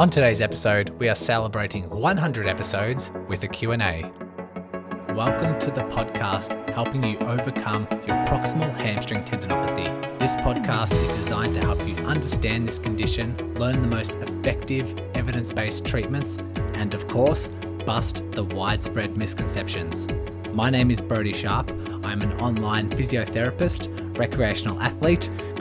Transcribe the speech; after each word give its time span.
On 0.00 0.08
today's 0.08 0.40
episode, 0.40 0.88
we 0.98 1.10
are 1.10 1.14
celebrating 1.14 1.86
100 1.90 2.46
episodes 2.46 3.10
with 3.28 3.44
a 3.44 3.48
Q&A. 3.48 4.10
Welcome 5.12 5.58
to 5.58 5.70
the 5.70 5.82
podcast 5.90 6.66
helping 6.70 7.04
you 7.04 7.18
overcome 7.18 7.86
your 7.90 8.16
proximal 8.24 8.72
hamstring 8.72 9.24
tendinopathy. 9.24 10.18
This 10.18 10.36
podcast 10.36 10.94
is 11.02 11.14
designed 11.14 11.52
to 11.52 11.60
help 11.60 11.86
you 11.86 11.94
understand 11.96 12.66
this 12.66 12.78
condition, 12.78 13.36
learn 13.56 13.82
the 13.82 13.88
most 13.88 14.14
effective 14.14 14.98
evidence-based 15.16 15.84
treatments, 15.84 16.38
and 16.72 16.94
of 16.94 17.06
course, 17.06 17.48
bust 17.84 18.24
the 18.30 18.44
widespread 18.44 19.18
misconceptions. 19.18 20.08
My 20.54 20.70
name 20.70 20.90
is 20.90 21.02
Brodie 21.02 21.34
Sharp. 21.34 21.70
I'm 22.02 22.22
an 22.22 22.32
online 22.40 22.88
physiotherapist, 22.88 24.16
recreational 24.16 24.80
athlete, 24.80 25.28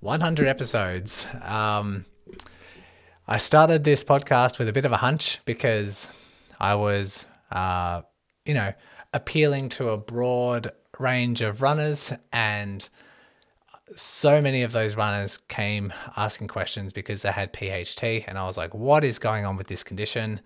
100 0.00 0.46
episodes. 0.46 1.26
Um, 1.42 2.04
I 3.26 3.38
started 3.38 3.84
this 3.84 4.04
podcast 4.04 4.58
with 4.58 4.68
a 4.68 4.72
bit 4.72 4.84
of 4.84 4.92
a 4.92 4.98
hunch 4.98 5.40
because 5.44 6.08
I 6.60 6.76
was, 6.76 7.26
uh, 7.50 8.02
you 8.44 8.54
know, 8.54 8.72
appealing 9.12 9.68
to 9.70 9.90
a 9.90 9.98
broad 9.98 10.72
range 10.98 11.42
of 11.42 11.62
runners, 11.62 12.12
and 12.32 12.88
so 13.94 14.40
many 14.40 14.62
of 14.62 14.72
those 14.72 14.96
runners 14.96 15.38
came 15.48 15.92
asking 16.16 16.48
questions 16.48 16.92
because 16.92 17.22
they 17.22 17.32
had 17.32 17.52
PHT, 17.52 18.24
and 18.26 18.38
I 18.38 18.44
was 18.44 18.56
like, 18.56 18.74
"What 18.74 19.04
is 19.04 19.18
going 19.18 19.44
on 19.44 19.56
with 19.56 19.66
this 19.66 19.82
condition?" 19.82 20.40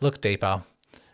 Look 0.00 0.20
deeper, 0.20 0.62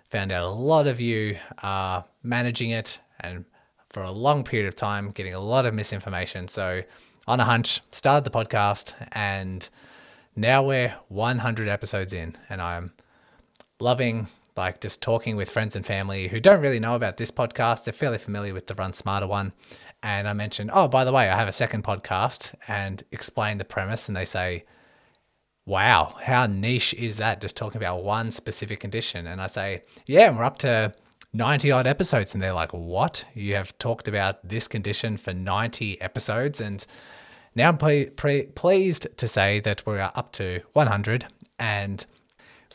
found 0.08 0.32
out 0.32 0.44
a 0.44 0.48
lot 0.48 0.86
of 0.86 1.00
you 1.00 1.38
are 1.62 2.04
managing 2.22 2.70
it, 2.70 3.00
and 3.19 3.44
for 3.88 4.02
a 4.02 4.10
long 4.10 4.44
period 4.44 4.69
of 4.69 4.77
time, 4.77 5.10
getting 5.10 5.34
a 5.34 5.41
lot 5.41 5.66
of 5.66 5.75
misinformation. 5.75 6.48
So, 6.48 6.82
on 7.30 7.38
a 7.38 7.44
hunch, 7.44 7.80
started 7.92 8.24
the 8.24 8.36
podcast, 8.36 8.92
and 9.12 9.68
now 10.34 10.64
we're 10.64 10.96
100 11.06 11.68
episodes 11.68 12.12
in, 12.12 12.36
and 12.48 12.60
I'm 12.60 12.92
loving 13.78 14.26
like 14.56 14.80
just 14.80 15.00
talking 15.00 15.36
with 15.36 15.48
friends 15.48 15.76
and 15.76 15.86
family 15.86 16.26
who 16.26 16.40
don't 16.40 16.60
really 16.60 16.80
know 16.80 16.96
about 16.96 17.18
this 17.18 17.30
podcast. 17.30 17.84
They're 17.84 17.92
fairly 17.92 18.18
familiar 18.18 18.52
with 18.52 18.66
the 18.66 18.74
Run 18.74 18.92
Smarter 18.92 19.28
one. 19.28 19.52
And 20.02 20.26
I 20.26 20.32
mentioned, 20.32 20.70
oh, 20.74 20.88
by 20.88 21.04
the 21.04 21.12
way, 21.12 21.30
I 21.30 21.36
have 21.36 21.48
a 21.48 21.52
second 21.52 21.84
podcast 21.84 22.54
and 22.66 23.02
explain 23.12 23.58
the 23.58 23.64
premise. 23.64 24.08
And 24.08 24.16
they 24.16 24.24
say, 24.24 24.64
wow, 25.66 26.16
how 26.20 26.46
niche 26.46 26.94
is 26.94 27.16
that? 27.18 27.40
Just 27.40 27.56
talking 27.56 27.78
about 27.78 28.02
one 28.02 28.32
specific 28.32 28.80
condition. 28.80 29.26
And 29.26 29.40
I 29.40 29.46
say, 29.46 29.82
yeah, 30.04 30.36
we're 30.36 30.44
up 30.44 30.58
to 30.58 30.92
90 31.32 31.70
odd 31.70 31.86
episodes. 31.86 32.34
And 32.34 32.42
they're 32.42 32.52
like, 32.52 32.72
what? 32.72 33.24
You 33.34 33.54
have 33.54 33.78
talked 33.78 34.08
about 34.08 34.46
this 34.46 34.66
condition 34.66 35.16
for 35.16 35.32
90 35.32 36.00
episodes. 36.00 36.60
And 36.60 36.84
now 37.54 37.68
I'm 37.70 37.78
pre- 37.78 38.42
pleased 38.42 39.16
to 39.16 39.28
say 39.28 39.60
that 39.60 39.84
we 39.86 39.98
are 39.98 40.12
up 40.14 40.32
to 40.32 40.60
100 40.72 41.26
and 41.58 42.04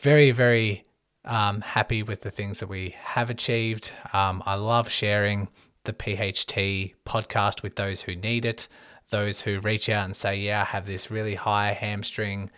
very, 0.00 0.30
very 0.30 0.84
um, 1.24 1.60
happy 1.60 2.02
with 2.02 2.20
the 2.20 2.30
things 2.30 2.60
that 2.60 2.68
we 2.68 2.94
have 2.98 3.30
achieved. 3.30 3.92
Um, 4.12 4.42
I 4.46 4.54
love 4.54 4.88
sharing 4.88 5.48
the 5.84 5.92
PHT 5.92 6.94
podcast 7.04 7.62
with 7.62 7.76
those 7.76 8.02
who 8.02 8.14
need 8.14 8.44
it, 8.44 8.68
those 9.10 9.42
who 9.42 9.60
reach 9.60 9.88
out 9.88 10.04
and 10.04 10.16
say, 10.16 10.36
Yeah, 10.36 10.62
I 10.62 10.64
have 10.64 10.86
this 10.86 11.10
really 11.10 11.34
high 11.34 11.72
hamstring 11.72 12.50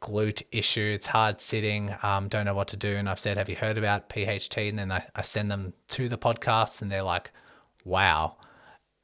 glute 0.00 0.42
issue. 0.52 0.92
It's 0.94 1.06
hard 1.08 1.40
sitting, 1.40 1.94
um, 2.02 2.28
don't 2.28 2.44
know 2.44 2.54
what 2.54 2.68
to 2.68 2.76
do. 2.76 2.96
And 2.96 3.08
I've 3.08 3.18
said, 3.18 3.36
Have 3.36 3.48
you 3.48 3.56
heard 3.56 3.78
about 3.78 4.08
PHT? 4.08 4.68
And 4.68 4.78
then 4.78 4.92
I, 4.92 5.06
I 5.14 5.22
send 5.22 5.50
them 5.50 5.74
to 5.88 6.08
the 6.08 6.18
podcast 6.18 6.80
and 6.80 6.90
they're 6.90 7.02
like, 7.02 7.30
Wow. 7.84 8.36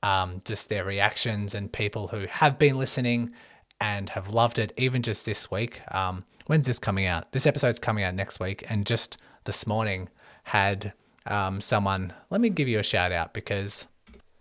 Um, 0.03 0.43
just 0.45 0.69
their 0.69 0.85
reactions 0.85 1.55
and 1.55 1.73
people 1.73 2.09
who 2.09 2.27
have 2.29 2.59
been 2.59 2.77
listening 2.77 3.33
and 3.81 4.11
have 4.11 4.33
loved 4.33 4.59
it, 4.59 4.73
even 4.77 5.03
just 5.03 5.27
this 5.27 5.51
week. 5.51 5.81
Um, 5.95 6.25
when's 6.47 6.67
this 6.67 6.79
coming 6.79 7.07
out? 7.07 7.33
This 7.33 7.47
episode's 7.47 7.79
coming 7.79 8.05
out 8.05 8.15
next 8.15 8.41
week. 8.41 8.65
And 8.69 8.87
just 8.87 9.19
this 9.45 9.67
morning 9.67 10.09
had 10.45 10.93
um, 11.27 11.61
someone, 11.61 12.13
let 12.31 12.41
me 12.41 12.51
give 12.51 12.69
you 12.69 12.79
a 12.79 12.85
shout 12.85 13.13
out 13.13 13.35
because 13.35 13.87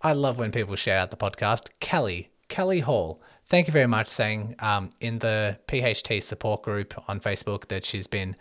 I 0.01 0.13
love 0.13 0.39
when 0.39 0.51
people 0.51 0.75
shout 0.75 0.97
out 0.97 1.11
the 1.11 1.17
podcast. 1.17 1.69
Kelly, 1.79 2.31
Kelly 2.49 2.79
Hall. 2.79 3.21
Thank 3.47 3.67
you 3.67 3.73
very 3.73 3.87
much, 3.87 4.07
saying 4.07 4.55
um, 4.59 4.91
in 4.99 5.19
the 5.19 5.59
PHT 5.67 6.23
support 6.23 6.61
group 6.61 6.93
on 7.09 7.19
Facebook 7.19 7.67
that 7.67 7.83
she's 7.83 8.07
been 8.07 8.35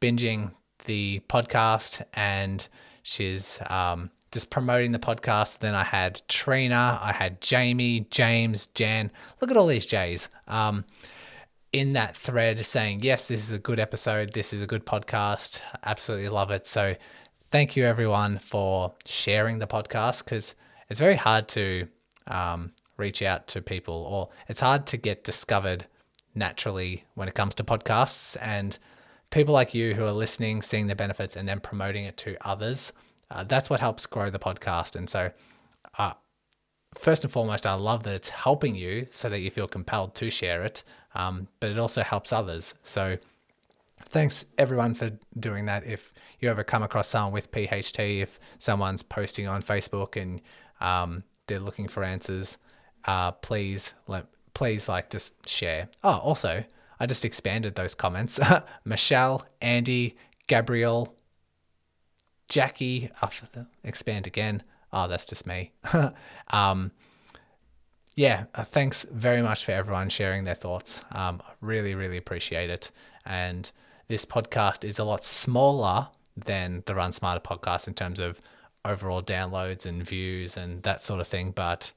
binging 0.00 0.52
the 0.86 1.20
podcast 1.28 2.02
and 2.14 2.66
she's 3.02 3.58
um, 3.68 4.10
just 4.34 4.50
promoting 4.50 4.90
the 4.92 4.98
podcast. 4.98 5.60
Then 5.60 5.74
I 5.74 5.84
had 5.84 6.20
Trina, 6.28 6.98
I 7.00 7.12
had 7.12 7.40
Jamie, 7.40 8.06
James, 8.10 8.66
Jan. 8.66 9.10
Look 9.40 9.50
at 9.50 9.56
all 9.56 9.68
these 9.68 9.86
J's. 9.86 10.28
Um, 10.48 10.84
in 11.72 11.94
that 11.94 12.16
thread 12.16 12.64
saying, 12.66 13.00
yes, 13.02 13.28
this 13.28 13.48
is 13.48 13.52
a 13.52 13.58
good 13.58 13.80
episode. 13.80 14.32
This 14.32 14.52
is 14.52 14.60
a 14.60 14.66
good 14.66 14.84
podcast. 14.84 15.60
Absolutely 15.84 16.28
love 16.28 16.50
it. 16.50 16.66
So 16.66 16.96
thank 17.50 17.76
you 17.76 17.86
everyone 17.86 18.38
for 18.38 18.94
sharing 19.06 19.60
the 19.60 19.66
podcast 19.66 20.24
because 20.24 20.54
it's 20.90 21.00
very 21.00 21.16
hard 21.16 21.48
to 21.48 21.88
um, 22.26 22.72
reach 22.96 23.22
out 23.22 23.46
to 23.48 23.62
people 23.62 23.94
or 23.94 24.28
it's 24.48 24.60
hard 24.60 24.86
to 24.86 24.96
get 24.96 25.24
discovered 25.24 25.86
naturally 26.34 27.04
when 27.14 27.28
it 27.28 27.34
comes 27.34 27.54
to 27.54 27.64
podcasts 27.64 28.36
and 28.40 28.78
people 29.30 29.54
like 29.54 29.74
you 29.74 29.94
who 29.94 30.04
are 30.04 30.12
listening, 30.12 30.60
seeing 30.60 30.88
the 30.88 30.96
benefits 30.96 31.36
and 31.36 31.48
then 31.48 31.60
promoting 31.60 32.04
it 32.04 32.16
to 32.16 32.36
others. 32.46 32.92
Uh, 33.30 33.44
that's 33.44 33.70
what 33.70 33.80
helps 33.80 34.06
grow 34.06 34.28
the 34.28 34.38
podcast. 34.38 34.96
And 34.96 35.08
so, 35.08 35.32
uh, 35.98 36.14
first 36.94 37.24
and 37.24 37.32
foremost, 37.32 37.66
I 37.66 37.74
love 37.74 38.02
that 38.04 38.14
it's 38.14 38.28
helping 38.28 38.74
you 38.74 39.06
so 39.10 39.28
that 39.28 39.40
you 39.40 39.50
feel 39.50 39.66
compelled 39.68 40.14
to 40.16 40.30
share 40.30 40.62
it, 40.62 40.84
um, 41.14 41.48
but 41.60 41.70
it 41.70 41.78
also 41.78 42.02
helps 42.02 42.32
others. 42.32 42.74
So, 42.82 43.18
thanks 44.08 44.44
everyone 44.58 44.94
for 44.94 45.12
doing 45.38 45.66
that. 45.66 45.84
If 45.86 46.12
you 46.40 46.50
ever 46.50 46.64
come 46.64 46.82
across 46.82 47.08
someone 47.08 47.32
with 47.32 47.50
PHT, 47.50 48.20
if 48.20 48.38
someone's 48.58 49.02
posting 49.02 49.46
on 49.48 49.62
Facebook 49.62 50.20
and 50.20 50.40
um, 50.80 51.24
they're 51.46 51.58
looking 51.58 51.88
for 51.88 52.04
answers, 52.04 52.58
uh, 53.04 53.32
please 53.32 53.94
let 54.06 54.26
please 54.54 54.88
like 54.88 55.10
just 55.10 55.48
share. 55.48 55.88
Oh, 56.02 56.18
also, 56.18 56.64
I 57.00 57.06
just 57.06 57.24
expanded 57.24 57.74
those 57.74 57.94
comments. 57.94 58.38
Michelle, 58.84 59.44
Andy, 59.60 60.16
Gabriel, 60.46 61.14
Jackie, 62.48 63.10
oh, 63.22 63.30
expand 63.82 64.26
again. 64.26 64.62
Oh, 64.92 65.08
that's 65.08 65.26
just 65.26 65.46
me. 65.46 65.72
um, 66.48 66.92
yeah, 68.14 68.44
uh, 68.54 68.64
thanks 68.64 69.04
very 69.10 69.42
much 69.42 69.64
for 69.64 69.72
everyone 69.72 70.08
sharing 70.08 70.44
their 70.44 70.54
thoughts. 70.54 71.04
Um, 71.10 71.42
really, 71.60 71.94
really 71.94 72.16
appreciate 72.16 72.70
it. 72.70 72.90
And 73.26 73.70
this 74.06 74.24
podcast 74.24 74.84
is 74.84 74.98
a 74.98 75.04
lot 75.04 75.24
smaller 75.24 76.08
than 76.36 76.82
the 76.86 76.94
Run 76.94 77.12
Smarter 77.12 77.40
podcast 77.40 77.88
in 77.88 77.94
terms 77.94 78.20
of 78.20 78.40
overall 78.84 79.22
downloads 79.22 79.86
and 79.86 80.02
views 80.02 80.56
and 80.56 80.82
that 80.82 81.02
sort 81.02 81.20
of 81.20 81.26
thing, 81.26 81.50
but 81.50 81.92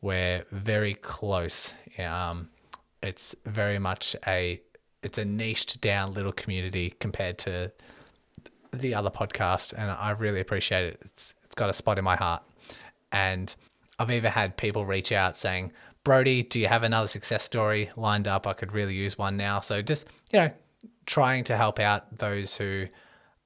we're 0.00 0.44
very 0.52 0.94
close. 0.94 1.74
Um, 1.98 2.50
it's 3.02 3.34
very 3.44 3.78
much 3.78 4.14
a 4.26 4.60
it's 5.02 5.18
a 5.18 5.24
niched 5.24 5.80
down 5.80 6.14
little 6.14 6.32
community 6.32 6.94
compared 6.98 7.38
to 7.38 7.72
the 8.80 8.94
other 8.94 9.10
podcast, 9.10 9.72
and 9.76 9.90
I 9.90 10.10
really 10.10 10.40
appreciate 10.40 10.84
it. 10.84 10.98
It's 11.02 11.34
it's 11.44 11.54
got 11.54 11.70
a 11.70 11.72
spot 11.72 11.98
in 11.98 12.04
my 12.04 12.16
heart, 12.16 12.42
and 13.12 13.54
I've 13.98 14.10
even 14.10 14.32
had 14.32 14.56
people 14.56 14.86
reach 14.86 15.12
out 15.12 15.38
saying, 15.38 15.72
"Brodie, 16.04 16.42
do 16.42 16.60
you 16.60 16.68
have 16.68 16.82
another 16.82 17.08
success 17.08 17.44
story 17.44 17.90
lined 17.96 18.28
up? 18.28 18.46
I 18.46 18.52
could 18.52 18.72
really 18.72 18.94
use 18.94 19.18
one 19.18 19.36
now." 19.36 19.60
So 19.60 19.82
just 19.82 20.06
you 20.32 20.40
know, 20.40 20.50
trying 21.06 21.44
to 21.44 21.56
help 21.56 21.78
out 21.78 22.18
those 22.18 22.56
who 22.56 22.86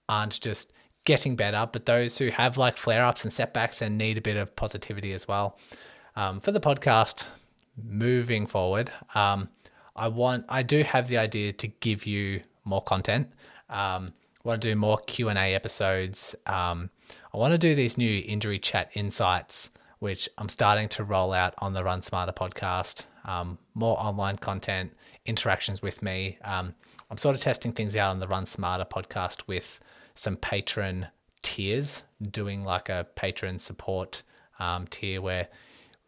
aren't 0.08 0.40
just 0.40 0.72
getting 1.04 1.36
better, 1.36 1.68
but 1.70 1.86
those 1.86 2.18
who 2.18 2.28
have 2.28 2.56
like 2.56 2.76
flare 2.76 3.04
ups 3.04 3.24
and 3.24 3.32
setbacks 3.32 3.80
and 3.80 3.96
need 3.96 4.18
a 4.18 4.20
bit 4.20 4.36
of 4.36 4.54
positivity 4.56 5.12
as 5.12 5.26
well. 5.26 5.58
Um, 6.16 6.40
for 6.40 6.52
the 6.52 6.60
podcast 6.60 7.28
moving 7.82 8.46
forward, 8.46 8.90
um, 9.14 9.48
I 9.96 10.08
want 10.08 10.44
I 10.48 10.62
do 10.62 10.82
have 10.82 11.08
the 11.08 11.18
idea 11.18 11.52
to 11.52 11.68
give 11.68 12.06
you 12.06 12.42
more 12.64 12.82
content. 12.82 13.30
Um, 13.68 14.12
I 14.42 14.48
want 14.48 14.62
to 14.62 14.68
do 14.68 14.74
more 14.74 14.98
Q 14.98 15.28
and 15.28 15.38
A 15.38 15.54
episodes. 15.54 16.34
Um, 16.46 16.90
I 17.34 17.36
want 17.36 17.52
to 17.52 17.58
do 17.58 17.74
these 17.74 17.98
new 17.98 18.22
injury 18.26 18.58
chat 18.58 18.90
insights, 18.94 19.70
which 19.98 20.28
I'm 20.38 20.48
starting 20.48 20.88
to 20.90 21.04
roll 21.04 21.32
out 21.32 21.54
on 21.58 21.74
the 21.74 21.84
Run 21.84 22.02
Smarter 22.02 22.32
podcast. 22.32 23.04
um, 23.24 23.58
more 23.74 23.98
online 23.98 24.36
content, 24.36 24.92
interactions 25.26 25.82
with 25.82 26.02
me. 26.02 26.38
Um, 26.42 26.74
I'm 27.10 27.16
sort 27.16 27.34
of 27.34 27.42
testing 27.42 27.72
things 27.72 27.96
out 27.96 28.10
on 28.10 28.20
the 28.20 28.28
Run 28.28 28.46
Smarter 28.46 28.84
podcast 28.84 29.42
with 29.46 29.80
some 30.14 30.36
patron 30.36 31.08
tiers, 31.42 32.02
doing 32.20 32.64
like 32.64 32.88
a 32.88 33.06
patron 33.14 33.58
support 33.58 34.22
um, 34.58 34.86
tier 34.86 35.20
where 35.20 35.48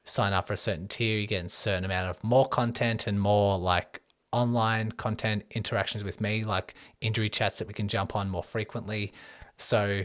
sign 0.05 0.33
up 0.33 0.47
for 0.47 0.55
a 0.55 0.57
certain 0.57 0.89
tier, 0.89 1.19
you 1.19 1.27
get 1.27 1.45
a 1.45 1.49
certain 1.49 1.85
amount 1.85 2.11
of 2.11 2.23
more 2.25 2.47
content 2.47 3.07
and 3.07 3.21
more 3.21 3.59
like 3.59 4.02
online 4.33 4.93
content 4.93 5.45
interactions 5.51 6.03
with 6.03 6.21
me, 6.21 6.45
like 6.45 6.75
injury 7.01 7.29
chats 7.29 7.59
that 7.59 7.69
we 7.69 7.75
can 7.75 7.89
jump 7.89 8.17
on 8.17 8.29
more 8.29 8.43
frequently. 8.43 9.13
So 9.59 10.05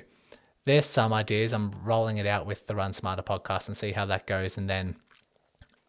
there's 0.66 0.86
some 0.86 1.14
ideas. 1.14 1.54
I'm 1.54 1.72
rolling 1.84 2.18
it 2.18 2.28
out 2.28 2.46
with 2.46 2.68
the 2.68 2.76
Run 2.76 2.94
Smarter 2.94 3.24
podcast 3.24 3.68
and 3.68 3.78
see 3.78 3.94
how 3.94 4.06
that 4.06 4.28
goes, 4.28 4.58
and 4.58 4.70
then 4.70 4.98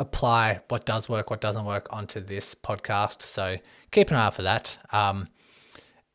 apply 0.00 0.60
what 0.68 0.86
does 0.86 1.08
work, 1.08 1.28
what 1.28 1.40
doesn't 1.40 1.64
work 1.64 1.88
onto 1.90 2.20
this 2.20 2.54
podcast. 2.54 3.22
So 3.22 3.56
keep 3.90 4.10
an 4.10 4.16
eye 4.16 4.26
out 4.26 4.34
for 4.34 4.42
that. 4.42 4.78
Um, 4.92 5.28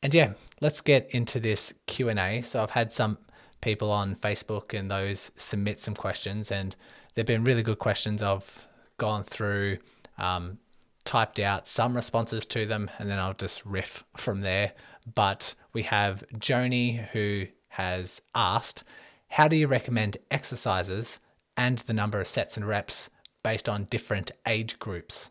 and 0.02 0.14
yeah, 0.14 0.34
let's 0.62 0.80
get 0.80 1.10
into 1.12 1.40
this 1.40 1.74
Q 1.88 2.08
and 2.08 2.20
A. 2.20 2.42
So 2.42 2.64
I've 2.64 2.72
had 2.72 2.94
some 2.94 3.18
people 3.60 3.92
on 3.92 4.16
Facebook 4.16 4.78
and 4.78 4.90
those 4.90 5.32
submit 5.36 5.82
some 5.82 5.96
questions, 5.96 6.52
and 6.52 6.76
they've 7.14 7.26
been 7.26 7.44
really 7.44 7.64
good 7.64 7.80
questions. 7.80 8.24
I've 8.24 8.68
gone 8.98 9.24
through, 9.24 9.80
um, 10.18 10.60
typed 11.14 11.40
out 11.40 11.68
some 11.68 11.96
responses 11.96 12.44
to 12.44 12.66
them, 12.66 12.90
and 12.98 13.08
then 13.08 13.20
I'll 13.20 13.36
just 13.36 13.64
riff 13.64 14.04
from 14.18 14.42
there. 14.42 14.72
But 15.14 15.54
we 15.72 15.84
have 15.84 16.24
Joni 16.34 17.08
who 17.10 17.46
has 17.68 18.24
asked, 18.34 18.84
How 19.28 19.48
do 19.48 19.56
you 19.56 19.68
recommend 19.68 20.18
exercises 20.32 21.20
and 21.56 21.78
the 21.78 21.94
number 21.94 22.20
of 22.20 22.28
sets 22.28 22.58
and 22.58 22.68
reps 22.68 23.12
based 23.44 23.70
on 23.70 23.84
different 23.84 24.32
age 24.48 24.80
groups? 24.80 25.30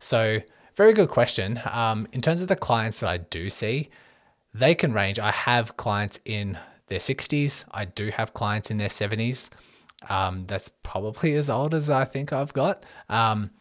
So, 0.00 0.40
very 0.74 0.92
good 0.92 1.10
question. 1.10 1.60
Um, 1.70 2.08
in 2.10 2.20
terms 2.20 2.42
of 2.42 2.48
the 2.48 2.56
clients 2.56 2.98
that 2.98 3.08
I 3.08 3.18
do 3.18 3.48
see, 3.50 3.90
they 4.52 4.74
can 4.74 4.92
range. 4.92 5.20
I 5.20 5.30
have 5.30 5.76
clients 5.76 6.18
in 6.24 6.58
their 6.88 6.98
60s, 6.98 7.64
I 7.70 7.84
do 7.84 8.10
have 8.10 8.34
clients 8.34 8.68
in 8.68 8.78
their 8.78 8.88
70s. 8.88 9.50
Um, 10.08 10.44
that's 10.48 10.70
probably 10.82 11.34
as 11.34 11.48
old 11.48 11.72
as 11.72 11.88
I 11.88 12.04
think 12.04 12.32
I've 12.32 12.52
got. 12.52 12.84
Um, 13.08 13.52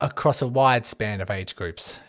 across 0.00 0.42
a 0.42 0.46
wide 0.46 0.86
span 0.86 1.20
of 1.20 1.30
age 1.30 1.56
groups. 1.56 2.00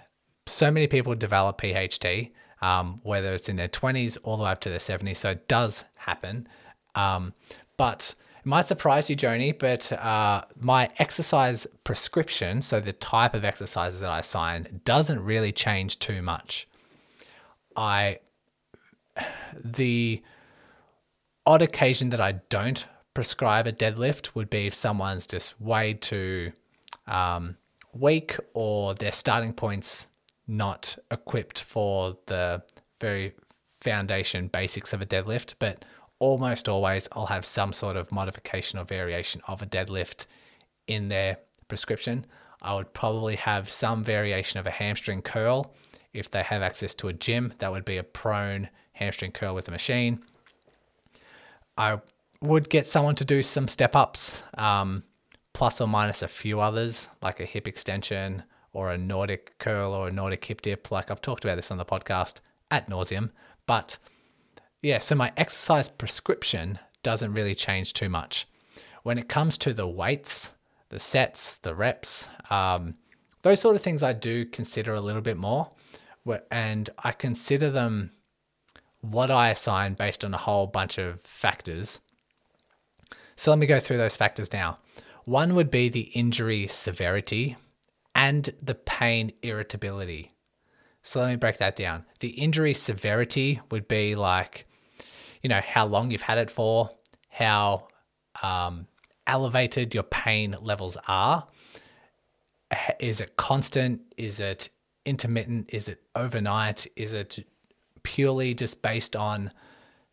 So 0.46 0.72
many 0.72 0.88
people 0.88 1.14
develop 1.16 1.60
PHT, 1.62 2.32
um, 2.62 3.02
whether 3.04 3.34
it's 3.34 3.50
in 3.50 3.58
their 3.58 3.68
20s 3.68 4.18
all 4.24 4.38
the 4.38 4.44
way 4.44 4.52
up 4.52 4.62
to 4.62 4.70
their 4.70 4.80
70s. 4.80 5.18
So 5.18 5.32
it 5.32 5.48
does 5.48 5.84
happen. 5.96 6.48
Um, 6.96 7.34
but 7.76 8.16
it 8.40 8.46
might 8.46 8.68
surprise 8.68 9.10
you, 9.10 9.16
Joni, 9.16 9.58
but 9.58 9.92
uh, 9.92 10.44
my 10.60 10.90
exercise 10.98 11.68
prescription, 11.84 12.62
so 12.62 12.80
the 12.80 12.94
type 12.94 13.34
of 13.34 13.44
exercises 13.44 14.00
that 14.00 14.10
I 14.10 14.20
assign, 14.20 14.82
doesn't 14.86 15.24
really 15.24 15.52
change 15.52 16.00
too 16.00 16.22
much. 16.22 16.68
I, 17.76 18.20
the 19.54 20.24
odd 21.46 21.62
occasion 21.62 22.10
that 22.10 22.22
I 22.22 22.34
don't 22.50 22.86
prescribe 23.14 23.68
a 23.68 23.74
deadlift 23.74 24.36
would 24.36 24.50
be 24.50 24.68
if 24.68 24.74
someone's 24.74 25.28
just 25.28 25.60
way 25.60 25.94
too 25.94 26.54
um, 27.08 27.58
weak 27.94 28.38
or 28.54 28.94
their 28.96 29.12
starting 29.12 29.54
points 29.54 30.08
not 30.48 30.98
equipped 31.12 31.62
for 31.62 32.18
the 32.28 32.64
very 33.00 33.34
foundation 33.82 34.48
basics 34.48 34.94
of 34.94 35.02
a 35.02 35.06
deadlift, 35.06 35.54
but 35.60 35.84
almost 36.20 36.68
always 36.68 37.08
I'll 37.12 37.28
have 37.28 37.46
some 37.46 37.74
sort 37.74 37.96
of 37.96 38.12
modification 38.12 38.80
or 38.80 38.86
variation 38.86 39.42
of 39.48 39.62
a 39.62 39.66
deadlift 39.66 40.26
in 40.88 41.10
their 41.10 41.38
prescription. 41.68 42.26
I 42.62 42.76
would 42.76 42.94
probably 42.94 43.36
have 43.36 43.70
some 43.70 44.04
variation 44.04 44.60
of 44.60 44.66
a 44.66 44.72
hamstring 44.72 45.22
curl. 45.22 45.74
If 46.14 46.32
they 46.32 46.42
have 46.42 46.62
access 46.62 46.96
to 46.96 47.08
a 47.08 47.14
gym, 47.14 47.54
that 47.60 47.72
would 47.72 47.86
be 47.86 47.98
a 47.98 48.04
prone 48.04 48.70
hamstring 48.94 49.32
curl 49.32 49.54
with 49.54 49.68
a 49.68 49.72
machine. 49.72 50.24
I 51.78 52.00
would 52.42 52.70
get 52.70 52.90
someone 52.90 53.16
to 53.16 53.26
do 53.26 53.44
some 53.44 53.68
step 53.68 53.96
ups, 53.96 54.42
um, 54.58 55.04
plus 55.58 55.82
or 55.82 55.88
minus 55.88 56.22
a 56.22 56.28
few 56.28 56.60
others, 56.60 57.10
like 57.20 57.40
a 57.40 57.46
hip 57.46 57.68
extension 57.68 58.44
or 58.74 58.92
a 58.92 58.98
Nordic 58.98 59.58
curl 59.58 59.92
or 59.92 60.08
a 60.08 60.12
Nordic 60.12 60.46
hip 60.46 60.62
dip. 60.62 60.92
Like 60.92 61.10
I've 61.10 61.20
talked 61.20 61.44
about 61.44 61.56
this 61.56 61.72
on 61.72 61.80
the 61.80 61.84
podcast 61.84 62.42
at 62.70 62.88
nauseum. 62.88 63.32
But 63.66 63.98
yeah, 64.84 65.00
so 65.00 65.16
my 65.16 65.32
exercise 65.36 65.90
prescription 65.90 66.78
doesn't 67.02 67.34
really 67.34 67.56
change 67.56 67.94
too 67.94 68.08
much. 68.08 68.46
When 69.02 69.18
it 69.18 69.28
comes 69.28 69.58
to 69.58 69.74
the 69.74 69.88
weights, 69.88 70.52
the 70.90 71.00
sets, 71.00 71.56
the 71.56 71.74
reps, 71.74 72.30
um, 72.52 72.94
those 73.42 73.60
sort 73.60 73.76
of 73.76 73.82
things 73.82 74.04
I 74.04 74.14
do 74.14 74.46
consider 74.46 74.94
a 74.94 75.02
little 75.02 75.24
bit 75.24 75.38
more. 75.38 75.72
And 76.52 76.88
I 77.00 77.14
consider 77.14 77.72
them 77.72 78.12
what 79.02 79.32
I 79.32 79.50
assign 79.50 79.96
based 79.96 80.24
on 80.24 80.36
a 80.36 80.38
whole 80.38 80.68
bunch 80.68 81.00
of 81.00 81.20
factors. 81.22 82.02
So 83.36 83.50
let 83.50 83.58
me 83.58 83.66
go 83.66 83.80
through 83.80 83.98
those 83.98 84.16
factors 84.16 84.54
now. 84.54 84.78
One 85.28 85.56
would 85.56 85.70
be 85.70 85.90
the 85.90 86.10
injury 86.14 86.68
severity 86.68 87.58
and 88.16 88.50
the 88.62 88.76
pain 88.76 89.34
irritability. 89.42 90.32
So 91.04 91.20
let 91.20 91.30
me 91.30 91.36
break 91.36 91.58
that 91.58 91.76
down. 91.76 92.06
The 92.22 92.30
injury 92.30 92.74
severity 92.74 93.60
would 93.70 93.90
be 93.90 94.16
like, 94.16 94.68
you 95.44 95.50
know, 95.50 95.60
how 95.60 95.86
long 95.86 96.12
you've 96.12 96.22
had 96.22 96.38
it 96.38 96.50
for, 96.50 96.92
how 97.28 97.90
um, 98.42 98.88
elevated 99.28 99.94
your 99.94 100.04
pain 100.04 100.56
levels 100.62 100.96
are. 101.10 101.46
Is 102.98 103.20
it 103.20 103.36
constant? 103.36 104.04
Is 104.16 104.40
it 104.40 104.70
intermittent? 105.06 105.72
Is 105.74 105.90
it 105.90 106.04
overnight? 106.16 106.88
Is 106.96 107.12
it 107.12 107.46
purely 108.02 108.54
just 108.54 108.82
based 108.82 109.14
on 109.14 109.52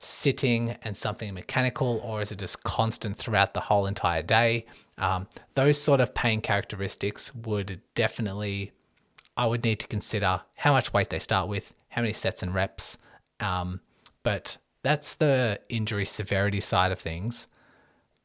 sitting 0.04 0.76
and 0.82 0.96
something 0.96 1.32
mechanical, 1.34 2.00
or 2.04 2.20
is 2.20 2.30
it 2.30 2.38
just 2.38 2.62
constant 2.62 3.16
throughout 3.16 3.54
the 3.54 3.60
whole 3.60 3.86
entire 3.86 4.22
day? 4.22 4.66
Um, 4.98 5.26
those 5.54 5.80
sort 5.80 6.00
of 6.00 6.14
pain 6.14 6.40
characteristics 6.40 7.34
would 7.34 7.80
definitely, 7.94 8.72
I 9.36 9.46
would 9.46 9.64
need 9.64 9.80
to 9.80 9.88
consider 9.88 10.42
how 10.54 10.72
much 10.72 10.92
weight 10.92 11.10
they 11.10 11.18
start 11.18 11.48
with, 11.48 11.74
how 11.88 12.02
many 12.02 12.12
sets 12.12 12.42
and 12.42 12.54
reps. 12.54 12.98
Um, 13.40 13.80
but 14.22 14.58
that's 14.82 15.14
the 15.14 15.60
injury 15.68 16.04
severity 16.04 16.60
side 16.60 16.92
of 16.92 17.00
things. 17.00 17.48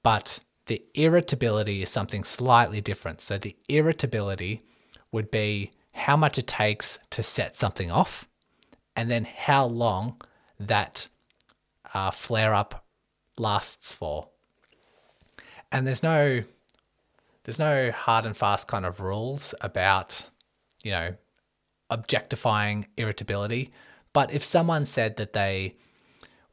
But 0.04 0.40
the 0.68 0.84
irritability 0.94 1.82
is 1.82 1.90
something 1.90 2.24
slightly 2.24 2.82
different. 2.82 3.22
So 3.22 3.38
the 3.38 3.56
irritability 3.68 4.64
would 5.12 5.32
be 5.32 5.72
how 5.94 6.16
much 6.16 6.38
it 6.38 6.48
takes 6.48 7.00
to 7.10 7.24
set 7.24 7.56
something 7.56 7.90
off, 7.90 8.28
and 8.96 9.10
then 9.10 9.26
how 9.26 9.66
long 9.66 10.22
that 10.60 11.08
uh, 11.94 12.12
flare 12.12 12.54
up 12.54 12.86
lasts 13.38 13.94
for. 13.94 14.30
And 15.72 15.86
there's 15.86 16.04
no 16.04 16.44
there's 17.44 17.60
no 17.60 17.92
hard 17.92 18.26
and 18.26 18.38
fast 18.38 18.68
kind 18.68 18.86
of 18.86 19.00
rules 19.00 19.56
about, 19.62 20.28
you 20.84 20.92
know, 20.92 21.16
objectifying 21.90 22.88
irritability. 22.98 23.72
But 24.14 24.32
if 24.32 24.44
someone 24.44 24.86
said 24.86 25.18
that 25.18 25.34
they 25.34 25.76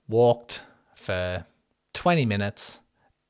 walked 0.08 0.62
for 0.94 1.44
20 1.92 2.24
minutes 2.24 2.80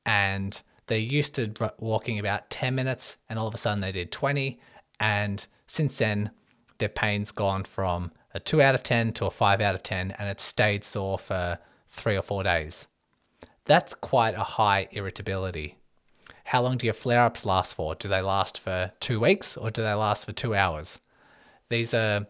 and 0.05 0.61
they're 0.87 0.97
used 0.97 1.35
to 1.35 1.73
walking 1.79 2.19
about 2.19 2.49
10 2.49 2.75
minutes 2.75 3.17
and 3.29 3.37
all 3.37 3.47
of 3.47 3.53
a 3.53 3.57
sudden 3.57 3.81
they 3.81 3.91
did 3.91 4.11
20 4.11 4.59
and 4.99 5.47
since 5.65 5.97
then 5.97 6.31
their 6.77 6.89
pain's 6.89 7.31
gone 7.31 7.63
from 7.63 8.11
a 8.33 8.39
2 8.39 8.61
out 8.61 8.75
of 8.75 8.83
10 8.83 9.13
to 9.13 9.25
a 9.25 9.31
5 9.31 9.61
out 9.61 9.75
of 9.75 9.83
10 9.83 10.11
and 10.11 10.29
it's 10.29 10.43
stayed 10.43 10.83
sore 10.83 11.17
for 11.17 11.59
three 11.97 12.15
or 12.15 12.21
four 12.21 12.43
days. 12.43 12.87
That's 13.65 13.93
quite 13.93 14.35
a 14.35 14.43
high 14.43 14.87
irritability. 14.91 15.77
How 16.45 16.61
long 16.61 16.77
do 16.77 16.85
your 16.85 16.93
flare 16.93 17.21
ups 17.21 17.45
last 17.45 17.75
for? 17.75 17.95
Do 17.95 18.07
they 18.07 18.21
last 18.21 18.59
for 18.59 18.93
two 19.01 19.19
weeks 19.19 19.57
or 19.57 19.69
do 19.69 19.81
they 19.81 19.93
last 19.93 20.25
for 20.25 20.31
two 20.31 20.55
hours? 20.55 21.01
These 21.69 21.93
are 21.93 22.27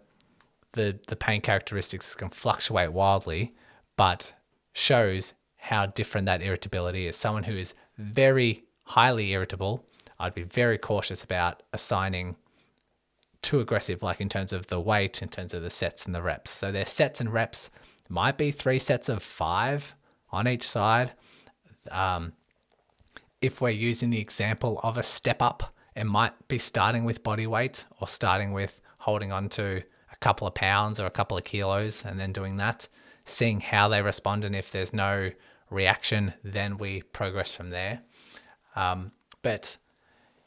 the, 0.73 0.97
the 1.07 1.15
pain 1.15 1.41
characteristics 1.41 2.15
can 2.15 2.29
fluctuate 2.29 2.91
wildly, 2.91 3.53
but 3.95 4.33
shows 4.73 5.33
how 5.57 5.85
different 5.85 6.25
that 6.25 6.41
irritability 6.41 7.07
is. 7.07 7.15
Someone 7.15 7.43
who 7.43 7.55
is 7.55 7.75
very 7.97 8.63
highly 8.85 9.31
irritable, 9.31 9.85
I'd 10.19 10.33
be 10.33 10.43
very 10.43 10.77
cautious 10.77 11.23
about 11.23 11.61
assigning 11.73 12.37
too 13.41 13.59
aggressive, 13.59 14.01
like 14.01 14.19
in 14.19 14.29
terms 14.29 14.51
of 14.51 14.67
the 14.67 14.79
weight, 14.79 15.21
in 15.21 15.29
terms 15.29 15.53
of 15.53 15.61
the 15.61 15.69
sets 15.69 16.05
and 16.05 16.15
the 16.15 16.21
reps. 16.21 16.51
So 16.51 16.71
their 16.71 16.85
sets 16.85 17.21
and 17.21 17.31
reps 17.31 17.69
might 18.09 18.37
be 18.37 18.51
three 18.51 18.79
sets 18.79 19.09
of 19.09 19.23
five 19.23 19.95
on 20.31 20.47
each 20.47 20.67
side. 20.67 21.13
Um, 21.91 22.33
if 23.41 23.61
we're 23.61 23.69
using 23.69 24.09
the 24.09 24.19
example 24.19 24.79
of 24.83 24.97
a 24.97 25.03
step 25.03 25.41
up, 25.41 25.73
it 25.95 26.05
might 26.05 26.47
be 26.47 26.57
starting 26.57 27.05
with 27.05 27.23
body 27.23 27.47
weight 27.47 27.85
or 27.99 28.07
starting 28.07 28.51
with 28.51 28.81
holding 28.99 29.31
on 29.31 29.49
to 29.49 29.83
a 30.11 30.15
couple 30.17 30.47
of 30.47 30.53
pounds 30.53 30.99
or 30.99 31.05
a 31.05 31.11
couple 31.11 31.37
of 31.37 31.43
kilos 31.43 32.03
and 32.05 32.19
then 32.19 32.31
doing 32.31 32.57
that, 32.57 32.87
seeing 33.25 33.61
how 33.61 33.87
they 33.87 34.01
respond. 34.01 34.43
And 34.43 34.55
if 34.55 34.71
there's 34.71 34.93
no 34.93 35.31
reaction, 35.69 36.33
then 36.43 36.77
we 36.77 37.01
progress 37.01 37.53
from 37.53 37.69
there. 37.69 38.01
Um, 38.75 39.11
but 39.41 39.77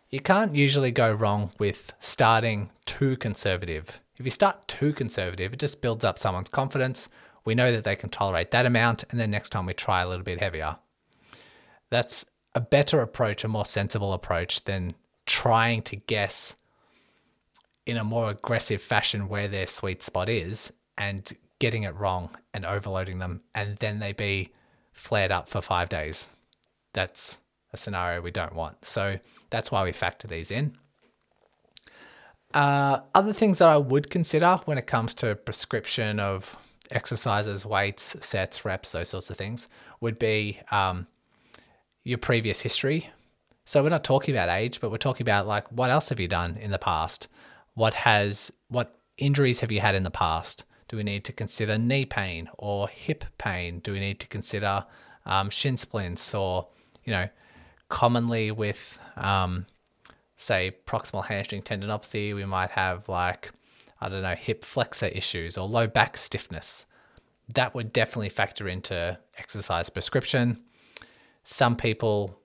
you 0.08 0.20
can't 0.20 0.54
usually 0.54 0.90
go 0.90 1.12
wrong 1.12 1.52
with 1.58 1.92
starting 2.00 2.70
too 2.84 3.16
conservative. 3.16 4.00
If 4.18 4.24
you 4.24 4.30
start 4.30 4.68
too 4.68 4.92
conservative, 4.92 5.52
it 5.52 5.58
just 5.58 5.80
builds 5.80 6.04
up 6.04 6.18
someone's 6.18 6.48
confidence. 6.48 7.08
We 7.44 7.54
know 7.54 7.72
that 7.72 7.84
they 7.84 7.96
can 7.96 8.10
tolerate 8.10 8.50
that 8.50 8.66
amount, 8.66 9.04
and 9.10 9.18
then 9.18 9.30
next 9.30 9.50
time 9.50 9.66
we 9.66 9.74
try 9.74 10.02
a 10.02 10.08
little 10.08 10.24
bit 10.24 10.40
heavier. 10.40 10.76
That's 11.90 12.24
a 12.54 12.60
better 12.60 13.00
approach, 13.00 13.44
a 13.44 13.48
more 13.48 13.64
sensible 13.64 14.12
approach 14.12 14.64
than 14.64 14.94
trying 15.26 15.82
to 15.82 15.96
guess 15.96 16.56
in 17.86 17.96
a 17.96 18.04
more 18.04 18.30
aggressive 18.30 18.82
fashion 18.82 19.28
where 19.28 19.48
their 19.48 19.66
sweet 19.66 20.02
spot 20.02 20.28
is 20.28 20.72
and 20.98 21.32
getting 21.58 21.82
it 21.82 21.94
wrong 21.94 22.30
and 22.52 22.64
overloading 22.64 23.18
them, 23.18 23.42
and 23.54 23.76
then 23.76 23.98
they 23.98 24.12
be 24.12 24.52
flared 24.92 25.32
up 25.32 25.48
for 25.48 25.60
five 25.60 25.88
days. 25.88 26.28
That's 26.92 27.38
a 27.72 27.76
scenario 27.76 28.20
we 28.20 28.30
don't 28.30 28.54
want. 28.54 28.84
So 28.84 29.18
that's 29.50 29.70
why 29.70 29.84
we 29.84 29.92
factor 29.92 30.28
these 30.28 30.50
in. 30.50 30.76
Uh, 32.52 33.00
other 33.14 33.32
things 33.32 33.58
that 33.58 33.68
I 33.68 33.76
would 33.76 34.10
consider 34.10 34.60
when 34.64 34.76
it 34.76 34.86
comes 34.86 35.14
to 35.16 35.36
prescription 35.36 36.18
of 36.18 36.56
exercises, 36.90 37.64
weights, 37.64 38.16
sets, 38.24 38.64
reps, 38.64 38.92
those 38.92 39.08
sorts 39.08 39.30
of 39.30 39.36
things 39.36 39.68
would 40.00 40.18
be 40.18 40.60
um, 40.70 41.06
your 42.04 42.18
previous 42.18 42.62
history. 42.62 43.10
So 43.64 43.82
we're 43.82 43.90
not 43.90 44.04
talking 44.04 44.34
about 44.34 44.48
age, 44.48 44.80
but 44.80 44.90
we're 44.90 44.98
talking 44.98 45.24
about 45.24 45.46
like 45.46 45.70
what 45.70 45.90
else 45.90 46.08
have 46.08 46.20
you 46.20 46.28
done 46.28 46.56
in 46.56 46.70
the 46.70 46.78
past? 46.78 47.28
What 47.74 47.94
has 47.94 48.52
what 48.68 48.98
injuries 49.16 49.60
have 49.60 49.70
you 49.70 49.80
had 49.80 49.94
in 49.94 50.02
the 50.02 50.10
past? 50.10 50.64
Do 50.88 50.96
we 50.96 51.02
need 51.04 51.24
to 51.26 51.32
consider 51.32 51.78
knee 51.78 52.04
pain 52.04 52.48
or 52.58 52.88
hip 52.88 53.24
pain? 53.38 53.78
Do 53.78 53.92
we 53.92 54.00
need 54.00 54.18
to 54.20 54.26
consider 54.26 54.86
um, 55.24 55.50
shin 55.50 55.76
splints 55.76 56.34
or 56.34 56.66
you 57.04 57.12
know 57.12 57.28
commonly 57.88 58.50
with 58.50 58.98
um, 59.16 59.66
say 60.40 60.72
proximal 60.86 61.24
hamstring 61.26 61.62
tendinopathy, 61.62 62.34
we 62.34 62.46
might 62.46 62.70
have 62.70 63.08
like 63.08 63.52
I 64.00 64.08
don't 64.08 64.22
know 64.22 64.34
hip 64.34 64.64
flexor 64.64 65.06
issues 65.06 65.58
or 65.58 65.68
low 65.68 65.86
back 65.86 66.16
stiffness. 66.16 66.86
That 67.48 67.74
would 67.74 67.92
definitely 67.92 68.28
factor 68.28 68.68
into 68.68 69.18
exercise 69.38 69.90
prescription. 69.90 70.62
Some 71.44 71.76
people 71.76 72.38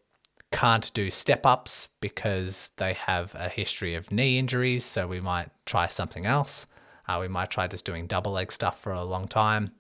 can't 0.52 0.92
do 0.94 1.12
step 1.12 1.46
ups 1.46 1.88
because 2.00 2.70
they 2.78 2.94
have 2.94 3.36
a 3.36 3.50
history 3.50 3.94
of 3.96 4.12
knee 4.12 4.38
injuries, 4.40 4.84
so 4.84 5.08
we 5.08 5.22
might 5.22 5.50
try 5.66 5.88
something 5.88 6.26
else. 6.26 6.66
Uh, 7.08 7.18
we 7.22 7.28
might 7.28 7.52
try 7.52 7.68
just 7.68 7.86
doing 7.86 8.08
double 8.08 8.32
leg 8.32 8.52
stuff 8.52 8.82
for 8.82 8.92
a 8.92 9.04
long 9.04 9.28
time. 9.28 9.72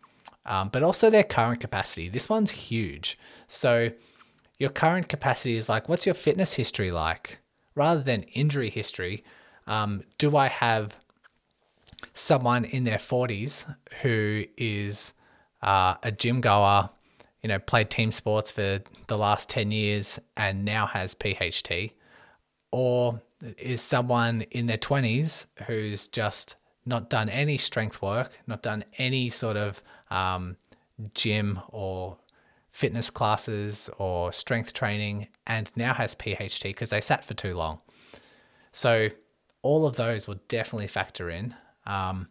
Um, 0.45 0.69
but 0.69 0.83
also 0.83 1.09
their 1.09 1.23
current 1.23 1.59
capacity. 1.59 2.07
This 2.07 2.29
one's 2.29 2.51
huge. 2.51 3.17
So 3.47 3.91
your 4.59 4.69
current 4.69 5.09
capacity 5.09 5.57
is 5.57 5.67
like, 5.67 5.89
what's 5.89 6.05
your 6.05 6.13
fitness 6.13 6.53
history 6.53 6.91
like? 6.91 7.39
Rather 7.73 8.01
than 8.01 8.23
injury 8.23 8.69
history, 8.69 9.23
um, 9.65 10.03
do 10.17 10.37
I 10.37 10.47
have 10.47 10.95
someone 12.15 12.65
in 12.65 12.85
their 12.85 12.97
40s 12.97 13.75
who 14.01 14.45
is 14.57 15.13
uh, 15.61 15.95
a 16.01 16.11
gym 16.11 16.41
goer, 16.41 16.89
you 17.43 17.49
know, 17.49 17.59
played 17.59 17.91
team 17.91 18.09
sports 18.09 18.51
for 18.51 18.81
the 19.07 19.17
last 19.17 19.49
10 19.49 19.71
years 19.71 20.19
and 20.35 20.65
now 20.65 20.87
has 20.87 21.13
PHT? 21.13 21.91
Or 22.71 23.21
is 23.57 23.81
someone 23.81 24.41
in 24.49 24.65
their 24.65 24.77
20s 24.77 25.45
who's 25.67 26.07
just 26.07 26.55
not 26.85 27.09
done 27.09 27.29
any 27.29 27.57
strength 27.57 28.01
work, 28.01 28.39
not 28.47 28.63
done 28.63 28.85
any 28.97 29.29
sort 29.29 29.57
of 29.57 29.83
um, 30.09 30.57
gym 31.13 31.59
or 31.69 32.17
fitness 32.71 33.09
classes 33.09 33.89
or 33.97 34.31
strength 34.31 34.73
training 34.73 35.27
and 35.45 35.71
now 35.75 35.93
has 35.93 36.15
PHT 36.15 36.63
because 36.63 36.89
they 36.91 37.01
sat 37.01 37.25
for 37.25 37.33
too 37.33 37.55
long. 37.55 37.79
So 38.71 39.09
all 39.61 39.85
of 39.85 39.95
those 39.95 40.27
will 40.27 40.39
definitely 40.47 40.87
factor 40.87 41.29
in. 41.29 41.55
Um, 41.85 42.27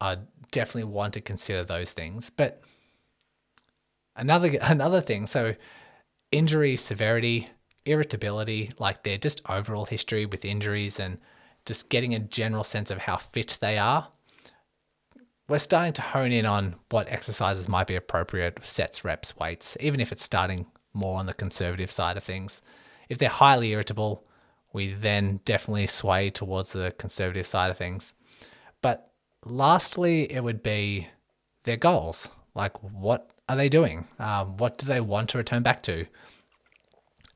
I 0.00 0.18
definitely 0.50 0.92
want 0.92 1.14
to 1.14 1.20
consider 1.20 1.62
those 1.64 1.92
things. 1.92 2.30
But 2.30 2.62
another 4.16 4.58
another 4.62 5.00
thing, 5.00 5.26
so 5.26 5.54
injury 6.32 6.76
severity, 6.76 7.48
irritability, 7.84 8.70
like 8.78 9.02
their 9.02 9.18
just 9.18 9.42
overall 9.48 9.84
history 9.84 10.26
with 10.26 10.44
injuries 10.44 11.00
and 11.00 11.18
just 11.66 11.90
getting 11.90 12.14
a 12.14 12.18
general 12.18 12.64
sense 12.64 12.90
of 12.90 12.98
how 12.98 13.16
fit 13.16 13.58
they 13.60 13.78
are 13.78 14.08
we're 15.50 15.58
starting 15.58 15.92
to 15.92 16.00
hone 16.02 16.30
in 16.30 16.46
on 16.46 16.76
what 16.90 17.10
exercises 17.12 17.68
might 17.68 17.88
be 17.88 17.96
appropriate 17.96 18.64
sets, 18.64 19.04
reps, 19.04 19.36
weights, 19.36 19.76
even 19.80 19.98
if 19.98 20.12
it's 20.12 20.22
starting 20.22 20.66
more 20.92 21.18
on 21.18 21.26
the 21.26 21.34
conservative 21.34 21.90
side 21.90 22.16
of 22.16 22.22
things. 22.22 22.62
If 23.08 23.18
they're 23.18 23.28
highly 23.28 23.72
irritable, 23.72 24.24
we 24.72 24.92
then 24.92 25.40
definitely 25.44 25.88
sway 25.88 26.30
towards 26.30 26.72
the 26.72 26.92
conservative 26.92 27.48
side 27.48 27.68
of 27.68 27.76
things. 27.76 28.14
But 28.82 29.10
lastly, 29.44 30.30
it 30.32 30.42
would 30.42 30.62
be 30.62 31.08
their 31.64 31.76
goals. 31.76 32.30
Like, 32.54 32.82
what 32.82 33.30
are 33.48 33.56
they 33.56 33.68
doing? 33.68 34.06
Um, 34.18 34.56
what 34.56 34.78
do 34.78 34.86
they 34.86 35.00
want 35.00 35.30
to 35.30 35.38
return 35.38 35.62
back 35.62 35.82
to? 35.84 36.06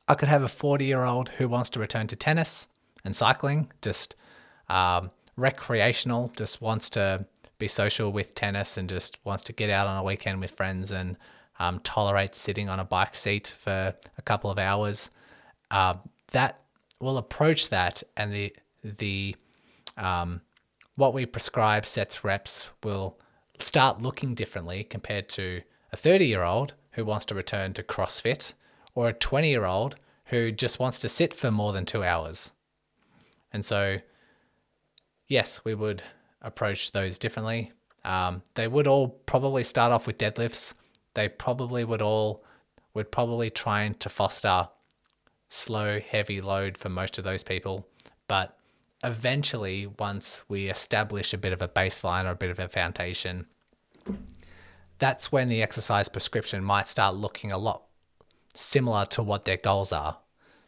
I 0.07 0.15
could 0.15 0.29
have 0.29 0.43
a 0.43 0.47
40 0.47 0.85
year 0.85 1.03
old 1.03 1.29
who 1.29 1.47
wants 1.47 1.69
to 1.71 1.79
return 1.79 2.07
to 2.07 2.15
tennis 2.15 2.67
and 3.03 3.15
cycling, 3.15 3.71
just 3.81 4.15
um, 4.69 5.11
recreational, 5.35 6.31
just 6.35 6.61
wants 6.61 6.89
to 6.91 7.25
be 7.57 7.67
social 7.67 8.11
with 8.11 8.35
tennis 8.35 8.77
and 8.77 8.89
just 8.89 9.17
wants 9.23 9.43
to 9.45 9.53
get 9.53 9.69
out 9.69 9.87
on 9.87 9.97
a 9.97 10.03
weekend 10.03 10.41
with 10.41 10.51
friends 10.51 10.91
and 10.91 11.17
um, 11.59 11.79
tolerate 11.79 12.35
sitting 12.35 12.69
on 12.69 12.79
a 12.79 12.85
bike 12.85 13.15
seat 13.15 13.55
for 13.59 13.95
a 14.17 14.21
couple 14.21 14.51
of 14.51 14.59
hours, 14.59 15.09
uh, 15.71 15.95
that 16.31 16.59
will 16.99 17.17
approach 17.17 17.69
that 17.69 18.03
and 18.17 18.33
the 18.33 18.55
the 18.83 19.35
um, 19.97 20.41
what 20.95 21.13
we 21.13 21.25
prescribe 21.25 21.85
sets 21.85 22.23
reps 22.23 22.69
will 22.83 23.17
start 23.59 24.01
looking 24.01 24.33
differently 24.33 24.83
compared 24.83 25.29
to 25.29 25.61
a 25.91 25.97
30 25.97 26.25
year 26.25 26.43
old 26.43 26.73
who 26.91 27.05
wants 27.05 27.25
to 27.27 27.35
return 27.35 27.73
to 27.73 27.83
CrossFit 27.83 28.53
or 28.93 29.09
a 29.09 29.13
20 29.13 29.49
year 29.49 29.65
old 29.65 29.95
who 30.25 30.51
just 30.51 30.79
wants 30.79 30.99
to 31.01 31.09
sit 31.09 31.33
for 31.33 31.51
more 31.51 31.73
than 31.73 31.85
two 31.85 32.03
hours. 32.03 32.51
And 33.51 33.65
so, 33.65 33.99
yes, 35.27 35.61
we 35.63 35.75
would 35.75 36.01
approach 36.41 36.91
those 36.91 37.19
differently. 37.19 37.71
Um, 38.03 38.41
they 38.55 38.67
would 38.67 38.87
all 38.87 39.09
probably 39.09 39.63
start 39.63 39.91
off 39.91 40.07
with 40.07 40.17
deadlifts. 40.17 40.73
They 41.13 41.29
probably 41.29 41.83
would 41.83 42.01
all 42.01 42.43
would 42.93 43.11
probably 43.11 43.49
trying 43.49 43.93
to 43.95 44.09
foster 44.09 44.69
slow, 45.49 45.99
heavy 45.99 46.39
load 46.41 46.77
for 46.77 46.89
most 46.89 47.17
of 47.17 47.23
those 47.23 47.43
people. 47.43 47.85
But 48.27 48.57
eventually, 49.03 49.87
once 49.87 50.41
we 50.47 50.69
establish 50.69 51.33
a 51.33 51.37
bit 51.37 51.53
of 51.53 51.61
a 51.61 51.67
baseline 51.67 52.25
or 52.25 52.31
a 52.31 52.35
bit 52.35 52.49
of 52.49 52.59
a 52.59 52.67
foundation, 52.67 53.47
that's 54.97 55.31
when 55.31 55.49
the 55.49 55.61
exercise 55.61 56.09
prescription 56.09 56.63
might 56.63 56.87
start 56.87 57.15
looking 57.15 57.51
a 57.51 57.57
lot 57.57 57.83
similar 58.53 59.05
to 59.05 59.21
what 59.21 59.45
their 59.45 59.57
goals 59.57 59.91
are. 59.91 60.17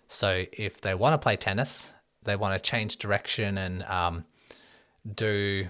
So 0.07 0.45
if 0.51 0.81
they 0.81 0.95
want 0.95 1.13
to 1.13 1.23
play 1.23 1.35
tennis, 1.35 1.89
they 2.23 2.35
want 2.35 2.61
to 2.61 2.69
change 2.69 2.97
direction 2.97 3.57
and 3.57 3.83
um, 3.83 4.25
do 5.13 5.69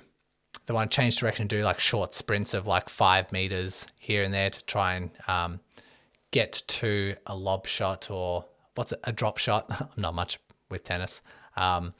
they 0.66 0.74
want 0.74 0.92
to 0.92 0.96
change 0.96 1.18
direction, 1.18 1.44
and 1.44 1.50
do 1.50 1.64
like 1.64 1.80
short 1.80 2.14
sprints 2.14 2.54
of 2.54 2.68
like 2.68 2.90
five 2.90 3.32
meters 3.32 3.88
here 4.00 4.24
and 4.24 4.34
there 4.34 4.50
to 4.50 4.66
try 4.66 4.96
and 4.96 5.12
um, 5.28 5.60
get 6.32 6.64
to 6.68 7.16
a 7.26 7.36
lob 7.36 7.68
shot 7.68 8.12
or 8.12 8.46
what's 8.76 8.92
it, 8.92 9.00
a 9.06 9.14
drop 9.14 9.38
shot. 9.38 9.66
I'm 9.96 10.02
not 10.02 10.14
much 10.14 10.40
with 10.70 10.84
tennis. 10.84 11.22
Um, 11.56 11.94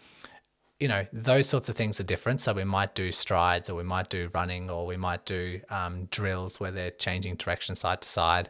you 0.80 0.88
know, 0.88 1.06
those 1.12 1.50
sorts 1.50 1.70
of 1.70 1.76
things 1.76 2.00
are 2.00 2.04
different. 2.04 2.42
So 2.42 2.54
we 2.54 2.64
might 2.64 2.94
do 2.94 3.12
strides 3.12 3.70
or 3.70 3.76
we 3.76 3.84
might 3.84 4.10
do 4.10 4.30
running 4.34 4.70
or 4.70 4.86
we 4.86 4.98
might 4.98 5.26
do 5.26 5.62
um, 5.70 6.06
drills 6.06 6.60
where 6.60 6.72
they're 6.72 6.92
changing 6.92 7.36
direction 7.36 7.76
side 7.76 8.02
to 8.02 8.08
side 8.08 8.50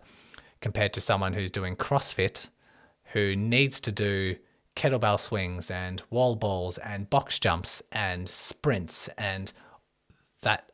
compared 0.60 0.94
to 0.94 1.02
someone 1.02 1.34
who's 1.34 1.52
doing 1.52 1.76
CrossFit 1.76 2.50
who 3.14 3.36
needs 3.36 3.80
to 3.82 3.92
do 3.92 4.36
kettlebell 4.76 5.20
swings 5.20 5.72
and 5.72 6.04
wall 6.10 6.36
balls 6.36 6.78
and 6.80 7.10
box 7.10 7.40
jumps 7.40 7.82
and 7.92 8.28
sprints 8.28 9.08
and 9.18 9.54
that 10.42 10.70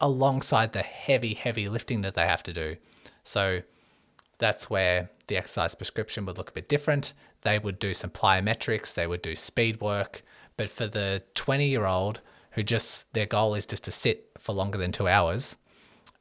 alongside 0.00 0.72
the 0.72 0.82
heavy, 0.82 1.34
heavy 1.34 1.68
lifting 1.68 2.02
that 2.02 2.14
they 2.14 2.26
have 2.26 2.42
to 2.42 2.52
do. 2.52 2.76
So 3.22 3.62
that's 4.38 4.68
where 4.68 5.10
the 5.26 5.36
exercise 5.36 5.74
prescription 5.74 6.26
would 6.26 6.36
look 6.38 6.50
a 6.50 6.52
bit 6.52 6.68
different. 6.68 7.14
They 7.42 7.58
would 7.58 7.78
do 7.78 7.94
some 7.94 8.10
plyometrics, 8.10 8.94
they 8.94 9.06
would 9.06 9.22
do 9.22 9.34
speed 9.34 9.80
work. 9.80 10.22
But 10.58 10.68
for 10.68 10.86
the 10.86 11.22
20 11.34 11.66
year 11.66 11.86
old 11.86 12.20
who 12.50 12.62
just 12.62 13.10
their 13.14 13.24
goal 13.24 13.54
is 13.54 13.64
just 13.64 13.84
to 13.84 13.90
sit 13.90 14.28
for 14.36 14.52
longer 14.52 14.76
than 14.76 14.92
two 14.92 15.08
hours, 15.08 15.56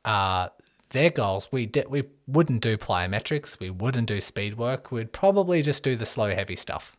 uh, 0.06 0.48
their 0.92 1.10
goals, 1.10 1.52
we 1.52 1.70
we 1.90 2.04
wouldn't 2.28 2.62
do 2.62 2.78
plyometrics, 2.78 3.60
we 3.60 3.70
wouldn't 3.70 4.08
do 4.08 4.22
speed 4.22 4.58
work, 4.58 4.90
we'd 4.92 5.12
probably 5.12 5.62
just 5.62 5.84
do 5.84 5.98
the 5.98 6.06
slow, 6.06 6.34
heavy 6.34 6.56
stuff 6.56 6.96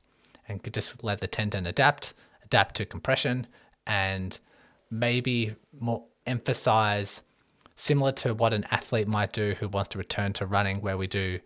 and 0.49 0.63
could 0.63 0.75
just 0.75 1.05
let 1.05 1.21
the 1.21 1.29
tendon 1.29 1.67
adapt, 1.67 2.13
adapt 2.45 2.75
to 2.77 2.85
compression, 2.85 3.47
and 3.87 4.41
maybe 4.91 5.55
more 5.79 6.05
emphasize 6.27 7.23
similar 7.77 8.11
to 8.11 8.35
what 8.35 8.53
an 8.53 8.65
athlete 8.71 9.07
might 9.07 9.33
do 9.33 9.55
who 9.61 9.69
wants 9.69 9.91
to 9.91 9.99
return 9.99 10.33
to 10.35 10.45
running, 10.45 10.81
where 10.81 10.99
we 10.99 11.07
do 11.07 11.39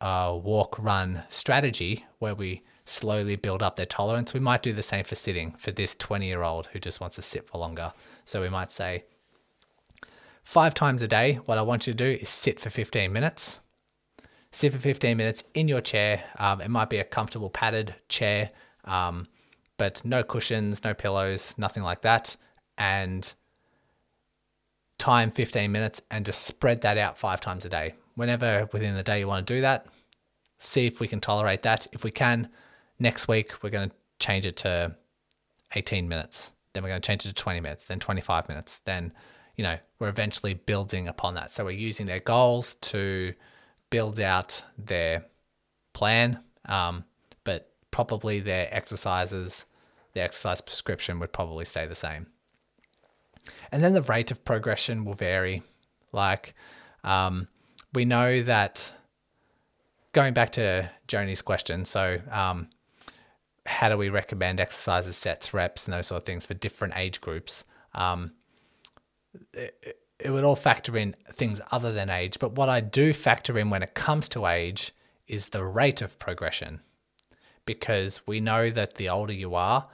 a 0.00 0.36
walk 0.36 0.78
run 0.78 1.22
strategy, 1.28 2.04
where 2.18 2.34
we 2.34 2.62
slowly 2.84 3.36
build 3.36 3.62
up 3.62 3.76
their 3.76 3.86
tolerance. 3.86 4.34
We 4.34 4.40
might 4.40 4.62
do 4.62 4.72
the 4.72 4.82
same 4.82 5.04
for 5.04 5.14
sitting 5.14 5.52
for 5.52 5.70
this 5.70 5.94
20 5.94 6.26
year 6.26 6.42
old 6.42 6.68
who 6.68 6.78
just 6.78 7.00
wants 7.00 7.16
to 7.16 7.22
sit 7.22 7.48
for 7.48 7.58
longer. 7.58 7.92
So 8.24 8.40
we 8.40 8.48
might 8.48 8.72
say, 8.72 9.04
five 10.42 10.74
times 10.74 11.02
a 11.02 11.08
day, 11.08 11.34
what 11.44 11.58
I 11.58 11.62
want 11.62 11.86
you 11.86 11.92
to 11.92 11.96
do 11.96 12.18
is 12.20 12.28
sit 12.28 12.60
for 12.60 12.70
15 12.70 13.12
minutes. 13.12 13.58
Sit 14.52 14.72
for 14.72 14.78
15 14.78 15.16
minutes 15.16 15.44
in 15.54 15.68
your 15.68 15.80
chair. 15.80 16.24
Um, 16.38 16.60
it 16.60 16.70
might 16.70 16.90
be 16.90 16.98
a 16.98 17.04
comfortable 17.04 17.50
padded 17.50 17.94
chair, 18.08 18.50
um, 18.84 19.28
but 19.76 20.04
no 20.04 20.24
cushions, 20.24 20.82
no 20.82 20.92
pillows, 20.92 21.54
nothing 21.56 21.84
like 21.84 22.02
that. 22.02 22.36
And 22.76 23.32
time 24.98 25.30
15 25.30 25.72
minutes 25.72 26.02
and 26.10 26.26
just 26.26 26.42
spread 26.42 26.82
that 26.82 26.98
out 26.98 27.18
five 27.18 27.40
times 27.40 27.64
a 27.64 27.68
day. 27.68 27.94
Whenever 28.14 28.68
within 28.72 28.94
the 28.94 29.02
day 29.02 29.20
you 29.20 29.28
want 29.28 29.46
to 29.46 29.54
do 29.54 29.60
that, 29.60 29.86
see 30.58 30.86
if 30.86 31.00
we 31.00 31.08
can 31.08 31.20
tolerate 31.20 31.62
that. 31.62 31.86
If 31.92 32.04
we 32.04 32.10
can, 32.10 32.50
next 33.00 33.26
week 33.26 33.62
we're 33.62 33.70
going 33.70 33.90
to 33.90 33.96
change 34.18 34.46
it 34.46 34.56
to 34.58 34.94
18 35.74 36.08
minutes. 36.08 36.52
Then 36.72 36.84
we're 36.84 36.90
going 36.90 37.02
to 37.02 37.06
change 37.06 37.24
it 37.26 37.30
to 37.30 37.34
20 37.34 37.60
minutes, 37.60 37.86
then 37.86 37.98
25 37.98 38.48
minutes, 38.48 38.80
then 38.84 39.12
you 39.56 39.64
know, 39.64 39.76
we're 39.98 40.08
eventually 40.08 40.54
building 40.54 41.06
upon 41.06 41.34
that. 41.34 41.52
So 41.52 41.66
we're 41.66 41.72
using 41.72 42.06
their 42.06 42.20
goals 42.20 42.76
to 42.76 43.34
build 43.90 44.18
out 44.18 44.62
their 44.78 45.26
plan, 45.92 46.40
um, 46.64 47.04
but 47.44 47.70
probably 47.90 48.40
their 48.40 48.68
exercises, 48.70 49.66
the 50.14 50.22
exercise 50.22 50.62
prescription 50.62 51.20
would 51.20 51.34
probably 51.34 51.66
stay 51.66 51.86
the 51.86 51.94
same. 51.94 52.28
And 53.70 53.84
then 53.84 53.92
the 53.92 54.00
rate 54.00 54.30
of 54.30 54.46
progression 54.46 55.04
will 55.04 55.12
vary. 55.12 55.62
Like, 56.10 56.54
um, 57.04 57.48
we 57.92 58.06
know 58.06 58.42
that 58.42 58.94
going 60.12 60.32
back 60.32 60.52
to 60.52 60.90
Joni's 61.06 61.42
question, 61.42 61.84
so 61.84 62.18
um, 62.30 62.68
how 63.70 63.88
do 63.88 63.96
we 63.96 64.08
recommend 64.08 64.60
exercises, 64.60 65.16
sets, 65.16 65.54
reps, 65.54 65.86
and 65.86 65.94
those 65.94 66.08
sort 66.08 66.20
of 66.20 66.26
things 66.26 66.44
for 66.44 66.54
different 66.54 66.94
age 66.96 67.20
groups? 67.20 67.64
Um, 67.94 68.32
it, 69.54 70.00
it 70.18 70.30
would 70.30 70.44
all 70.44 70.56
factor 70.56 70.96
in 70.96 71.14
things 71.32 71.60
other 71.70 71.92
than 71.92 72.10
age. 72.10 72.38
But 72.38 72.52
what 72.52 72.68
I 72.68 72.80
do 72.80 73.12
factor 73.12 73.58
in 73.58 73.70
when 73.70 73.82
it 73.82 73.94
comes 73.94 74.28
to 74.30 74.46
age 74.46 74.92
is 75.26 75.48
the 75.48 75.64
rate 75.64 76.02
of 76.02 76.18
progression. 76.18 76.80
Because 77.64 78.26
we 78.26 78.40
know 78.40 78.70
that 78.70 78.94
the 78.94 79.08
older 79.08 79.32
you 79.32 79.54
are, 79.54 79.86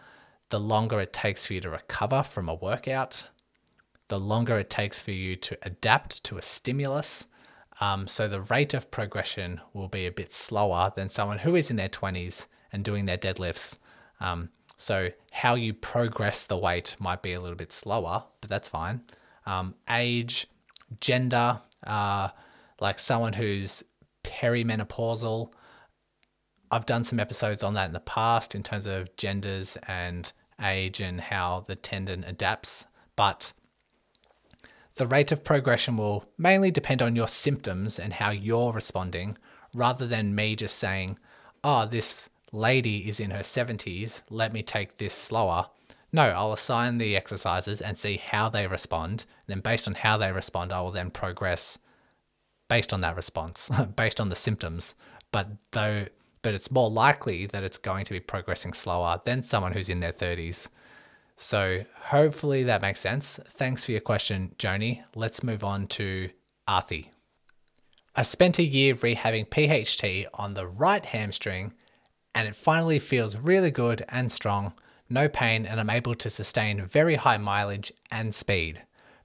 the 0.49 0.61
longer 0.61 1.00
it 1.00 1.12
takes 1.12 1.45
for 1.45 1.54
you 1.54 1.61
to 1.61 1.71
recover 1.71 2.23
from 2.23 2.49
a 2.49 2.54
workout, 2.54 3.26
the 4.09 4.18
longer 4.18 4.59
it 4.59 4.71
takes 4.71 5.00
for 5.00 5.11
you 5.11 5.37
to 5.37 5.59
adapt 5.62 6.25
to 6.25 6.38
a 6.38 6.42
stimulus. 6.42 7.26
Um, 7.80 8.06
so 8.06 8.26
the 8.26 8.40
rate 8.40 8.73
of 8.73 8.90
progression 8.90 9.61
will 9.75 9.88
be 9.88 10.06
a 10.06 10.12
bit 10.12 10.33
slower 10.33 10.92
than 10.97 11.09
someone 11.09 11.38
who 11.38 11.54
is 11.56 11.71
in 11.71 11.76
their 11.76 11.88
20s 11.88 12.47
and 12.73 12.85
doing 12.85 13.06
their 13.06 13.18
deadlifts. 13.18 13.78
Um, 14.20 14.50
so 14.76 15.11
how 15.32 15.54
you 15.54 15.73
progress 15.73 16.46
the 16.46 16.56
weight 16.56 16.96
might 16.99 17.23
be 17.23 17.32
a 17.32 17.40
little 17.40 17.56
bit 17.56 17.73
slower, 17.73 18.25
but 18.40 18.50
that's 18.50 18.68
fine 18.68 19.02
um, 19.46 19.75
age, 19.88 20.46
gender, 21.00 21.61
uh, 21.87 22.28
like 22.80 22.99
someone 22.99 23.35
who's 23.35 23.82
perimenopausal. 24.25 25.52
I've 26.70 26.87
done 26.87 27.04
some 27.04 27.20
episodes 27.20 27.62
on 27.62 27.75
that 27.75 27.87
in 27.87 27.92
the 27.92 28.00
past 28.00 28.54
in 28.54 28.62
terms 28.62 28.87
of 28.87 29.14
genders 29.16 29.78
and 29.87 30.30
age 30.61 31.00
and 31.00 31.20
how 31.20 31.64
the 31.66 31.76
tendon 31.76 32.25
adapts, 32.25 32.87
but 33.14 33.52
the 34.96 35.06
rate 35.06 35.30
of 35.30 35.44
progression 35.44 35.96
will 35.96 36.25
mainly 36.37 36.70
depend 36.70 37.02
on 37.02 37.14
your 37.14 37.28
symptoms 37.28 37.99
and 37.99 38.14
how 38.14 38.30
you're 38.30 38.73
responding 38.73 39.38
rather 39.75 40.06
than 40.06 40.35
me 40.35 40.56
just 40.56 40.76
saying, 40.76 41.18
oh, 41.62 41.87
this 41.87 42.30
lady 42.53 43.09
is 43.09 43.21
in 43.21 43.31
her 43.31 43.41
70s, 43.41 44.23
let 44.31 44.53
me 44.53 44.62
take 44.62 44.99
this 44.99 45.15
slower. 45.15 45.67
No, 46.12 46.29
I'll 46.29 46.53
assign 46.53 46.99
the 46.99 47.17
exercises 47.17 47.81
and 47.81 47.99
see 47.99 48.17
how 48.17 48.49
they 48.49 48.67
respond. 48.67 49.26
And 49.47 49.57
then, 49.57 49.61
based 49.61 49.88
on 49.88 49.95
how 49.95 50.17
they 50.17 50.33
respond, 50.33 50.73
I 50.73 50.81
will 50.81 50.93
then 50.93 51.11
progress 51.11 51.79
based 52.69 52.93
on 52.93 53.00
that 53.03 53.17
response, 53.17 53.71
based 53.97 54.21
on 54.21 54.29
the 54.29 54.37
symptoms. 54.37 54.95
But 55.32 55.49
though, 55.73 56.06
but 56.43 56.54
it's 56.54 56.71
more 56.71 56.91
likely 56.91 57.47
that 57.47 57.65
it's 57.65 57.78
going 57.78 58.04
to 58.04 58.13
be 58.13 58.21
progressing 58.21 58.73
slower 58.73 59.21
than 59.25 59.43
someone 59.43 59.73
who's 59.73 59.89
in 59.89 60.00
their 60.00 60.13
30s. 60.13 60.69
So 61.37 61.78
hopefully 62.04 62.63
that 62.65 62.82
makes 62.82 63.00
sense. 63.00 63.39
Thanks 63.45 63.85
for 63.85 63.93
your 63.93 64.00
question, 64.00 64.54
Joni. 64.59 65.02
Let's 65.15 65.43
move 65.43 65.63
on 65.65 65.87
to 65.89 66.30
Arthi. 66.69 67.09
I 68.15 68.23
spent 68.23 68.59
a 68.59 68.65
year 68.65 68.95
rehabbing 68.95 69.49
PHT 69.49 70.26
on 70.32 70.54
the 70.54 70.67
right 70.67 71.04
hamstring, 71.04 71.75
and 72.36 72.46
it 72.46 72.54
finally 72.54 72.99
feels 72.99 73.38
really 73.38 73.70
good 73.70 74.04
and 74.10 74.30
strong 74.30 74.75
no 75.08 75.28
pain, 75.28 75.64
and 75.64 75.80
I'm 75.80 75.88
able 75.88 76.14
to 76.16 76.28
sustain 76.28 76.84
very 76.84 77.14
high 77.14 77.38
mileage 77.38 77.92
and 78.10 78.34
speed. 78.34 78.82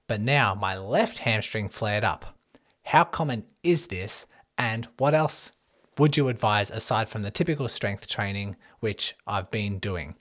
But 0.08 0.22
now 0.22 0.56
my 0.56 0.78
left 0.78 1.20
hamstring 1.20 1.70
flared 1.70 2.04
up. 2.04 2.38
How 2.84 3.04
common 3.04 3.46
is 3.64 3.88
this, 3.88 4.28
and 4.58 4.88
what 4.98 5.14
else 5.14 5.52
would 5.98 6.16
you 6.16 6.30
advise 6.30 6.70
aside 6.70 7.10
from 7.10 7.24
the 7.24 7.32
typical 7.32 7.68
strength 7.68 8.08
training 8.08 8.56
which 8.80 9.16
I've 9.28 9.52
been 9.52 9.80
doing? 9.80 10.16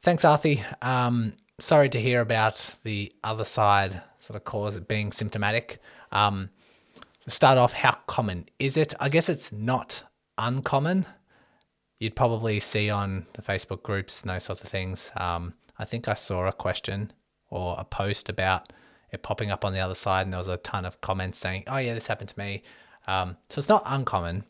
Thanks, 0.00 0.24
Arthi. 0.24 0.64
Um, 0.80 1.34
sorry 1.58 1.90
to 1.90 2.00
hear 2.00 2.20
about 2.20 2.76
the 2.82 3.12
other 3.22 3.44
side 3.44 4.02
sort 4.18 4.36
of 4.36 4.44
cause 4.44 4.76
it 4.76 4.88
being 4.88 5.12
symptomatic. 5.12 5.80
Um, 6.12 6.48
to 7.24 7.30
start 7.30 7.58
off, 7.58 7.74
how 7.74 7.98
common 8.06 8.46
is 8.58 8.78
it? 8.78 8.94
I 8.98 9.10
guess 9.10 9.28
it's 9.28 9.52
not 9.52 10.04
uncommon 10.38 11.06
you'd 12.02 12.16
probably 12.16 12.58
see 12.58 12.90
on 12.90 13.26
the 13.34 13.42
Facebook 13.42 13.84
groups 13.84 14.22
and 14.22 14.30
those 14.30 14.42
sorts 14.42 14.64
of 14.64 14.68
things. 14.68 15.12
Um, 15.14 15.54
I 15.78 15.84
think 15.84 16.08
I 16.08 16.14
saw 16.14 16.48
a 16.48 16.52
question 16.52 17.12
or 17.48 17.76
a 17.78 17.84
post 17.84 18.28
about 18.28 18.72
it 19.12 19.22
popping 19.22 19.52
up 19.52 19.64
on 19.64 19.72
the 19.72 19.78
other 19.78 19.94
side, 19.94 20.22
and 20.22 20.32
there 20.32 20.38
was 20.38 20.48
a 20.48 20.56
ton 20.56 20.84
of 20.84 21.00
comments 21.00 21.38
saying, 21.38 21.62
"Oh 21.68 21.76
yeah, 21.76 21.94
this 21.94 22.08
happened 22.08 22.30
to 22.30 22.38
me." 22.38 22.64
Um, 23.06 23.36
so 23.48 23.60
it's 23.60 23.68
not 23.68 23.84
uncommon. 23.86 24.44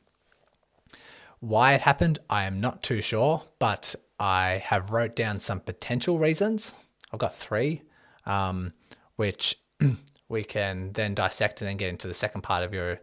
Why 1.40 1.74
it 1.74 1.82
happened, 1.82 2.20
I 2.30 2.44
am 2.44 2.58
not 2.58 2.82
too 2.82 3.02
sure, 3.02 3.42
but 3.58 3.94
I 4.18 4.62
have 4.64 4.90
wrote 4.90 5.14
down 5.14 5.38
some 5.40 5.60
potential 5.60 6.18
reasons. 6.18 6.72
I've 7.12 7.18
got 7.18 7.34
three, 7.34 7.82
um, 8.24 8.72
which 9.16 9.56
we 10.28 10.42
can 10.42 10.92
then 10.94 11.14
dissect 11.14 11.60
and 11.60 11.68
then 11.68 11.76
get 11.76 11.90
into 11.90 12.08
the 12.08 12.14
second 12.14 12.40
part 12.40 12.64
of 12.64 12.72
your 12.72 13.00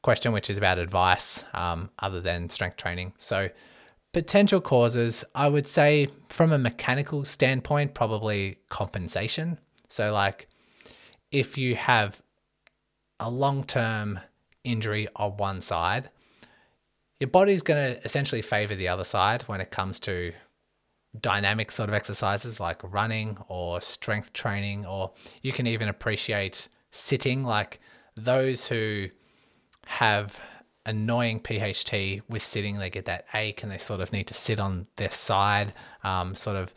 question, 0.00 0.32
which 0.32 0.48
is 0.48 0.56
about 0.56 0.78
advice 0.78 1.44
um, 1.52 1.90
other 1.98 2.22
than 2.22 2.48
strength 2.48 2.78
training. 2.78 3.12
So 3.18 3.50
Potential 4.12 4.60
causes, 4.60 5.24
I 5.34 5.48
would 5.48 5.68
say, 5.68 6.08
from 6.28 6.52
a 6.52 6.58
mechanical 6.58 7.24
standpoint, 7.24 7.94
probably 7.94 8.58
compensation. 8.68 9.58
So, 9.88 10.12
like, 10.12 10.48
if 11.30 11.56
you 11.56 11.76
have 11.76 12.20
a 13.20 13.30
long 13.30 13.64
term 13.64 14.20
injury 14.64 15.06
on 15.14 15.36
one 15.36 15.60
side, 15.60 16.10
your 17.20 17.28
body's 17.28 17.62
going 17.62 17.94
to 17.94 18.04
essentially 18.04 18.42
favor 18.42 18.74
the 18.74 18.88
other 18.88 19.04
side 19.04 19.42
when 19.42 19.60
it 19.60 19.70
comes 19.70 20.00
to 20.00 20.32
dynamic 21.20 21.70
sort 21.70 21.88
of 21.88 21.94
exercises 21.94 22.60
like 22.60 22.80
running 22.92 23.38
or 23.48 23.80
strength 23.80 24.32
training, 24.32 24.86
or 24.86 25.12
you 25.42 25.52
can 25.52 25.66
even 25.66 25.88
appreciate 25.88 26.68
sitting, 26.90 27.44
like 27.44 27.80
those 28.16 28.66
who 28.66 29.08
have 29.86 30.38
annoying 30.90 31.40
PHT 31.40 32.22
with 32.28 32.42
sitting. 32.42 32.78
They 32.78 32.90
get 32.90 33.06
that 33.06 33.26
ache 33.32 33.62
and 33.62 33.72
they 33.72 33.78
sort 33.78 34.00
of 34.00 34.12
need 34.12 34.26
to 34.26 34.34
sit 34.34 34.60
on 34.60 34.86
their 34.96 35.10
side, 35.10 35.72
um, 36.04 36.34
sort 36.34 36.56
of 36.56 36.74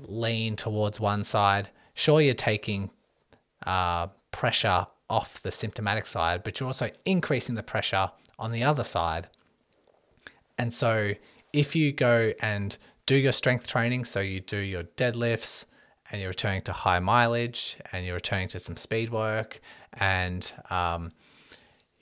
lean 0.00 0.56
towards 0.56 0.98
one 0.98 1.22
side. 1.22 1.68
Sure, 1.94 2.20
you're 2.20 2.34
taking 2.34 2.90
uh, 3.66 4.08
pressure 4.30 4.86
off 5.08 5.42
the 5.42 5.52
symptomatic 5.52 6.06
side, 6.06 6.42
but 6.42 6.58
you're 6.58 6.66
also 6.66 6.90
increasing 7.04 7.54
the 7.54 7.62
pressure 7.62 8.10
on 8.38 8.50
the 8.50 8.64
other 8.64 8.84
side. 8.84 9.28
And 10.58 10.72
so, 10.72 11.14
if 11.52 11.76
you 11.76 11.92
go 11.92 12.32
and 12.40 12.76
do 13.04 13.14
your 13.16 13.32
strength 13.32 13.68
training, 13.68 14.06
so 14.06 14.20
you 14.20 14.40
do 14.40 14.56
your 14.56 14.84
deadlifts 14.84 15.66
and 16.10 16.20
you're 16.20 16.30
returning 16.30 16.62
to 16.62 16.72
high 16.72 16.98
mileage 16.98 17.76
and 17.92 18.06
you're 18.06 18.14
returning 18.14 18.48
to 18.48 18.58
some 18.58 18.76
speed 18.76 19.10
work 19.10 19.60
and 19.92 20.52
um, 20.70 21.12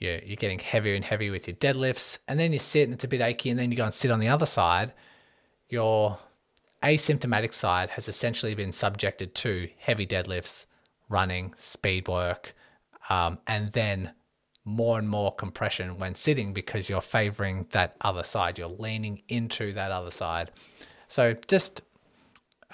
you're, 0.01 0.17
you're 0.19 0.35
getting 0.35 0.59
heavier 0.59 0.95
and 0.95 1.05
heavier 1.05 1.31
with 1.31 1.47
your 1.47 1.55
deadlifts, 1.55 2.17
and 2.27 2.39
then 2.39 2.51
you 2.51 2.59
sit 2.59 2.83
and 2.83 2.93
it's 2.95 3.03
a 3.03 3.07
bit 3.07 3.21
achy, 3.21 3.49
and 3.49 3.59
then 3.59 3.71
you 3.71 3.77
go 3.77 3.85
and 3.85 3.93
sit 3.93 4.11
on 4.11 4.19
the 4.19 4.27
other 4.27 4.47
side, 4.47 4.93
your 5.69 6.17
asymptomatic 6.83 7.53
side 7.53 7.91
has 7.91 8.07
essentially 8.09 8.55
been 8.55 8.73
subjected 8.73 9.35
to 9.35 9.69
heavy 9.77 10.07
deadlifts, 10.07 10.65
running, 11.07 11.53
speed 11.57 12.07
work, 12.07 12.55
um, 13.09 13.37
and 13.45 13.73
then 13.73 14.11
more 14.65 14.97
and 14.97 15.07
more 15.07 15.33
compression 15.33 15.97
when 15.97 16.15
sitting 16.15 16.51
because 16.51 16.89
you're 16.89 17.01
favoring 17.01 17.67
that 17.71 17.95
other 18.01 18.23
side. 18.23 18.57
You're 18.57 18.67
leaning 18.69 19.21
into 19.27 19.71
that 19.73 19.91
other 19.91 20.11
side. 20.11 20.51
So 21.07 21.35
just 21.47 21.81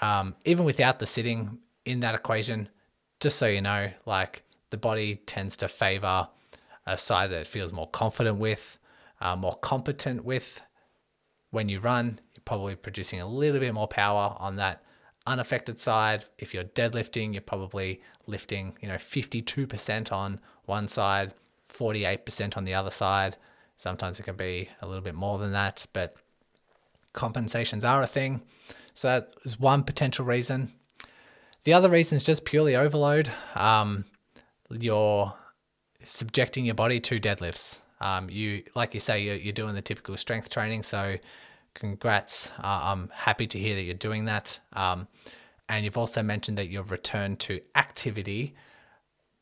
um, 0.00 0.34
even 0.44 0.64
without 0.64 0.98
the 0.98 1.06
sitting 1.06 1.58
in 1.84 2.00
that 2.00 2.14
equation, 2.14 2.68
just 3.20 3.38
so 3.38 3.46
you 3.46 3.60
know, 3.60 3.90
like 4.06 4.42
the 4.70 4.76
body 4.76 5.16
tends 5.26 5.56
to 5.58 5.68
favor 5.68 6.28
a 6.88 6.98
side 6.98 7.30
that 7.30 7.46
feels 7.46 7.72
more 7.72 7.88
confident 7.88 8.38
with, 8.38 8.78
uh, 9.20 9.36
more 9.36 9.56
competent 9.56 10.24
with, 10.24 10.62
when 11.50 11.68
you 11.68 11.78
run, 11.78 12.20
you're 12.34 12.42
probably 12.44 12.76
producing 12.76 13.20
a 13.20 13.28
little 13.28 13.60
bit 13.60 13.74
more 13.74 13.88
power 13.88 14.34
on 14.38 14.56
that 14.56 14.82
unaffected 15.26 15.78
side. 15.78 16.24
If 16.38 16.54
you're 16.54 16.64
deadlifting, 16.64 17.32
you're 17.32 17.42
probably 17.42 18.02
lifting, 18.26 18.76
you 18.80 18.88
know, 18.88 18.96
52% 18.96 20.12
on 20.12 20.40
one 20.64 20.88
side, 20.88 21.32
48% 21.72 22.56
on 22.56 22.64
the 22.64 22.74
other 22.74 22.90
side. 22.90 23.36
Sometimes 23.76 24.18
it 24.18 24.24
can 24.24 24.36
be 24.36 24.68
a 24.82 24.86
little 24.86 25.02
bit 25.02 25.14
more 25.14 25.38
than 25.38 25.52
that, 25.52 25.86
but 25.92 26.16
compensations 27.12 27.84
are 27.84 28.02
a 28.02 28.06
thing. 28.06 28.42
So 28.94 29.08
that 29.08 29.34
is 29.44 29.60
one 29.60 29.84
potential 29.84 30.24
reason. 30.24 30.72
The 31.64 31.72
other 31.72 31.90
reason 31.90 32.16
is 32.16 32.24
just 32.24 32.44
purely 32.44 32.74
overload. 32.74 33.30
Um, 33.54 34.04
you're 34.70 35.34
subjecting 36.04 36.64
your 36.64 36.74
body 36.74 37.00
to 37.00 37.20
deadlifts. 37.20 37.80
Um, 38.00 38.30
you, 38.30 38.62
like 38.74 38.94
you 38.94 39.00
say, 39.00 39.20
you're, 39.20 39.36
you're, 39.36 39.52
doing 39.52 39.74
the 39.74 39.82
typical 39.82 40.16
strength 40.16 40.50
training. 40.50 40.84
So, 40.84 41.16
congrats. 41.74 42.50
Uh, 42.58 42.80
I'm 42.84 43.10
happy 43.12 43.46
to 43.48 43.58
hear 43.58 43.74
that 43.74 43.82
you're 43.82 43.94
doing 43.94 44.26
that. 44.26 44.60
Um, 44.72 45.08
and 45.68 45.84
you've 45.84 45.98
also 45.98 46.22
mentioned 46.22 46.58
that 46.58 46.68
you've 46.68 46.90
returned 46.90 47.40
to 47.40 47.60
activity 47.74 48.54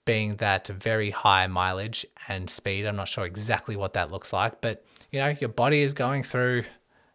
being 0.06 0.36
that 0.36 0.68
very 0.68 1.10
high 1.10 1.46
mileage 1.46 2.06
and 2.28 2.48
speed. 2.48 2.86
I'm 2.86 2.96
not 2.96 3.08
sure 3.08 3.26
exactly 3.26 3.76
what 3.76 3.92
that 3.94 4.10
looks 4.10 4.32
like, 4.32 4.60
but 4.60 4.84
you 5.10 5.20
know, 5.20 5.34
your 5.40 5.48
body 5.48 5.82
is 5.82 5.92
going 5.92 6.22
through 6.22 6.62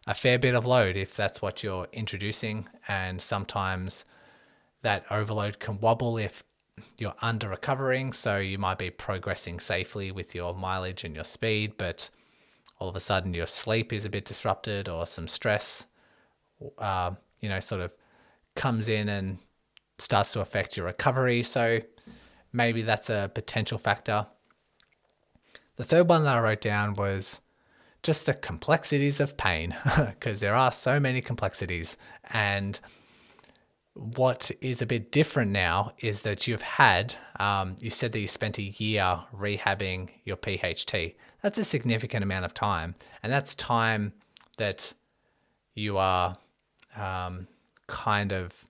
a 0.06 0.14
fair 0.14 0.38
bit 0.38 0.54
of 0.54 0.66
load 0.66 0.96
if 0.96 1.16
that's 1.16 1.42
what 1.42 1.62
you're 1.62 1.88
introducing. 1.92 2.68
And 2.88 3.20
sometimes 3.20 4.04
that 4.82 5.04
overload 5.10 5.58
can 5.58 5.80
wobble 5.80 6.18
if 6.18 6.44
you're 6.98 7.14
under 7.20 7.48
recovering. 7.48 8.12
So 8.12 8.38
you 8.38 8.58
might 8.58 8.78
be 8.78 8.90
progressing 8.90 9.60
safely 9.60 10.10
with 10.10 10.34
your 10.34 10.54
mileage 10.54 11.04
and 11.04 11.14
your 11.14 11.24
speed, 11.24 11.74
but 11.76 12.10
all 12.78 12.88
of 12.88 12.96
a 12.96 13.00
sudden 13.00 13.34
your 13.34 13.46
sleep 13.46 13.92
is 13.92 14.04
a 14.04 14.10
bit 14.10 14.24
disrupted 14.24 14.88
or 14.88 15.06
some 15.06 15.28
stress, 15.28 15.86
uh, 16.78 17.12
you 17.40 17.48
know, 17.48 17.60
sort 17.60 17.80
of 17.80 17.94
comes 18.54 18.88
in 18.88 19.08
and 19.08 19.38
starts 19.98 20.32
to 20.32 20.40
affect 20.40 20.76
your 20.76 20.86
recovery. 20.86 21.42
So 21.42 21.80
maybe 22.52 22.82
that's 22.82 23.10
a 23.10 23.30
potential 23.34 23.78
factor. 23.78 24.26
The 25.76 25.84
third 25.84 26.08
one 26.08 26.24
that 26.24 26.36
I 26.36 26.40
wrote 26.40 26.60
down 26.60 26.94
was 26.94 27.40
just 28.02 28.26
the 28.26 28.34
complexities 28.34 29.20
of 29.20 29.36
pain, 29.36 29.76
because 29.96 30.40
there 30.40 30.54
are 30.54 30.72
so 30.72 30.98
many 30.98 31.20
complexities. 31.20 31.96
And 32.30 32.78
what 33.94 34.50
is 34.60 34.80
a 34.80 34.86
bit 34.86 35.12
different 35.12 35.50
now 35.50 35.92
is 35.98 36.22
that 36.22 36.46
you've 36.46 36.62
had, 36.62 37.14
um, 37.38 37.76
you 37.80 37.90
said 37.90 38.12
that 38.12 38.20
you 38.20 38.28
spent 38.28 38.58
a 38.58 38.62
year 38.62 39.20
rehabbing 39.36 40.08
your 40.24 40.36
PHT. 40.36 41.14
That's 41.42 41.58
a 41.58 41.64
significant 41.64 42.22
amount 42.22 42.44
of 42.44 42.54
time. 42.54 42.94
And 43.22 43.32
that's 43.32 43.54
time 43.54 44.14
that 44.56 44.94
you 45.74 45.98
are 45.98 46.38
um, 46.96 47.48
kind 47.86 48.32
of, 48.32 48.66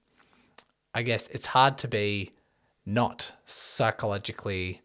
I 0.95 1.03
guess 1.03 1.29
it's 1.29 1.47
hard 1.47 1.79
to 1.79 1.89
be 1.89 2.33
not 2.85 3.33
psychologically, 3.47 4.83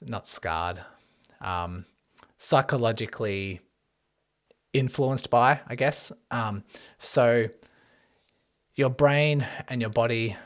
not 0.00 0.28
scarred, 0.28 0.80
um, 1.40 1.86
psychologically 2.38 3.60
influenced 4.72 5.30
by, 5.30 5.60
I 5.66 5.74
guess. 5.74 6.12
Um, 6.30 6.62
so 6.98 7.48
your 8.76 8.90
brain 8.90 9.46
and 9.68 9.80
your 9.80 9.90
body 9.90 10.36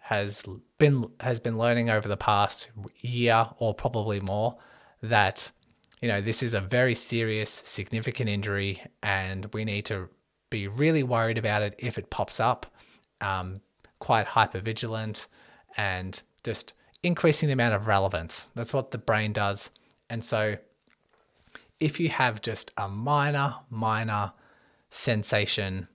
has 0.00 0.42
been 0.78 1.10
has 1.20 1.38
been 1.38 1.58
learning 1.58 1.90
over 1.90 2.08
the 2.08 2.16
past 2.16 2.70
year 3.00 3.48
or 3.58 3.74
probably 3.74 4.20
more 4.20 4.56
that 5.02 5.52
you 6.00 6.08
know 6.08 6.20
this 6.20 6.42
is 6.42 6.54
a 6.54 6.60
very 6.60 6.94
serious 6.94 7.50
significant 7.50 8.28
injury 8.28 8.82
and 9.02 9.52
we 9.52 9.64
need 9.64 9.84
to 9.84 10.08
be 10.50 10.66
really 10.66 11.02
worried 11.02 11.38
about 11.38 11.62
it 11.62 11.74
if 11.78 11.98
it 11.98 12.10
pops 12.10 12.38
up 12.38 12.66
um, 13.20 13.56
quite 13.98 14.26
hyper 14.28 14.60
vigilant 14.60 15.26
and 15.76 16.22
just 16.44 16.74
increasing 17.02 17.46
the 17.46 17.52
amount 17.52 17.74
of 17.74 17.86
relevance. 17.86 18.48
That's 18.54 18.74
what 18.74 18.90
the 18.90 18.98
brain 18.98 19.32
does. 19.32 19.70
And 20.10 20.24
so 20.24 20.56
if 21.80 21.98
you 21.98 22.10
have 22.10 22.42
just 22.42 22.70
a 22.76 22.88
minor 22.88 23.56
minor 23.70 24.32
sensation 24.90 25.88